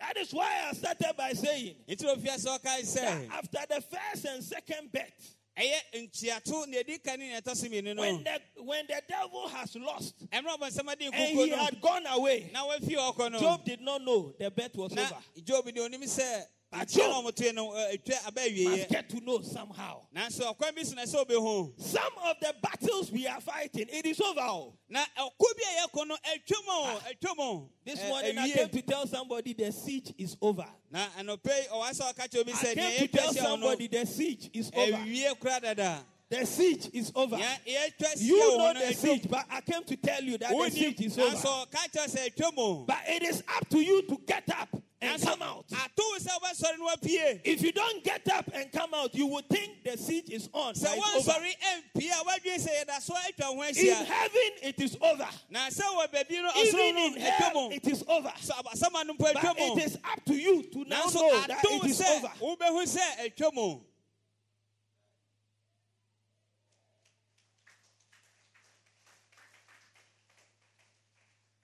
That 0.01 0.17
is 0.17 0.33
why 0.33 0.69
I 0.69 0.73
started 0.75 1.17
by 1.17 1.33
saying 1.33 1.75
nti 1.89 2.03
na 2.05 2.15
ofia 2.15 2.37
sɛ 2.37 2.59
ɔkae 2.61 2.95
that 2.95 3.29
after 3.33 3.75
the 3.75 3.81
first 3.81 4.25
and 4.27 4.45
second 4.45 4.93
bet, 4.93 5.13
ɛyɛ 5.57 5.81
nkyiato 5.95 6.69
na 6.69 6.79
ɛdi 6.79 7.03
ka 7.03 7.17
ne 7.17 7.29
nea 7.31 7.41
ɛtɔ 7.41 7.57
so 7.57 7.67
mmienu 7.67 7.97
no 7.97 8.03
when 8.03 8.23
the 8.23 8.63
when 8.63 8.87
the 8.87 9.03
devil 9.09 9.49
has 9.49 9.75
lost 9.75 10.15
ɛmmerɛ 10.31 10.57
ɔbɔnsɛm 10.57 10.93
ade 10.93 11.03
and 11.13 11.39
he 11.39 11.49
had 11.49 11.81
gone 11.81 12.07
away, 12.07 12.49
na 12.53 12.65
wafie 12.65 12.95
ɔkɔ 12.97 13.33
no 13.33 13.41
Job 13.41 13.65
did 13.65 13.81
not 13.81 14.03
know 14.03 14.33
the 14.39 14.51
bet 14.53 14.77
was 14.77 14.93
over. 14.93 15.17
Job 16.73 16.87
de 16.87 16.87
onim 16.87 16.89
sɛ 16.89 16.89
But 16.89 16.89
nkyia 16.89 16.97
na 16.99 17.15
Job- 17.15 17.25
ɔmotoe 17.25 17.55
no 17.55 17.71
ɛ, 17.71 17.99
ɛtwa 17.99 18.27
aba 18.29 18.71
Must 18.71 18.89
get 18.89 19.09
to 19.11 19.21
know 19.21 19.41
somehow. 19.43 20.03
nanso 20.15 20.41
ɔkwan 20.57 20.75
bi 20.75 20.83
so 20.83 20.95
na 20.95 21.03
sɛ 21.03 21.25
wobɛhu 21.27 21.81
Some 21.81 22.13
of 22.25 22.37
the 22.41 22.55
battles 22.63 23.11
we 23.13 23.27
are 23.27 23.41
fighting, 23.41 23.87
it 23.91 24.07
is 24.07 24.21
over. 24.21 24.73
na 24.89 25.05
ɔko 25.19 25.39
bi 25.57 25.63
a 25.63 25.87
yɛkɔ 25.89 26.07
no 26.09 26.17
atwam 26.17 26.69
o 26.69 26.85
ah. 26.85 27.01
atwam 27.11 27.69
This 27.85 28.03
morning 28.09 28.39
I 28.39 28.51
came 28.51 28.69
to 28.69 28.83
tell 28.83 29.07
somebody 29.07 29.53
the 29.55 29.73
siege 29.73 30.13
is 30.19 30.37
over. 30.43 30.67
na 30.91 31.07
anɔpɛ 31.19 31.63
yi 31.63 31.69
ɔwa 31.73 31.91
sɛ 31.91 32.15
ɔka 32.15 32.29
kyerɛ 32.29 32.41
obi 32.41 32.53
I 32.53 32.75
came 32.75 33.09
to 33.09 33.09
tell 33.09 33.33
yɛtwa 33.33 33.35
hyia 33.35 33.43
wo 33.43 33.43
no 33.43 33.51
somebody 33.51 33.87
the 33.89 34.07
siege 34.07 34.51
is 34.53 34.71
over. 34.75 35.95
The 36.31 36.45
siege 36.45 36.91
is 36.93 37.11
over. 37.15 37.37
Hyia 37.37 38.21
You 38.21 38.59
know 38.59 38.75
the 38.75 38.93
siege, 38.93 39.27
but 39.31 39.47
I 39.51 39.63
came 39.63 39.83
to 39.85 39.97
tell 39.97 40.23
you 40.23 40.37
that 40.37 40.51
the 40.51 40.71
siege 40.71 41.01
is 41.01 41.19
over. 41.19 41.35
ɔka 41.35 41.91
kyerɛ 41.91 42.15
sɛ 42.15 42.35
atwam 42.35 42.87
But 42.87 42.99
it 43.07 43.23
is 43.23 43.43
up 43.57 43.67
to 43.71 43.81
you 43.81 44.03
to 44.03 44.19
get 44.27 44.45
up 44.51 44.69
and 45.01 45.23
come 45.23 45.43
out. 45.43 45.65
ato 45.73 46.03
wo 46.03 46.17
sɛ 46.19 46.31
wobɛsɔre 46.41 46.79
no 46.79 46.87
wapue 46.89 47.41
If 47.45 47.63
you 47.63 47.73
don't 47.73 48.03
get 48.03 48.29
up 48.33 48.51
and 48.53 48.71
come 48.73 48.93
out, 48.95 49.15
you 49.15 49.27
will 49.27 49.43
think 49.43 49.85
the 49.85 49.97
siege 49.97 50.31
is 50.31 50.49
on. 50.53 50.75
sɛ 50.75 50.85
but 50.85 50.99
it's 50.99 51.29
over. 51.29 51.39
woansɔre 51.39 51.55
ampie 51.73 52.11
a 52.11 52.25
woadwene 52.25 52.67
sɛ 52.67 52.85
yɛda 52.85 53.01
so 53.01 53.15
In 53.81 54.05
heaven, 54.07 54.51
it 54.63 54.81
is 54.81 54.97
over. 55.01 55.29
na 55.51 55.69
sɛ 55.69 55.83
wɔ 55.83 56.07
baabi 56.13 56.43
no 56.43 56.51
ɔsoro 56.51 56.89
Even 56.89 56.97
in 56.97 57.21
hell, 57.21 57.71
it 57.73 57.87
is 57.87 58.05
over. 58.09 58.33
So, 58.41 58.55
asɛma 58.55 59.07
no 59.07 59.15
mpo 59.15 59.33
But 59.35 59.57
it 59.59 59.85
is 59.85 59.97
up 60.05 60.25
to 60.27 60.35
you 60.35 60.63
to 60.65 60.85
now 60.85 61.05
know 61.15 61.47
that 61.47 61.61
it 61.65 61.85
is 61.85 62.01
over. 62.01 62.29
wobɛhu 62.41 62.83
sɛ 62.97 63.35
atwam 63.35 63.57
o 63.59 63.85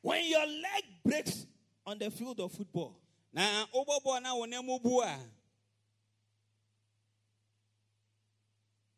When 0.03 0.25
your 0.27 0.47
leg 0.47 0.85
breaks 1.05 1.47
on 1.87 1.99
the 1.99 2.11
field 2.11 2.41
of 2.41 2.53
football, 2.53 3.01
na 3.35 3.67
wobɔbɔɔ 3.75 4.23
na 4.23 4.47
nam 4.47 4.67
bu 4.83 5.01
a 5.03 5.19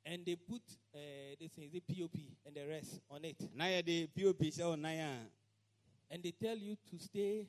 and 0.04 0.24
they 0.24 0.36
put 0.36 0.62
uh, 0.94 0.98
this 1.40 1.58
is 1.58 1.70
the 1.72 1.80
POP 1.80 2.14
and 2.44 2.54
the 2.54 2.64
rest 2.68 3.00
on 3.10 3.24
it, 3.24 3.36
na 3.54 3.64
yɛde 3.64 4.08
pop 4.14 4.40
wo 4.40 4.72
a 4.74 5.28
and 6.10 6.22
they 6.22 6.30
tell 6.32 6.56
you 6.56 6.76
to 6.90 6.98
stay 6.98 7.46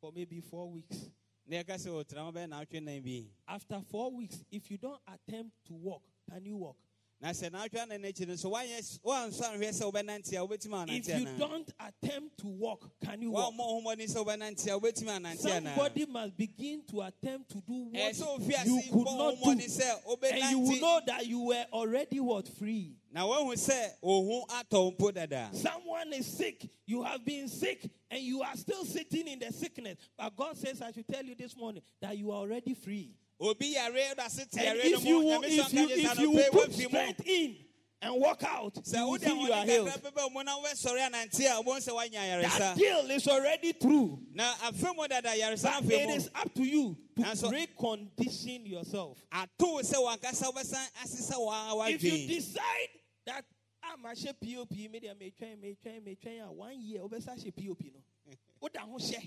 for 0.00 0.10
maybe 0.14 0.40
four 0.40 0.70
weeks. 0.70 1.10
na 1.46 1.56
yɛka 1.56 1.74
sɛ 1.76 1.90
wɔtrama 1.90 2.32
bɛyɛ 2.32 2.82
nan 2.82 3.02
bi 3.02 3.26
After 3.48 3.80
four 3.80 4.12
weeks, 4.12 4.44
if 4.52 4.70
you 4.70 4.78
don't 4.78 5.00
attempt 5.08 5.56
to 5.66 5.74
walk, 5.74 6.02
can 6.30 6.46
you 6.46 6.56
walk? 6.56 6.76
Na 7.20 7.30
sɛ 7.30 7.50
naawotwe 7.50 7.88
nan 7.88 8.02
n'akyi 8.02 8.26
no 8.26 8.36
so 8.36 8.50
woanyɛ 8.50 9.00
woansɔ 9.04 9.42
anhwɛ 9.52 9.68
sɛ 9.68 9.92
wobɛnante 9.92 10.32
a 10.32 10.46
wobɛtumi 10.46 10.88
If 10.88 11.20
you 11.20 11.26
don't 11.38 11.70
attempt 11.78 12.38
to 12.38 12.46
walk, 12.46 12.90
can 13.04 13.20
you 13.20 13.30
walk? 13.30 13.52
woammɔ 13.52 13.58
ho 13.58 13.80
mmɔden 13.82 14.10
sɛ 14.10 14.24
wobɛnante 14.24 14.66
a 14.68 14.80
wobɛtumi 14.80 15.20
anante 15.20 15.44
anaa 15.44 15.74
Somebody 15.74 16.06
must 16.06 16.36
begin 16.36 16.82
to 16.90 17.02
attempt 17.02 17.50
to 17.50 17.60
do 17.60 17.90
what 17.92 18.66
you 18.66 18.82
could 18.90 19.04
not 19.04 19.34
do. 19.42 19.50
And 19.50 20.50
you 20.50 20.58
will 20.60 20.80
know 20.80 21.00
that 21.06 21.26
you 21.26 21.40
were 21.40 21.66
already 21.72 22.20
what 22.20 22.48
free. 22.48 22.96
na 23.12 23.26
woahu 23.26 23.52
sɛ 23.52 23.98
ohu 24.02 24.46
atɔ 24.46 24.72
wo 24.72 24.92
mpo 24.92 25.12
dada 25.12 25.50
Someone 25.52 26.12
is 26.14 26.26
sick. 26.26 26.70
You 26.86 27.02
have 27.02 27.24
been 27.24 27.48
sick 27.48 27.88
and 28.10 28.22
you 28.22 28.40
are 28.42 28.56
still 28.56 28.84
sitting 28.84 29.28
in 29.28 29.38
the 29.38 29.52
sickness. 29.52 29.98
But 30.16 30.34
God 30.36 30.56
says, 30.56 30.80
I 30.80 30.90
should 30.90 31.06
tell 31.06 31.24
you 31.24 31.34
this 31.34 31.56
morning 31.56 31.82
that 32.00 32.16
you 32.16 32.30
are 32.30 32.38
already 32.38 32.74
free. 32.74 33.14
Obi 33.40 33.72
yare 33.74 34.14
da 34.16 34.28
se 34.28 34.44
te 34.50 34.66
And 34.66 34.78
if 34.78 35.04
you 35.04 35.18
will, 35.20 35.42
if 35.44 35.72
you, 35.72 35.88
if 35.88 36.18
you 36.18 36.30
will 36.30 36.50
put 36.52 36.72
strength 36.72 37.22
in 37.26 37.56
and 38.02 38.14
walk 38.20 38.42
out, 38.44 38.76
you 38.86 39.06
will 39.06 39.18
see 39.18 39.42
you 39.42 39.52
are 39.52 39.64
healed. 39.64 39.88
kakra 39.88 40.10
bɛbɛ 40.12 40.32
mu 40.32 40.42
na 40.42 40.56
wobɛsɔre 40.58 41.08
anante 41.10 41.40
a 41.46 41.62
wobɛhu 41.62 41.80
sɛ 41.80 41.92
woanya 41.94 42.42
That 42.58 42.76
deal 42.76 43.10
is 43.10 43.26
already 43.28 43.72
through. 43.72 44.18
na 44.32 44.52
afe 44.54 44.94
mu 44.96 45.06
dada 45.08 45.28
yaresa 45.30 45.82
But 45.82 45.92
it 45.92 46.10
is 46.10 46.30
up 46.34 46.52
to 46.54 46.62
you 46.62 46.96
to 47.16 47.22
recondition 47.22 48.68
yourself. 48.70 49.18
ato 49.32 49.72
wo 49.72 49.80
sɛ 49.80 49.96
wankasa 49.96 50.52
wobɛsan 50.52 50.86
asesa 51.04 51.38
waa 51.38 51.86
If 51.88 52.02
you 52.02 52.26
decide 52.28 52.88
that 53.26 53.44
ah, 53.82 53.92
I'm 53.94 54.04
a 54.04 54.14
share 54.16 54.32
POP, 54.34 54.70
maybe 54.90 55.10
I 55.10 55.14
may 55.18 55.30
try, 55.30 55.54
may 55.60 55.74
try, 55.82 55.98
may 56.04 56.14
try, 56.14 56.38
one 56.48 56.80
year, 56.80 57.00
obesa 57.00 57.36
share 57.42 57.52
POP 57.52 57.82
no. 57.92 58.00
Oda 58.62 58.80
ho 58.80 58.98
share. 58.98 59.20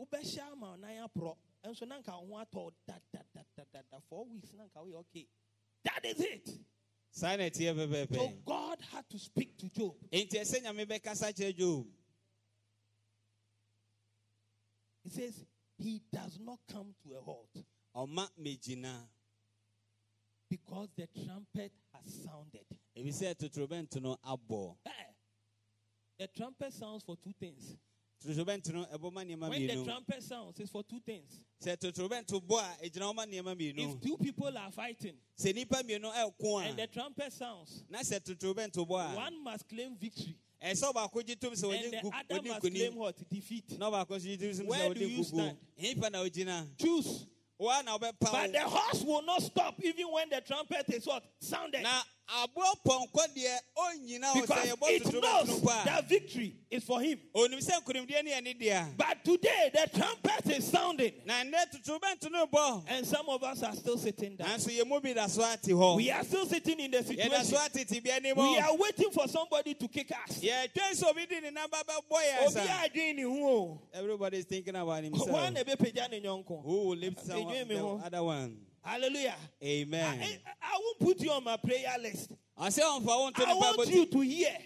Obesha 0.00 0.42
ma 0.58 0.76
na 0.76 0.88
ya 0.92 1.06
pro. 1.08 1.36
And 1.66 1.76
so 1.76 1.84
nanka 1.84 2.12
ho 2.12 2.38
ato 2.40 2.72
that 2.86 3.02
that 3.12 3.26
that 3.34 3.46
that 3.56 3.66
that 3.72 3.84
that 3.90 4.02
four 4.08 4.24
weeks 4.28 4.50
nanka 4.56 4.84
we 4.84 4.94
okay. 4.94 5.26
That 5.84 6.04
is 6.04 6.20
it. 6.20 6.48
saa 7.10 7.34
na 7.36 7.44
ɛteɛ 7.44 8.14
So 8.14 8.28
God 8.46 8.78
had 8.92 9.08
to 9.10 9.18
speak 9.18 9.58
to 9.58 9.68
Job. 9.68 9.96
enti 10.12 10.34
ɛsɛ 10.38 10.62
nyame 10.62 10.86
bɛkasa 10.86 11.32
kyerɛ 11.34 11.56
dwob 11.58 11.86
He 15.02 15.10
says 15.10 15.44
he 15.76 16.00
does 16.12 16.38
not 16.38 16.60
come 16.70 16.94
to 17.02 17.16
a 17.16 17.20
halt 17.20 17.50
because 20.48 20.88
the 20.96 21.08
trumpet 21.24 21.72
has 21.92 22.22
sounded. 22.22 22.66
ɛfisɛ 22.96 23.34
totorobɛnto 23.34 24.00
no 24.00 24.16
abɔ 24.24 24.76
Eh, 24.86 25.12
The 26.18 26.28
trumpet 26.28 26.72
sounds 26.72 27.02
for 27.02 27.16
two 27.16 27.32
things. 27.32 27.76
Totorobɛnto 28.24 28.72
no 28.72 28.84
ɛbɔ 28.86 29.12
nneɛma 29.12 29.48
When 29.48 29.66
the 29.66 29.74
mmienu 29.74 29.84
trumpet 29.84 30.22
sounds, 30.22 30.60
it's 30.60 30.70
for 30.70 30.82
two 30.82 31.00
things. 31.00 31.40
sɛ 31.62 31.76
totorobɛnto 31.76 32.42
bɔ 32.42 32.58
a 32.58 32.88
ɛgyina 32.88 33.14
wɔma 33.14 33.26
nneɛma 33.26 33.52
If 33.52 33.76
mmienu 33.76 34.02
two 34.02 34.16
people 34.18 34.56
are 34.56 34.70
fighting 34.70 35.14
sɛ 35.38 35.52
nnipa 35.54 35.82
mmienu 35.82 36.12
ɛko 36.12 36.66
and 36.68 36.78
the 36.78 36.82
a 36.84 36.86
trumpet 36.86 37.32
sounds, 37.32 37.84
na 37.88 37.98
sɛ 38.00 38.20
totorobɛnto 38.20 38.86
bɔ 38.88 39.14
one 39.16 39.42
must 39.44 39.68
claim 39.68 39.96
victory 39.96 40.36
ɛsɛ 40.62 40.92
ɔbaako 40.92 41.26
gye 41.26 41.34
tom 41.34 41.52
sɛ 41.52 41.84
and 41.84 41.92
the 41.92 42.34
other 42.36 42.42
must 42.48 42.60
claim 42.62 42.94
what? 42.94 43.28
Defeat. 43.28 43.78
na 43.78 43.90
ɔbaako 43.90 44.16
nso 44.18 44.24
gye 44.24 44.36
tom 44.36 44.48
sɛ 44.48 44.66
Where 44.66 44.90
wɔde 44.90 44.94
do 44.98 45.06
you 45.08 45.18
gugu 45.22 45.24
stand? 45.26 45.58
ɛnipa 45.80 46.12
na 46.12 46.18
ogyina 46.24 46.66
Choose. 46.78 47.26
woa 47.58 47.82
na 47.82 47.98
But 47.98 48.18
the 48.20 48.60
wo 48.64 48.68
horse 48.70 49.02
will 49.02 49.22
not 49.22 49.42
stop 49.42 49.74
even 49.82 50.10
when 50.10 50.28
the 50.30 50.40
trumpet 50.40 50.88
is 50.88 51.06
what? 51.06 51.24
Sounded. 51.40 51.82
na 51.82 52.02
aboa 52.28 52.74
pɔnkɔ 52.84 53.24
deɛ 53.34 53.58
ɔnyina 53.78 54.32
wɔ 54.34 54.46
sɛ 54.46 54.70
Because 54.80 55.14
it 55.14 55.22
knows 55.22 55.62
no 55.62 55.70
that 55.84 56.08
victory 56.08 56.54
is 56.70 56.82
for 56.84 57.00
him. 57.00 57.18
onim 57.34 57.60
sɛ 57.64 57.82
nkonimdeɛ 57.82 58.24
ne 58.24 58.32
ɛne 58.32 58.60
deɛ 58.60 58.96
But 58.96 59.24
today 59.24 59.70
the 59.72 59.88
trumpet 59.96 60.46
is 60.56 60.66
sounding. 60.66 61.12
na 61.24 61.44
nnɛ 61.44 61.70
totorobɛnto 61.72 62.30
no 62.30 62.46
bɔ 62.46 62.84
And 62.88 63.06
some 63.06 63.28
of 63.28 63.42
us 63.44 63.62
are 63.62 63.74
still 63.74 63.96
sitting 63.98 64.36
down. 64.36 64.48
nanso 64.48 64.68
yɛ 64.76 64.86
mu 64.86 65.00
bi 65.00 65.12
da 65.12 65.26
so 65.26 65.42
ate 65.44 65.62
hɔ 65.72 65.96
We 65.96 66.10
are 66.10 66.24
still 66.24 66.46
sitting 66.46 66.80
in 66.80 66.90
the 66.90 67.02
situation. 67.04 67.58
ate 67.64 67.86
tebea 67.88 68.20
ne 68.22 68.32
We 68.32 68.58
are 68.58 68.76
waiting 68.76 69.10
for 69.10 69.28
somebody 69.28 69.74
to 69.74 69.88
kick 69.88 70.10
us. 70.10 70.40
yɛtwɛn 70.40 70.92
sɛ 70.94 71.08
obi 71.10 71.26
de 71.26 71.40
ne 71.42 71.50
namba 71.50 71.82
bɛbɔ 71.84 72.10
yɛn 72.10 72.42
Obi 72.42 72.50
sa 72.52 72.60
a 72.62 72.88
adwene 72.88 73.14
ne 73.16 73.22
ho 73.22 73.48
o. 73.48 73.80
everybody 73.94 74.38
is 74.38 74.44
thinking 74.46 74.74
about 74.74 75.04
himself 75.04 75.28
na 75.52 75.60
ebepagya 75.62 76.10
ne 76.10 76.20
nyɔnko. 76.20 76.62
who 76.64 76.88
will 76.88 76.96
lift 76.96 77.24
someone, 77.24 77.68
the 77.68 77.78
other 78.04 78.22
one 78.24 78.56
Hallelujah. 78.86 79.34
I, 79.60 79.64
amen 79.64 80.18
I, 80.22 80.38
I 80.62 80.78
won't 80.78 80.98
put 81.00 81.20
you 81.20 81.32
on 81.32 81.42
my 81.42 81.56
prayer 81.56 81.88
list. 82.00 82.30
wo 82.56 83.30
nto 83.30 83.44
I 83.44 83.54
want 83.54 83.90
you 83.90 84.06
to 84.06 84.20
hear 84.20 84.56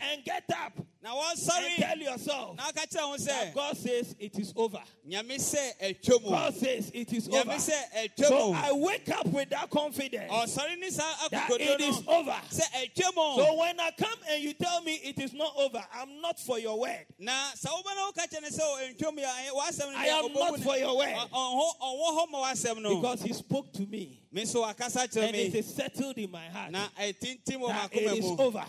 and 0.00 0.24
get 0.24 0.44
up 0.64 0.72
na 1.04 1.10
and 1.12 1.38
wɔnsɔre 1.38 1.76
tell 1.76 1.98
yourself 1.98 2.56
na 2.56 2.62
ɔka 2.70 2.86
kyerɛ 2.88 3.00
ho 3.00 3.16
that 3.18 3.54
God 3.54 3.76
says 3.76 4.16
it 4.18 4.38
is 4.38 4.52
over. 4.56 4.80
nyame 5.06 5.36
sɛ 5.36 5.72
atwa 5.82 6.22
mu 6.22 6.30
God 6.30 6.54
says 6.54 6.90
it 6.94 7.12
is 7.12 7.28
over. 7.28 7.36
nyame 7.50 7.56
sɛ 7.56 7.78
atwa 8.08 8.26
So 8.26 8.52
I 8.54 8.72
wake 8.72 9.10
up 9.10 9.26
with 9.26 9.50
that 9.50 9.68
confidence 9.70 10.32
ɔsɔre 10.32 10.78
ne 10.78 10.88
saa 10.90 11.28
that 11.30 11.50
akokodo 11.50 11.60
it 11.60 11.80
is 11.82 12.06
no 12.06 12.12
over. 12.20 12.40
sɛ 12.50 12.62
atwa 12.72 13.14
mu 13.14 13.42
So 13.44 13.54
when 13.58 13.78
I 13.80 13.90
come 13.98 14.18
and 14.30 14.42
you 14.42 14.54
tell 14.54 14.80
me 14.82 14.94
it 15.04 15.18
is 15.20 15.34
not 15.34 15.52
over, 15.58 15.84
I'm 15.94 16.20
not 16.22 16.40
for 16.40 16.58
your 16.58 16.78
word. 16.80 17.04
na 17.18 17.32
sɛ 17.54 17.66
wobɛna 17.68 18.10
woka 18.10 18.26
kyerɛ 18.26 18.40
ne 18.42 18.48
sɛ 18.48 18.96
ntwam 18.96 19.18
yɛ 19.18 19.26
ɛyɛ- 19.26 19.50
w'asɛm 19.60 19.92
no 19.92 19.98
I 19.98 20.06
am 20.06 20.32
not 20.32 20.60
for 20.60 20.76
your 20.78 20.96
word. 20.96 21.08
Ɔ- 21.14 21.28
ɔnho- 21.28 21.78
ɔnwɔ 21.82 22.18
hɔ 22.18 22.30
ma 22.30 22.38
w'asɛm 22.50 22.80
no 22.82 22.96
Because 22.96 23.22
he 23.22 23.32
spoke 23.34 23.70
to 23.74 23.82
me 23.86 24.20
me 24.34 24.42
nso 24.42 24.62
wakasa 24.62 25.06
kyerɛ 25.06 25.26
and 25.28 25.36
it 25.36 25.54
is 25.54 25.74
settled 25.74 26.18
in 26.18 26.30
my 26.30 26.46
heart. 26.48 26.72
ɛtintim 26.72 27.60
wɔ 27.60 27.68
That 27.68 27.94
it 27.94 28.18
is 28.18 28.24
over. 28.24 28.66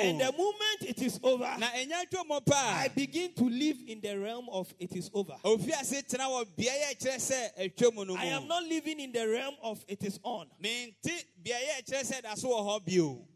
And 0.00 0.20
the 0.20 0.32
moment 0.32 0.80
it 0.82 1.02
is 1.02 1.18
over, 1.22 1.56
na 1.58 1.66
ɛnya 1.70 2.06
atwa 2.08 2.26
mu 2.28 2.40
I 2.54 2.88
begin 2.94 3.32
to 3.34 3.44
live 3.48 3.78
in 3.88 4.00
the 4.00 4.16
realm 4.16 4.48
of 4.50 4.72
it 4.78 4.94
is 4.94 5.10
over. 5.12 5.36
ofi 5.44 5.72
ase 5.72 6.02
tena 6.02 6.28
wɔ 6.28 6.44
beaeɛ 6.56 6.92
a 6.92 6.94
ɛkyerɛ 6.94 7.16
sɛ 7.16 7.58
atwa 7.74 7.94
mu 7.94 8.04
no 8.04 8.16
I 8.16 8.26
am 8.26 8.46
not 8.46 8.62
living 8.62 9.00
in 9.00 9.10
the 9.12 9.26
realm 9.28 9.54
of 9.62 9.84
it 9.88 10.04
is 10.04 10.20
on. 10.22 10.48
mente 10.60 11.24
beaeɛ 11.42 11.78
a 11.78 11.82
ɛkyerɛ 11.82 12.02
sɛ 12.04 12.22
da 12.22 12.34
so 12.34 12.48
wɔ 12.50 12.80
hɔ 12.80 12.84
bio 12.86 13.28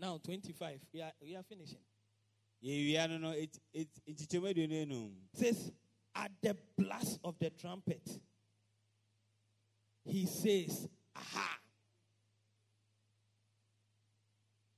Now, 0.00 0.18
25. 0.18 0.80
We 0.92 1.00
are, 1.00 1.12
we 1.22 1.36
are 1.36 1.44
finishing. 1.44 1.78
yɛwia 2.62 3.08
no 3.08 3.18
no 3.18 3.28
ɛt- 3.32 3.60
ɛt- 3.74 4.00
nkyekyɛmu 4.10 4.52
aduonu 4.52 4.86
enum 4.86 5.10
says, 5.32 5.70
At 6.16 6.32
the 6.42 6.56
blast 6.76 7.18
of 7.24 7.38
the 7.38 7.50
trumpet, 7.50 8.02
he 10.04 10.26
says, 10.26 10.88
Aha. 11.16 11.58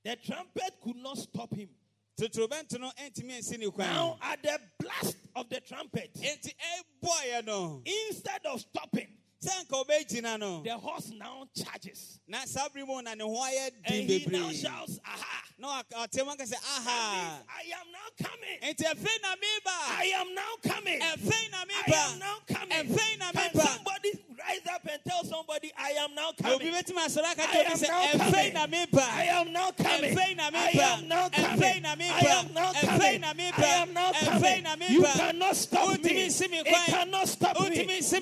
The 0.05 0.17
trumpet 0.25 0.73
could 0.83 0.97
not 0.97 1.19
stop 1.19 1.53
him. 1.55 1.69
totorobɛnto 2.17 2.79
no 2.81 2.91
ɛntumi 2.99 3.33
ansi 3.39 3.59
ne 3.59 3.71
kwan 3.71 3.89
Now, 3.89 4.19
at 4.23 4.43
the 4.43 4.59
blast 4.79 5.17
of 5.35 5.49
the 5.49 5.61
trumpet, 5.61 6.15
ɛbɔɔyɛ 6.15 6.55
eh, 6.59 7.39
eh, 7.39 7.41
no 7.45 7.83
instead 7.85 8.47
of 8.47 8.61
stopping, 8.61 9.09
sɛ 9.47 9.65
nka 9.65 9.85
wobɛgyina 9.85 10.39
no 10.39 10.63
the 10.63 10.71
horse 10.77 11.11
now 11.17 11.47
charges. 11.55 12.19
na 12.27 12.45
saa 12.45 12.69
bere 12.69 12.85
mu 12.87 13.01
na 13.03 13.15
ne 13.15 13.25
ho 13.25 13.31
ayɛ 13.37 13.71
And 13.85 13.95
he 14.11 14.27
now 14.31 14.51
shouts, 14.53 14.99
Aha. 15.05 15.43
na 15.59 15.83
ɔteɛ 15.83 16.25
mu 16.27 16.37
ka 16.37 16.45
sɛ 16.45 16.51
That 16.51 16.63
aha 16.63 17.39
I 17.49 17.63
am 17.81 17.93
now 17.93 18.27
coming. 18.29 18.59
enti 18.63 18.85
afei 18.85 19.23
na 19.23 19.35
meba 19.37 19.77
I 19.99 20.13
am 20.17 20.35
now 20.35 20.43
coming. 20.63 21.01
I 21.03 21.13
am 21.13 22.19
now 22.19 22.37
coming. 22.47 22.97
Can 22.97 23.53
somebody 23.55 24.13
rise 24.39 24.67
up 24.73 24.87
and 24.91 25.01
tell 25.07 25.25
somebody, 25.25 25.73
I 25.79 25.91
am 25.91 26.15
now 26.15 26.33
coming? 26.41 26.59
bɛtumi 26.73 27.01
asɔre 27.05 27.31
aka 27.33 27.43
I 27.47 27.63
am 27.65 28.53
now 28.53 28.61
coming. 28.63 28.97
I 28.97 29.25
am 29.25 29.53
now 29.53 29.71
coming. 29.71 30.19
I 30.19 30.71
am 30.81 31.09
now 31.09 31.29
coming. 31.29 31.85
I 31.85 32.27
am 32.27 32.53
now 32.55 32.73
coming. 32.73 33.25
I 33.25 33.65
am 33.65 33.93
now 33.95 34.13
coming. 34.13 34.65
You 34.91 35.03
cannot 35.05 35.57
stop 35.57 36.03
me. 36.03 36.27
It 36.27 36.67
cannot 36.87 37.16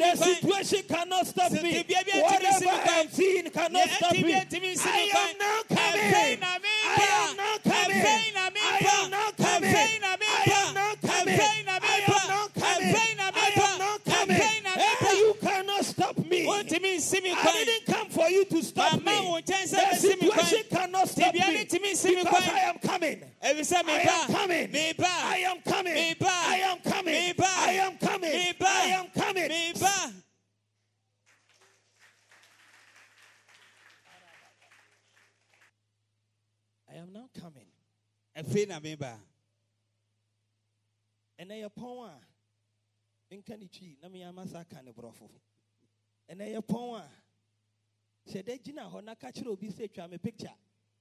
The 0.04 0.16
situation 0.24 0.82
cannot 0.88 1.26
stop 1.26 1.52
me. 1.52 1.58
biribiara 1.58 2.04
bi 2.04 2.10
atumi 2.12 2.22
Whatever 2.22 2.70
I 2.70 3.00
am 3.00 3.08
seeing 3.10 3.50
cannot 3.50 3.88
stop 3.90 4.12
me. 4.12 4.32
atumi 4.34 4.70
nsi 4.74 4.84
me 4.84 4.92
I 4.92 5.08
am 5.16 5.38
now 5.38 5.60
coming. 5.68 6.42
I 6.42 7.08
am 7.18 7.36
now 7.36 7.56
coming. 7.64 8.04
I 8.04 8.78
am 8.94 9.10
now 9.10 9.30
coming. 9.36 9.74
Afei 9.74 10.00
na 10.00 10.14
meba. 10.18 10.30
I 10.34 10.52
am 10.54 10.74
now 10.74 10.94
coming. 11.00 11.34
I 11.34 11.40
am 12.04 12.28
now 12.28 12.46
coming. 12.54 12.94
I 13.34 13.52
am 13.56 13.78
now 13.78 13.96
coming. 14.04 14.36
Afei 14.36 14.62
na 14.64 14.70
Hey, 14.70 14.94
meba. 15.00 15.18
you 15.18 15.34
cannot 15.40 15.84
stop 15.84 16.18
me. 16.18 16.46
wontumi 16.46 16.96
nsi 16.96 17.22
me 17.22 17.30
I 17.32 17.64
didn't 17.64 17.86
come 17.86 18.08
for 18.10 18.28
you 18.28 18.44
to 18.44 18.62
stop 18.62 18.92
me. 18.98 19.04
Mama 19.04 19.28
wo 19.30 19.38
nkyɛn 19.40 19.64
sɛ 19.64 19.70
The 19.70 19.76
bɛsi 19.76 20.20
me 20.22 20.28
kwan. 20.30 20.44
situation 20.46 20.64
cannot 20.70 21.08
stop 21.08 21.32
me 21.34 21.40
Tibia 21.40 21.52
ne 21.52 21.64
tumi 21.64 21.92
nsi 21.92 22.22
because. 22.22 22.48
I 22.48 22.58
am 22.60 22.78
coming. 22.78 23.22
I 23.42 23.48
am 23.48 23.64
coming. 23.64 23.94
I 23.96 24.00
am 24.00 24.32
coming. 24.34 24.68
Meba. 24.68 25.04
I 25.06 25.36
am 25.38 25.58
coming. 25.62 25.94
Meba. 25.94 26.30
I 26.44 26.56
am 26.58 26.78
coming. 26.80 27.14
Meba. 27.14 27.46
I 27.56 27.72
am 27.80 27.96
coming. 27.98 29.50
meba 29.50 30.12
I 36.90 36.96
am 36.96 37.12
now 37.12 37.28
coming. 37.40 37.66
Afei 38.34 38.66
na 38.66 38.80
meba 38.80 39.18
ɛnɛ 41.38 41.62
yɛ 41.62 41.68
pɔn 41.74 42.08
a 42.08 43.34
nka 43.34 43.58
ne 43.58 43.66
twi 43.66 43.96
na 44.00 44.08
meyɛama 44.08 44.48
sa 44.48 44.64
ka 44.64 44.80
ne 44.82 44.92
borɔfo 44.92 45.28
ɛnɛ 46.28 46.54
yɛ 46.54 46.60
pɔn 46.60 47.00
a 47.00 47.24
hyɛ 48.26 48.42
dɛ 48.42 48.62
gyina 48.62 48.90
hɔ 48.90 49.04
na 49.04 49.14
ka 49.14 49.30
kyerɛ 49.30 49.48
obi 49.48 49.68
sɛ 49.68 49.92
twa 49.92 50.08
me 50.08 50.18
picture. 50.18 50.52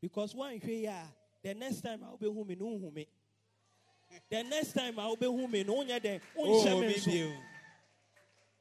Because 0.02 0.34
woanhwɛ 0.34 0.68
yi 0.68 0.86
a 0.86 1.08
the 1.42 1.54
next 1.54 1.82
time 1.82 2.04
a 2.04 2.18
wobɛhu 2.18 2.46
me 2.46 2.56
no 2.56 2.66
wohu 2.66 2.94
me. 2.94 3.08
The 4.30 4.44
next 4.44 4.74
time 4.74 4.98
a 5.00 5.02
wobɛhu 5.02 5.50
me 5.50 5.64
no 5.64 5.76
wonyɛ 5.76 6.00
dɛn 6.00 6.22
wonhyɛ 6.38 6.80
me 6.82 6.88
me 6.88 6.94
nso. 6.94 7.06
Bio. 7.06 7.38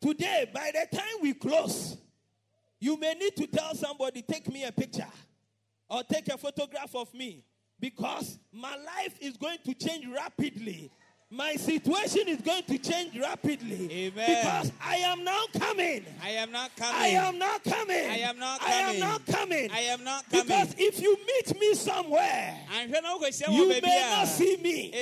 today 0.00 0.50
by 0.52 0.70
the 0.72 0.96
time 0.96 1.20
we 1.20 1.34
close 1.34 1.96
you 2.80 2.96
may 2.96 3.14
need 3.14 3.36
to 3.36 3.46
tell 3.46 3.74
somebody 3.74 4.22
take 4.22 4.48
me 4.52 4.64
a 4.64 4.72
picture 4.72 5.06
or 5.88 6.02
take 6.02 6.28
a 6.28 6.38
photograph 6.38 6.94
of 6.94 7.12
me 7.14 7.44
because 7.82 8.38
my 8.52 8.76
life 8.76 9.14
is 9.20 9.36
going 9.36 9.58
to 9.64 9.74
change 9.74 10.06
rapidly 10.06 10.88
my 11.32 11.54
situation 11.54 12.28
is 12.28 12.42
going 12.42 12.62
to 12.64 12.78
change 12.78 13.18
rapidly 13.18 13.88
Amen. 13.90 14.12
because 14.28 14.70
i 14.84 14.96
am 14.96 15.24
now 15.24 15.44
coming 15.58 16.04
I 16.22 16.30
am 16.30 16.52
not 16.52 16.76
coming. 16.76 16.94
i 16.94 17.06
am 17.08 17.38
now 17.38 17.56
coming 17.64 18.10
I 18.10 18.18
am 18.18 18.38
not 18.38 18.60
i 18.62 18.72
am 18.72 19.00
coming. 19.00 19.34
coming 19.34 19.70
I 19.72 19.80
am 19.80 20.04
not 20.04 20.28
coming. 20.28 20.46
because 20.46 20.74
if 20.76 21.00
you 21.00 21.16
meet 21.26 21.58
me 21.58 21.74
somewhere 21.74 22.58
Anhwɛ 22.76 23.02
na 23.02 23.16
wokɔhyia 23.16 23.48
you 23.50 23.68
may 23.68 23.80
not 23.80 24.28
see 24.28 24.58
me 24.58 24.92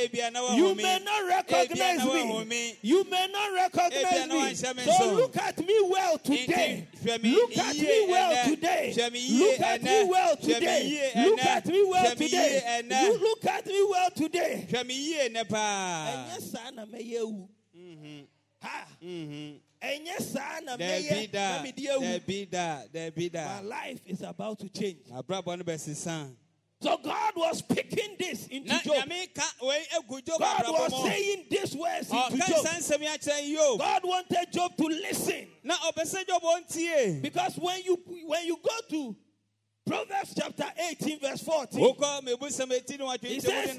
you 0.55 0.75
may 0.77 0.99
not 1.05 1.27
recognize 1.27 2.05
me. 2.05 2.79
You 2.83 3.05
may 3.11 3.27
not 3.33 3.53
recognize 3.53 4.29
me. 4.29 4.83
So 4.83 5.15
look 5.15 5.37
at 5.37 5.59
me 5.59 5.77
well 5.89 6.19
today. 6.19 6.87
Nti, 6.93 7.09
hwɛ 7.09 7.23
me 7.23 7.35
Look 7.35 7.57
at 7.59 7.77
me 7.77 8.07
well 8.09 8.45
today. 8.49 8.95
Hwɛ 8.97 9.13
me 9.13 9.21
yie 9.29 9.39
Look 9.41 9.61
at 9.61 9.83
me 9.83 10.05
well 10.05 10.37
today. 10.37 11.13
Look 11.17 11.45
at 11.45 11.67
me 11.67 11.85
well 11.85 12.05
Hwɛ 12.05 12.19
me 12.21 12.27
yie 12.29 12.83
today. 12.83 13.03
You 13.05 13.19
look 13.19 13.45
at 13.45 13.67
me 13.67 13.87
well 13.91 14.11
today. 14.11 14.67
Hwɛ 16.29 16.33
me 16.33 16.33
yie 16.33 16.37
nɛ 16.37 16.37
paa 16.37 16.37
Ɛnyɛ 16.41 16.41
saa 16.41 16.71
na 16.71 16.87
mɛyɛ 16.87 17.21
ewu. 17.21 18.27
Ha. 18.63 18.87
Mhm. 19.03 19.61
Ɛnyɛ 19.83 20.21
saa 20.21 20.61
na 20.61 20.77
Dabi 20.77 21.09
mɛyɛ 21.09 21.31
da 21.33 21.57
na 21.57 21.63
mi 21.63 21.73
di 21.73 21.87
ewu. 21.87 22.01
dabi 22.03 22.51
da 22.51 22.83
dabi 22.93 23.33
My 23.33 23.61
life 23.63 24.01
is 24.07 24.21
about 24.23 24.59
to 24.59 24.69
change. 24.69 25.05
abrabɔ 25.11 25.59
no 25.59 25.65
bɛsesa 25.65 26.37
So 26.83 26.97
God 26.97 27.35
was 27.37 27.61
picking 27.61 28.17
this 28.19 28.47
into 28.49 28.69
Job. 28.71 28.97
nyame 29.07 29.35
ka 29.35 29.43
wei 29.63 29.85
egu 29.99 30.25
job 30.25 30.39
God 30.41 30.63
was 30.67 31.03
saying 31.05 31.45
these 31.51 31.75
words 31.77 32.11
into 32.11 32.37
Job. 32.39 32.65
nsa 32.65 32.79
nsɛm 32.79 33.01
yi 33.01 33.07
akyerɛ 33.07 33.49
yob 33.49 33.79
God 33.79 34.03
wanted 34.05 34.53
Job 34.53 34.77
to 34.77 34.85
listen. 34.85 35.47
na 35.63 35.75
ɔpɛ 35.77 36.03
sɛ 36.05 36.27
job 36.27 36.43
ɔntie 36.43 37.23
Because 37.23 37.57
when 37.59 37.83
you 37.83 37.97
when 38.27 38.47
you 38.47 38.59
go 38.63 38.79
to 38.91 39.17
Proverbs 39.87 40.35
chapter 40.37 40.71
18, 40.91 41.19
verse 41.21 41.43
14, 41.43 41.81
wokɔ 41.83 42.21
mebusɛm 42.23 42.71
eti 42.73 42.99
ne 42.99 43.29
He 43.29 43.41
says- 43.41 43.77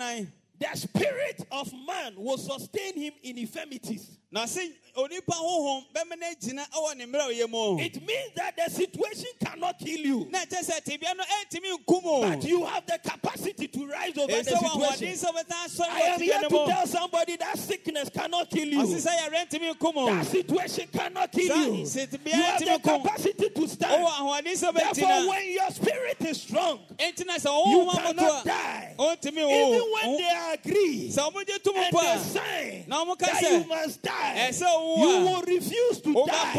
the 0.61 0.77
spirit 0.77 1.45
of 1.51 1.71
man 1.87 2.13
will 2.17 2.37
sustain 2.37 2.93
him 2.95 3.13
in 3.23 3.37
infirmities. 3.37 4.17
na 4.31 4.45
se 4.45 4.71
onipa 4.95 5.33
honhom 5.35 5.83
bɛma 5.93 6.17
no 6.17 6.25
agyina 6.27 6.65
ɛwɔ 6.69 6.95
ne 6.97 7.05
mmerɛ 7.05 7.19
a 7.19 7.33
ɔyɛ 7.33 7.49
mu 7.49 7.79
It 7.79 7.95
means 8.05 8.31
that 8.35 8.55
the 8.55 8.71
situation 8.71 9.27
cannot 9.43 9.77
kill 9.77 9.99
you, 9.99 10.27
na 10.29 10.39
ɛkyɛ 10.45 10.63
sɛ 10.63 10.83
tebea 10.85 11.17
no 11.17 11.23
ɛntumi 11.23 11.83
nkum 11.83 12.21
but 12.39 12.43
you 12.47 12.65
have 12.65 12.85
the 12.85 12.97
capacity 12.99 13.67
to 13.67 13.87
rise 13.87 14.17
over 14.17 14.27
the 14.27 14.51
ɛsɛ 14.51 14.53
wɔ 14.53 14.69
ahoɔden 14.69 14.91
situation. 14.91 15.17
sɛ 15.17 15.33
wobɛta 15.33 15.55
asɔre 15.65 15.89
I 15.89 15.99
am 16.01 16.21
here 16.21 16.39
to 16.41 16.49
tell 16.49 16.87
somebody 16.87 17.35
that 17.37 17.57
sickness 17.59 18.09
cannot 18.09 18.49
kill 18.49 18.67
you. 18.67 18.79
sɛ 18.83 19.11
yɛrɛ 19.19 19.49
ntumi 19.49 19.75
nkum 19.75 19.93
o 19.97 20.05
That 20.15 20.25
situation 20.27 20.87
cannot 20.93 21.31
kill 21.31 21.57
you. 21.57 21.73
You 21.83 22.41
have 22.41 22.59
the 22.59 22.79
capacity 22.81 23.49
to 23.49 23.67
stand. 23.67 24.05
Therefore, 24.05 25.27
when 25.29 25.51
your 25.51 25.71
spirit 25.71 26.21
is 26.21 26.41
strong, 26.41 26.79
enti 26.97 27.25
na 27.25 27.35
sɛ 27.35 27.49
you 27.71 27.89
cannot 27.91 28.45
die. 28.45 28.95
Even 28.97 29.91
when 29.91 30.17
they 30.17 30.23
agree 30.53 31.09
sɛ 31.09 31.31
ɔmogye 31.31 31.63
to 31.63 31.71
mu 31.73 31.79
and 31.81 31.93
they 31.93 32.13
a 32.13 32.19
sign 32.19 32.83
na 32.87 33.03
ɔmo 33.05 33.17
ka 33.17 33.25
that 33.27 33.41
you 33.41 33.63
must 33.65 34.01
die, 34.01 34.49
you 34.51 35.25
will 35.25 35.41
refuse 35.41 36.01
to 36.01 36.13
die. 36.25 36.53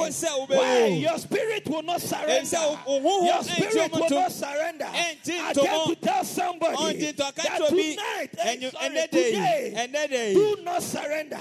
Why? 0.49 0.87
Your 0.87 1.19
spirit 1.19 1.69
will 1.69 1.83
not 1.83 2.01
surrender. 2.01 2.33
Ɛsɛ 2.57 2.87
wo- 2.87 2.99
wo 2.99 3.21
honhom 3.23 3.27
Your 3.27 3.43
spirit 3.43 3.93
will 3.93 4.09
not 4.11 4.33
surrender. 4.33 4.89
I 4.93 5.17
came 5.55 5.55
to 5.89 5.95
tell 6.01 6.25
somebody 6.25 7.13
ka 7.13 7.31
that 7.37 7.69
tonight, 7.69 8.31
eh, 8.39 8.57
ɛnyo- 8.57 8.73
sorry, 8.73 8.89
ɛnɛ 8.89 9.11
da 9.11 9.19
yi 9.19 9.25
today, 9.33 9.75
ɛnɛ 9.77 10.11
da 10.11 10.17
yi 10.29 10.35
do 10.35 10.57
not 10.63 10.83
surrender. 10.83 11.41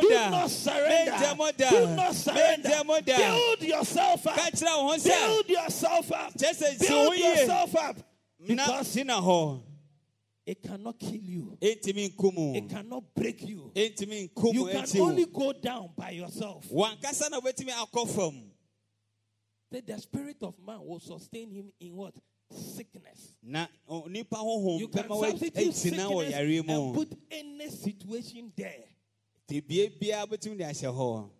Do 0.00 0.10
not 0.30 0.50
surrender. 0.50 1.12
Mennyɛ 1.12 1.36
mo 1.36 1.50
da. 1.52 1.70
Do 1.70 1.86
not 1.96 2.14
surrender. 2.14 2.68
Mennyɛ 2.68 2.86
mo 2.86 3.00
da. 3.00 3.16
Build 3.16 3.62
yourself 3.62 4.26
up. 4.26 4.36
ka 4.36 4.50
kyerɛ 4.50 4.76
wo 4.82 4.88
ho 4.90 4.96
sɛ 4.96 5.26
Build 5.26 5.48
yourself 5.48 6.12
up. 6.12 6.34
kyerɛ 6.34 6.54
sɛ 6.56 6.78
si 6.78 6.86
ho 6.86 7.10
Build 7.10 7.18
yourself 7.18 7.76
up. 7.76 7.96
Because 8.46 8.96
it 10.46 10.62
cannot 10.62 10.98
kill 10.98 11.14
you. 11.14 11.58
It 11.60 12.68
cannot 12.68 13.04
break 13.14 13.46
you. 13.46 13.72
You 13.74 14.66
can 14.66 15.00
only 15.00 15.26
go 15.26 15.52
down 15.52 15.90
by 15.96 16.10
yourself. 16.10 16.66
wankasa 16.70 17.30
na 17.30 17.40
wobɛtumi 17.40 17.70
akɔ 17.70 18.08
fam 18.08 18.50
That 19.70 19.86
the 19.86 19.98
spirit 19.98 20.36
of 20.42 20.54
man 20.64 20.84
will 20.84 21.00
sustain 21.00 21.50
him 21.50 21.72
in 21.80 21.96
what? 21.96 22.14
Sickness. 22.50 23.34
honhom 23.46 24.78
You 24.78 24.88
can 24.88 25.08
substitute 25.08 25.74
sickness 25.74 26.34
and 26.34 26.94
put 26.94 27.12
any 27.30 27.68
situation 27.70 28.52
there. 28.54 28.84
tebie 29.48 29.98
biara 29.98 30.26
wobɛtumi 30.28 30.58
de 30.58 31.30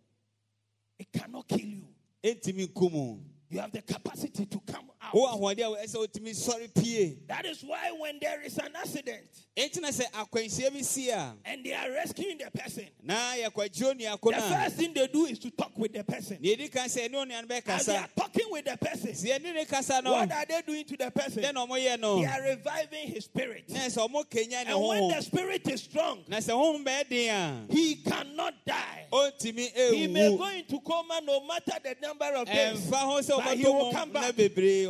It 0.99 1.13
cannot 1.13 1.47
kill 1.47 1.61
you. 1.61 1.89
You 2.23 3.61
have 3.61 3.71
the 3.71 3.83
capacity 3.83 4.47
to 4.47 4.61
come 4.67 4.91
out. 5.05 5.13
ahoɔden 5.15 5.75
a 5.81 5.87
ɛsɛ 5.87 5.97
wotumi 5.97 6.31
sɔre 6.35 6.75
pie 6.75 7.17
That 7.29 7.47
is 7.47 7.63
why 7.63 7.91
when 7.99 8.19
there 8.21 8.41
is 8.43 8.57
an 8.59 8.75
accident 8.77 9.23
ɛnti 9.57 9.81
na 9.81 9.89
sɛ 9.89 10.11
akwanhyia 10.13 10.73
bi 10.73 10.81
si 10.81 11.11
a 11.11 11.35
and 11.45 11.65
they 11.65 11.73
are 11.73 11.91
rescuing 11.91 12.39
the 12.39 12.51
person, 12.51 12.87
na 13.03 13.15
yɛkwagyio 13.35 13.95
nuako 14.01 14.35
the 14.35 14.41
first 14.41 14.77
thing 14.77 14.93
they 14.95 15.07
do 15.07 15.27
is 15.27 15.39
to 15.39 15.51
talk 15.51 15.73
with 15.77 15.93
the 15.93 16.03
person. 16.05 16.39
deɛ 16.39 16.57
ɛdi 16.59 16.73
kan 16.73 16.89
sɛ 16.89 17.09
ɛne 17.09 17.15
onua 17.15 17.49
no 17.49 17.57
As 17.75 17.87
they 17.87 17.97
are 17.97 18.09
talking 18.17 18.47
with 18.51 18.65
the 18.65 18.77
person, 18.77 19.11
sɛ 19.13 19.39
yɛne 19.39 19.55
ne 19.55 19.65
kasa 19.65 20.01
no 20.03 20.13
what 20.13 20.31
are 20.33 20.45
they 20.47 20.63
doing 20.67 20.85
to 20.85 20.97
the 20.97 21.11
person? 21.11 21.43
dɛn 21.43 21.55
na 21.55 21.67
ɔmoyɛ 21.67 22.01
no 22.01 22.21
They 22.21 22.27
are 22.27 22.43
reviving 22.43 23.09
his 23.09 23.25
spirit. 23.25 23.65
na 23.69 23.81
sɛ 23.81 24.09
ɔmo 24.09 24.29
kanya 24.31 24.65
ne 24.65 24.73
And 24.73 24.81
when 24.83 25.09
the 25.09 25.21
spirit 25.23 25.69
is 25.69 25.83
strong, 25.83 26.25
na 26.29 26.39
sɛ 26.39 26.51
honhom 26.51 26.85
bɛyɛ 26.85 27.09
den 27.09 27.67
a 27.71 27.73
he 27.73 27.97
cannot 27.97 28.55
die. 28.65 29.07
He 29.43 30.07
may 30.09 30.37
go 30.37 30.49
into 30.49 30.81
coma 30.81 31.21
no 31.23 31.41
matter 31.47 31.73
the 31.83 31.97
number 32.03 32.25
of 32.35 32.47
days. 32.47 32.81
ɛmfa 32.81 32.97
ho 32.97 33.21
sɛ 33.21 33.45
But 33.45 33.57
he 33.57 33.65
will 33.65 33.93
come 33.93 34.11
back. 34.11 34.35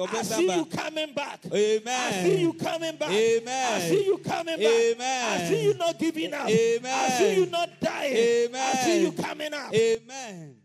Bebree 0.07 0.19
I 0.19 0.23
see 0.23 0.57
you 0.57 0.65
coming 0.67 1.15
back. 1.15 1.41
Amen. 1.53 1.89
I 1.89 2.11
see 2.23 2.41
you 2.41 2.53
coming 2.53 2.97
back. 2.97 3.11
Amen. 3.11 3.73
I 3.73 3.81
see 3.81 4.05
you 4.05 4.19
coming 4.19 4.57
back. 4.57 4.73
Amen. 4.73 5.41
I 5.41 5.49
see 5.49 5.65
you 5.65 5.75
not 5.75 5.99
giving 5.99 6.35
up. 6.35 6.49
Amen. 6.49 6.93
I 6.93 7.09
see 7.11 7.35
you 7.41 7.47
not 7.47 7.81
dying. 7.81 8.17
Amen. 8.17 8.77
I 8.77 8.79
see 8.81 9.03
you 9.03 9.13
coming 9.13 9.55
up. 9.55 9.75
amen 9.75 10.57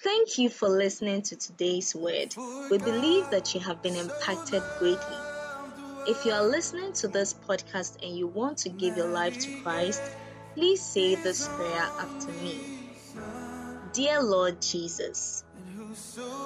Thank 0.00 0.38
you 0.38 0.48
for 0.48 0.68
listening 0.68 1.22
to 1.22 1.36
today's 1.36 1.92
word. 1.92 2.32
We 2.70 2.78
believe 2.78 3.30
that 3.30 3.52
you 3.54 3.60
have 3.60 3.82
been 3.82 3.96
impacted 3.96 4.62
greatly. 4.78 5.16
If 6.06 6.24
you 6.24 6.30
are 6.30 6.44
listening 6.44 6.92
to 6.94 7.08
this 7.08 7.34
podcast 7.34 8.00
and 8.02 8.16
you 8.16 8.28
want 8.28 8.58
to 8.58 8.68
give 8.68 8.96
your 8.96 9.08
life 9.08 9.36
to 9.40 9.60
Christ, 9.62 10.00
please 10.54 10.80
say 10.80 11.16
this 11.16 11.48
prayer 11.48 11.88
after 11.98 12.28
me. 12.28 12.60
Dear 13.92 14.22
Lord 14.22 14.62
Jesus, 14.62 15.42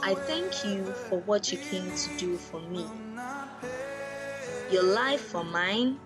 I 0.04 0.14
thank 0.14 0.64
you 0.64 0.84
for 1.08 1.18
what 1.20 1.50
you 1.50 1.58
came 1.58 1.90
to 1.90 2.16
do 2.16 2.36
for 2.36 2.60
me. 2.60 2.86
Your 4.70 4.84
life 4.84 5.20
for 5.20 5.42
mine, 5.42 5.98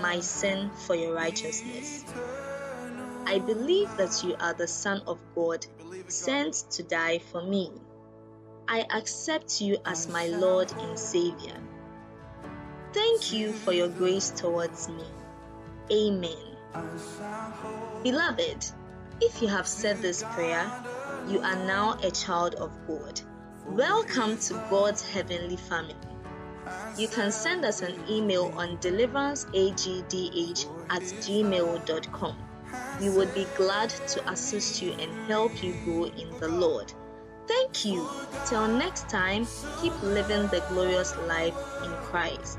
my 0.00 0.20
sin 0.20 0.70
for 0.86 0.94
your 0.94 1.14
righteousness. 1.14 2.04
I 3.26 3.38
believe 3.38 3.96
that 3.96 4.22
you 4.22 4.36
are 4.38 4.54
the 4.54 4.68
Son 4.68 5.02
of 5.06 5.18
God, 5.34 5.66
sent 6.08 6.54
to 6.70 6.82
die 6.84 7.18
for 7.18 7.42
me. 7.42 7.72
I 8.68 8.86
accept 8.94 9.60
you 9.60 9.78
as 9.84 10.08
my 10.08 10.28
Lord 10.28 10.72
and 10.72 10.98
Savior. 10.98 11.56
Thank 12.92 13.32
you 13.32 13.52
for 13.52 13.72
your 13.72 13.88
grace 13.88 14.30
towards 14.30 14.88
me. 14.88 15.04
Amen. 15.92 16.56
Beloved, 18.04 18.64
if 19.20 19.42
you 19.42 19.48
have 19.48 19.66
said 19.66 20.00
this 20.02 20.22
prayer, 20.22 20.70
you 21.28 21.40
are 21.40 21.56
now 21.66 21.98
a 22.02 22.10
child 22.10 22.54
of 22.56 22.70
God. 22.86 23.20
Welcome 23.66 24.38
to 24.38 24.54
God's 24.70 25.02
heavenly 25.02 25.56
family. 25.56 25.94
You 26.96 27.08
can 27.08 27.32
send 27.32 27.64
us 27.64 27.82
an 27.82 27.94
email 28.08 28.52
on 28.56 28.78
deliveranceagdh 28.78 30.66
at 30.90 31.02
gmail.com. 31.02 32.36
We 33.00 33.10
would 33.10 33.34
be 33.34 33.46
glad 33.56 33.90
to 33.90 34.30
assist 34.30 34.82
you 34.82 34.92
and 34.92 35.28
help 35.28 35.62
you 35.62 35.74
grow 35.84 36.04
in 36.04 36.30
the 36.38 36.48
Lord. 36.48 36.92
Thank 37.46 37.84
you. 37.84 38.08
Till 38.46 38.68
next 38.68 39.08
time, 39.08 39.46
keep 39.80 40.00
living 40.02 40.46
the 40.48 40.62
glorious 40.68 41.16
life 41.26 41.56
in 41.84 41.90
Christ. 41.90 42.58